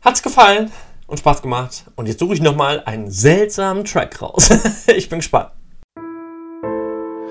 hat 0.00 0.14
es 0.14 0.22
gefallen 0.22 0.70
und 1.06 1.18
Spaß 1.18 1.42
gemacht. 1.42 1.84
Und 1.96 2.06
jetzt 2.06 2.20
suche 2.20 2.34
ich 2.34 2.40
nochmal 2.40 2.82
einen 2.84 3.10
seltsamen 3.10 3.84
Track 3.84 4.22
raus. 4.22 4.50
ich 4.86 5.08
bin 5.08 5.18
gespannt. 5.18 5.50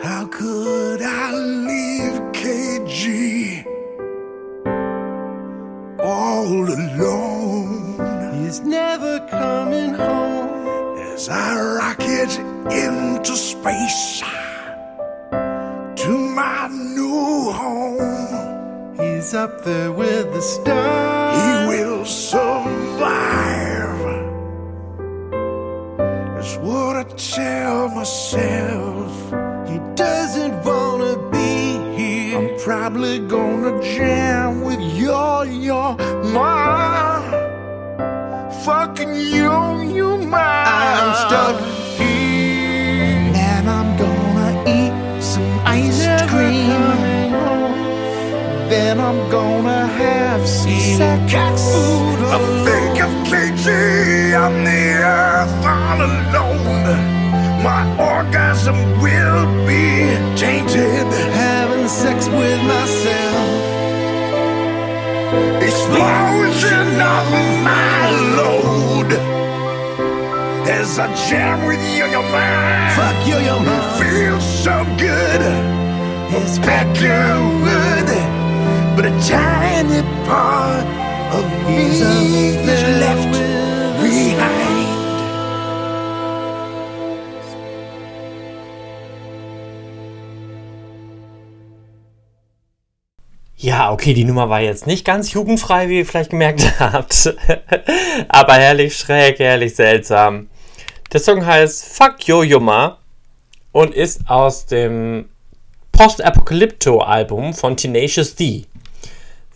How 0.03 0.29
could 0.29 1.01
I 1.01 1.31
leave 1.33 2.21
KG 2.33 3.63
all 5.99 6.67
alone 6.67 7.99
He's 8.33 8.61
never 8.61 9.19
coming 9.29 9.93
home. 9.93 10.97
as 11.13 11.29
I 11.29 11.61
rocket 11.61 12.39
into 12.71 13.35
space 13.35 14.23
to 16.01 16.17
my 16.17 16.67
new 16.67 17.51
home? 17.51 18.95
He's 18.97 19.35
up 19.35 19.63
there 19.63 19.91
with 19.91 20.33
the 20.33 20.41
stars. 20.41 21.37
He 21.37 21.67
will 21.69 22.05
survive. 22.05 22.71
That's 25.97 26.57
what 26.57 26.95
I 26.97 27.03
tell 27.03 27.89
myself. 27.89 29.11
He 29.69 29.77
doesn't 29.93 30.63
wanna 30.65 31.17
be 31.29 31.77
here. 31.95 32.39
I'm 32.39 32.59
probably 32.59 33.19
gonna 33.19 33.79
jam 33.83 34.61
with 34.61 34.81
your 34.81 35.45
your 35.45 35.95
mom. 36.33 37.21
Fucking 38.65 39.15
you, 39.15 39.53
you 39.95 40.17
mine. 40.17 40.65
I'm 40.67 41.13
stuck 41.27 41.80
cream. 46.31 46.81
Then 48.71 48.99
I'm 48.99 49.19
gonna 49.29 49.85
have 50.03 50.47
some 50.47 50.79
sack 50.97 51.57
food. 51.59 52.19
I 52.35 52.39
think 52.67 52.95
of 53.05 53.11
KG, 53.29 53.67
I'm 54.43 54.55
the 54.63 54.83
earth 55.19 55.65
all 55.75 55.99
alone. 56.09 56.97
My 57.67 57.83
orgasm 58.11 58.77
will 59.03 59.45
be 59.67 59.85
tainted. 60.43 61.07
Having 61.45 61.87
sex 61.89 62.17
with 62.39 62.61
myself. 62.73 63.49
Explosion 65.69 66.87
of 67.15 67.27
my 67.69 68.03
load. 68.37 69.11
As 70.79 70.97
I 70.97 71.07
jam 71.27 71.65
with 71.67 71.83
you, 71.95 72.05
your 72.15 72.27
mind. 72.35 72.93
Fuck 72.97 73.19
you, 73.27 73.37
your 73.49 73.59
mom. 73.67 73.99
Feels 73.99 74.45
so 74.63 74.75
good. 74.97 75.80
It's 76.33 76.59
Back 76.59 76.87
you 77.01 77.09
would. 77.59 78.07
But 78.95 79.05
a 79.05 79.11
tiny 79.19 80.01
part 80.25 80.85
of 81.35 81.43
me 81.67 81.87
is 81.91 82.83
left 83.01 83.31
behind. 83.99 84.71
Ja, 93.57 93.91
okay, 93.91 94.13
die 94.13 94.23
Nummer 94.23 94.49
war 94.49 94.61
jetzt 94.61 94.87
nicht 94.87 95.03
ganz 95.03 95.33
jugendfrei, 95.33 95.89
wie 95.89 95.97
ihr 95.99 96.05
vielleicht 96.05 96.29
gemerkt 96.29 96.63
habt. 96.79 97.35
Aber 98.29 98.53
herrlich 98.53 98.95
schräg, 98.95 99.39
herrlich 99.39 99.75
seltsam. 99.75 100.47
Der 101.11 101.19
Song 101.19 101.45
heißt 101.45 101.93
Fuck 101.93 102.25
Yo 102.25 102.41
Yuma 102.41 102.99
und 103.73 103.93
ist 103.93 104.29
aus 104.29 104.65
dem 104.65 105.27
Post-Apocalypto-Album 106.01 107.53
von 107.53 107.77
Tenacious 107.77 108.33
D 108.33 108.65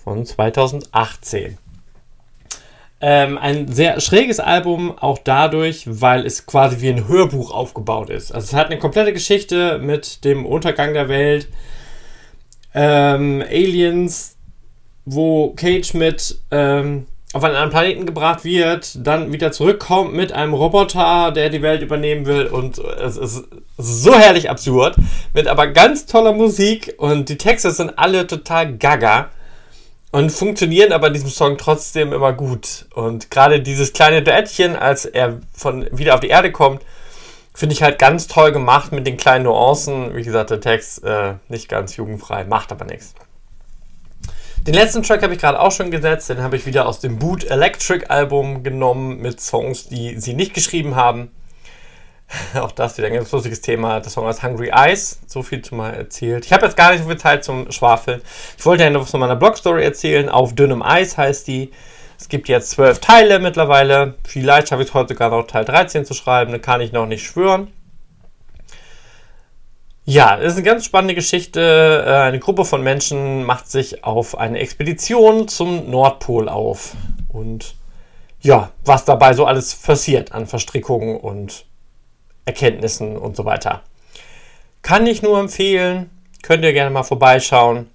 von 0.03 0.27
2018. 0.27 1.57
Ähm, 3.01 3.39
ein 3.39 3.67
sehr 3.67 3.99
schräges 3.99 4.39
Album, 4.39 4.95
auch 4.95 5.17
dadurch, 5.17 5.85
weil 5.87 6.23
es 6.23 6.45
quasi 6.45 6.81
wie 6.81 6.89
ein 6.89 7.07
Hörbuch 7.07 7.49
aufgebaut 7.49 8.11
ist. 8.11 8.31
Also 8.31 8.45
es 8.45 8.53
hat 8.53 8.67
eine 8.67 8.77
komplette 8.77 9.11
Geschichte 9.11 9.79
mit 9.79 10.23
dem 10.23 10.45
Untergang 10.45 10.93
der 10.93 11.09
Welt, 11.09 11.47
ähm, 12.75 13.41
Aliens, 13.41 14.37
wo 15.03 15.49
Cage 15.55 15.95
mit 15.95 16.41
ähm, 16.51 17.07
auf 17.33 17.43
einen 17.43 17.55
anderen 17.55 17.71
Planeten 17.71 18.05
gebracht 18.05 18.43
wird, 18.43 19.05
dann 19.05 19.33
wieder 19.33 19.51
zurückkommt 19.51 20.13
mit 20.13 20.31
einem 20.31 20.53
Roboter, 20.53 21.31
der 21.31 21.49
die 21.49 21.61
Welt 21.61 21.81
übernehmen 21.81 22.25
will 22.25 22.47
und 22.47 22.77
es 22.77 23.17
ist 23.17 23.43
so 23.77 24.15
herrlich 24.15 24.49
absurd, 24.49 24.95
mit 25.33 25.47
aber 25.47 25.67
ganz 25.67 26.05
toller 26.05 26.31
Musik 26.31 26.95
und 26.97 27.27
die 27.27 27.37
Texte 27.37 27.71
sind 27.71 27.97
alle 27.99 28.25
total 28.27 28.77
gaga 28.77 29.29
und 30.11 30.31
funktionieren 30.31 30.93
aber 30.93 31.07
in 31.07 31.13
diesem 31.13 31.29
Song 31.29 31.57
trotzdem 31.57 32.13
immer 32.13 32.31
gut 32.31 32.85
und 32.93 33.29
gerade 33.31 33.59
dieses 33.59 33.91
kleine 33.91 34.23
Duettchen, 34.23 34.77
als 34.77 35.03
er 35.05 35.41
von 35.53 35.87
wieder 35.91 36.13
auf 36.13 36.21
die 36.21 36.29
Erde 36.29 36.53
kommt, 36.53 36.81
finde 37.53 37.73
ich 37.73 37.81
halt 37.81 37.99
ganz 37.99 38.27
toll 38.27 38.51
gemacht 38.51 38.91
mit 38.91 39.07
den 39.07 39.17
kleinen 39.17 39.45
Nuancen. 39.45 40.15
Wie 40.15 40.23
gesagt, 40.23 40.49
der 40.51 40.59
Text 40.59 41.03
äh, 41.03 41.35
nicht 41.47 41.69
ganz 41.69 41.95
jugendfrei, 41.95 42.43
macht 42.43 42.71
aber 42.71 42.85
nichts. 42.85 43.15
Den 44.65 44.73
letzten 44.73 45.03
Track 45.03 45.21
habe 45.21 45.35
ich 45.35 45.39
gerade 45.39 45.59
auch 45.59 45.71
schon 45.71 45.91
gesetzt. 45.91 46.27
Den 46.27 46.41
habe 46.41 46.55
ich 46.55 46.65
wieder 46.65 46.87
aus 46.87 46.99
dem 46.99 47.19
Boot 47.19 47.43
Electric 47.43 48.07
Album 48.07 48.63
genommen 48.63 49.21
mit 49.21 49.39
Songs, 49.39 49.87
die 49.89 50.19
sie 50.19 50.33
nicht 50.33 50.55
geschrieben 50.55 50.95
haben. 50.95 51.29
Auch 52.55 52.71
das 52.71 52.97
wieder 52.97 53.05
ein 53.05 53.13
ganz 53.13 53.31
lustiges 53.31 53.61
Thema. 53.61 53.99
Der 53.99 54.09
Song 54.09 54.25
heißt 54.25 54.41
Hungry 54.41 54.69
Eyes. 54.69 55.19
So 55.27 55.43
viel 55.43 55.63
schon 55.63 55.77
mal 55.77 55.93
erzählt. 55.93 56.45
Ich 56.45 56.51
habe 56.51 56.65
jetzt 56.65 56.75
gar 56.75 56.91
nicht 56.91 57.03
so 57.03 57.07
viel 57.07 57.19
Zeit 57.19 57.43
zum 57.43 57.71
Schwafeln. 57.71 58.23
Ich 58.57 58.65
wollte 58.65 58.83
ja 58.83 58.89
noch 58.89 59.07
von 59.07 59.19
meiner 59.19 59.35
Blogstory 59.35 59.83
erzählen. 59.83 60.29
Auf 60.29 60.55
dünnem 60.55 60.81
Eis 60.81 61.15
heißt 61.15 61.47
die. 61.47 61.69
Es 62.19 62.27
gibt 62.27 62.47
jetzt 62.47 62.71
zwölf 62.71 62.97
Teile 62.97 63.37
mittlerweile. 63.37 64.15
Vielleicht 64.27 64.69
schaffe 64.69 64.81
ich 64.81 64.87
es 64.87 64.93
heute 64.95 65.13
sogar 65.13 65.29
noch 65.29 65.45
Teil 65.45 65.65
13 65.65 66.05
zu 66.05 66.15
schreiben. 66.15 66.51
Da 66.51 66.57
kann 66.57 66.81
ich 66.81 66.91
noch 66.91 67.05
nicht 67.05 67.23
schwören. 67.23 67.67
Ja, 70.07 70.37
es 70.37 70.51
ist 70.51 70.57
eine 70.57 70.65
ganz 70.65 70.85
spannende 70.85 71.15
Geschichte. 71.15 72.03
Äh, 72.05 72.11
Eine 72.11 72.37
Gruppe 72.37 72.63
von 72.63 72.83
Menschen 72.83 73.43
macht 73.43 73.71
sich 73.71 74.03
auf 74.03 74.37
eine 74.37 74.59
Expedition 74.59 75.47
zum 75.47 75.89
Nordpol 75.89 76.47
auf. 76.47 76.95
Und 77.27 77.73
ja, 78.41 78.69
was 78.83 79.03
dabei 79.03 79.33
so 79.33 79.45
alles 79.45 79.73
passiert 79.73 80.31
an 80.31 80.45
Verstrickungen 80.45 81.17
und 81.17 81.65
Erkenntnissen 82.45 83.17
und 83.17 83.35
so 83.35 83.45
weiter. 83.45 83.81
Kann 84.83 85.07
ich 85.07 85.23
nur 85.23 85.39
empfehlen. 85.39 86.11
Könnt 86.43 86.63
ihr 86.63 86.73
gerne 86.73 86.91
mal 86.91 87.01
vorbeischauen. 87.01 87.89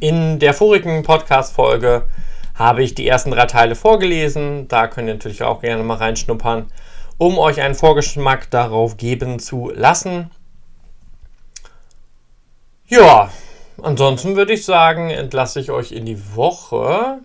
In 0.00 0.38
der 0.38 0.54
vorigen 0.54 1.02
Podcast-Folge 1.02 2.06
habe 2.54 2.82
ich 2.82 2.94
die 2.94 3.06
ersten 3.06 3.32
drei 3.32 3.44
Teile 3.44 3.74
vorgelesen. 3.74 4.66
Da 4.68 4.86
könnt 4.86 5.08
ihr 5.08 5.14
natürlich 5.14 5.42
auch 5.42 5.60
gerne 5.60 5.82
mal 5.82 5.98
reinschnuppern, 5.98 6.72
um 7.18 7.36
euch 7.36 7.60
einen 7.60 7.74
Vorgeschmack 7.74 8.50
darauf 8.50 8.96
geben 8.96 9.38
zu 9.38 9.70
lassen. 9.74 10.30
Ja, 12.88 13.30
ansonsten 13.82 14.36
würde 14.36 14.52
ich 14.52 14.64
sagen, 14.64 15.10
entlasse 15.10 15.58
ich 15.58 15.70
euch 15.70 15.90
in 15.90 16.06
die 16.06 16.36
Woche. 16.36 17.18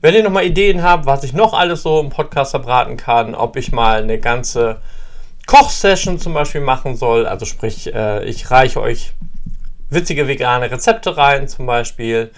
Wenn 0.00 0.14
ihr 0.14 0.22
nochmal 0.22 0.44
Ideen 0.44 0.82
habt, 0.82 1.06
was 1.06 1.24
ich 1.24 1.32
noch 1.32 1.52
alles 1.52 1.82
so 1.82 2.00
im 2.00 2.10
Podcast 2.10 2.52
verbraten 2.52 2.96
kann, 2.96 3.34
ob 3.34 3.56
ich 3.56 3.72
mal 3.72 4.02
eine 4.02 4.18
ganze 4.18 4.80
Kochsession 5.46 6.18
zum 6.18 6.34
Beispiel 6.34 6.60
machen 6.60 6.96
soll, 6.96 7.26
also 7.26 7.44
sprich, 7.44 7.92
äh, 7.92 8.24
ich 8.24 8.50
reiche 8.50 8.80
euch 8.80 9.12
witzige 9.90 10.28
vegane 10.28 10.70
Rezepte 10.70 11.16
rein 11.16 11.48
zum 11.48 11.66
Beispiel 11.66 12.30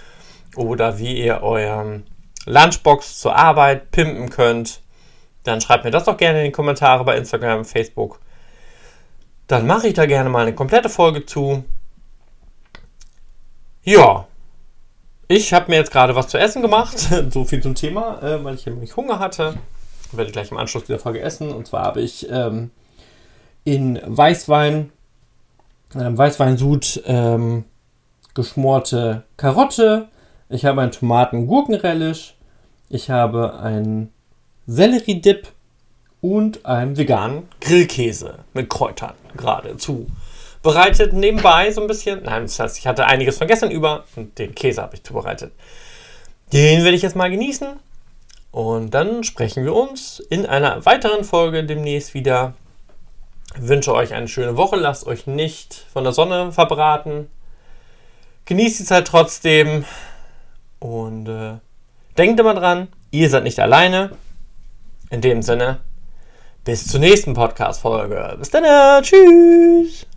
oder 0.55 0.97
wie 0.97 1.23
ihr 1.23 1.43
euren 1.43 2.07
Lunchbox 2.45 3.19
zur 3.19 3.35
Arbeit 3.35 3.91
pimpen 3.91 4.29
könnt, 4.29 4.81
dann 5.43 5.61
schreibt 5.61 5.85
mir 5.85 5.91
das 5.91 6.05
doch 6.05 6.17
gerne 6.17 6.39
in 6.39 6.45
die 6.45 6.51
Kommentare 6.51 7.03
bei 7.03 7.17
Instagram, 7.17 7.65
Facebook. 7.65 8.19
Dann 9.47 9.67
mache 9.67 9.87
ich 9.87 9.93
da 9.93 10.07
gerne 10.07 10.29
mal 10.29 10.41
eine 10.41 10.55
komplette 10.55 10.89
Folge 10.89 11.25
zu. 11.25 11.63
Ja, 13.85 14.27
ich 15.27 15.53
habe 15.53 15.69
mir 15.69 15.77
jetzt 15.77 15.91
gerade 15.91 16.15
was 16.15 16.27
zu 16.27 16.39
essen 16.39 16.63
gemacht. 16.63 16.97
so 17.29 17.45
viel 17.45 17.61
zum 17.61 17.75
Thema, 17.75 18.19
äh, 18.23 18.43
weil 18.43 18.55
ich 18.55 18.65
nämlich 18.65 18.95
Hunger 18.95 19.19
hatte. 19.19 19.59
Werde 20.11 20.27
ich 20.27 20.33
gleich 20.33 20.49
im 20.49 20.57
Anschluss 20.57 20.85
dieser 20.85 20.97
Folge 20.97 21.21
essen. 21.21 21.51
Und 21.51 21.67
zwar 21.67 21.83
habe 21.83 22.01
ich 22.01 22.27
ähm, 22.31 22.71
in 23.63 24.01
Weißwein, 24.03 24.91
in 25.93 26.01
einem 26.01 26.17
Weißweinsud 26.17 27.03
ähm, 27.05 27.65
geschmorte 28.33 29.23
Karotte. 29.37 30.07
Ich 30.49 30.65
habe 30.65 30.81
einen 30.81 30.91
Tomaten-Gurkenrelish. 30.91 32.35
Ich 32.89 33.11
habe 33.11 33.59
einen 33.59 34.11
Sellerie-Dip 34.65 35.47
und 36.21 36.65
einen 36.65 36.97
veganen 36.97 37.43
Grillkäse 37.61 38.39
mit 38.55 38.67
Kräutern 38.67 39.13
geradezu 39.37 40.07
bereitet 40.65 41.13
nebenbei 41.13 41.71
so 41.71 41.79
ein 41.79 41.87
bisschen. 41.87 42.23
Nein, 42.23 42.41
das 42.41 42.59
heißt, 42.59 42.79
ich 42.79 42.87
hatte 42.87 43.05
einiges 43.05 43.37
von 43.37 43.47
gestern 43.47 43.69
über 43.69 44.03
und 44.15 44.37
den 44.39 44.55
Käse 44.55 44.81
habe 44.81 44.95
ich 44.95 45.03
zubereitet. 45.03 45.53
Den 46.51 46.83
werde 46.83 46.97
ich 46.97 47.03
jetzt 47.03 47.15
mal 47.15 47.29
genießen. 47.29 47.67
Und 48.51 48.91
dann 48.91 49.23
sprechen 49.23 49.63
wir 49.63 49.75
uns 49.75 50.19
in 50.19 50.45
einer 50.45 50.83
weiteren 50.85 51.23
Folge 51.23 51.63
demnächst 51.63 52.15
wieder. 52.15 52.53
Ich 53.55 53.67
wünsche 53.67 53.93
euch 53.93 54.13
eine 54.13 54.27
schöne 54.27 54.57
Woche. 54.57 54.75
Lasst 54.75 55.05
euch 55.05 55.27
nicht 55.27 55.85
von 55.93 56.03
der 56.03 56.13
Sonne 56.13 56.51
verbraten. 56.51 57.29
Genießt 58.45 58.79
die 58.79 58.85
Zeit 58.85 59.07
trotzdem. 59.07 59.85
Und 60.79 61.27
äh, 61.27 61.57
denkt 62.17 62.39
immer 62.39 62.55
dran, 62.55 62.87
ihr 63.11 63.29
seid 63.29 63.43
nicht 63.43 63.59
alleine. 63.59 64.11
In 65.11 65.21
dem 65.21 65.43
Sinne, 65.43 65.79
bis 66.63 66.87
zur 66.87 66.99
nächsten 66.99 67.35
Podcast-Folge. 67.35 68.35
Bis 68.39 68.49
dann. 68.49 69.03
Tschüss. 69.03 70.07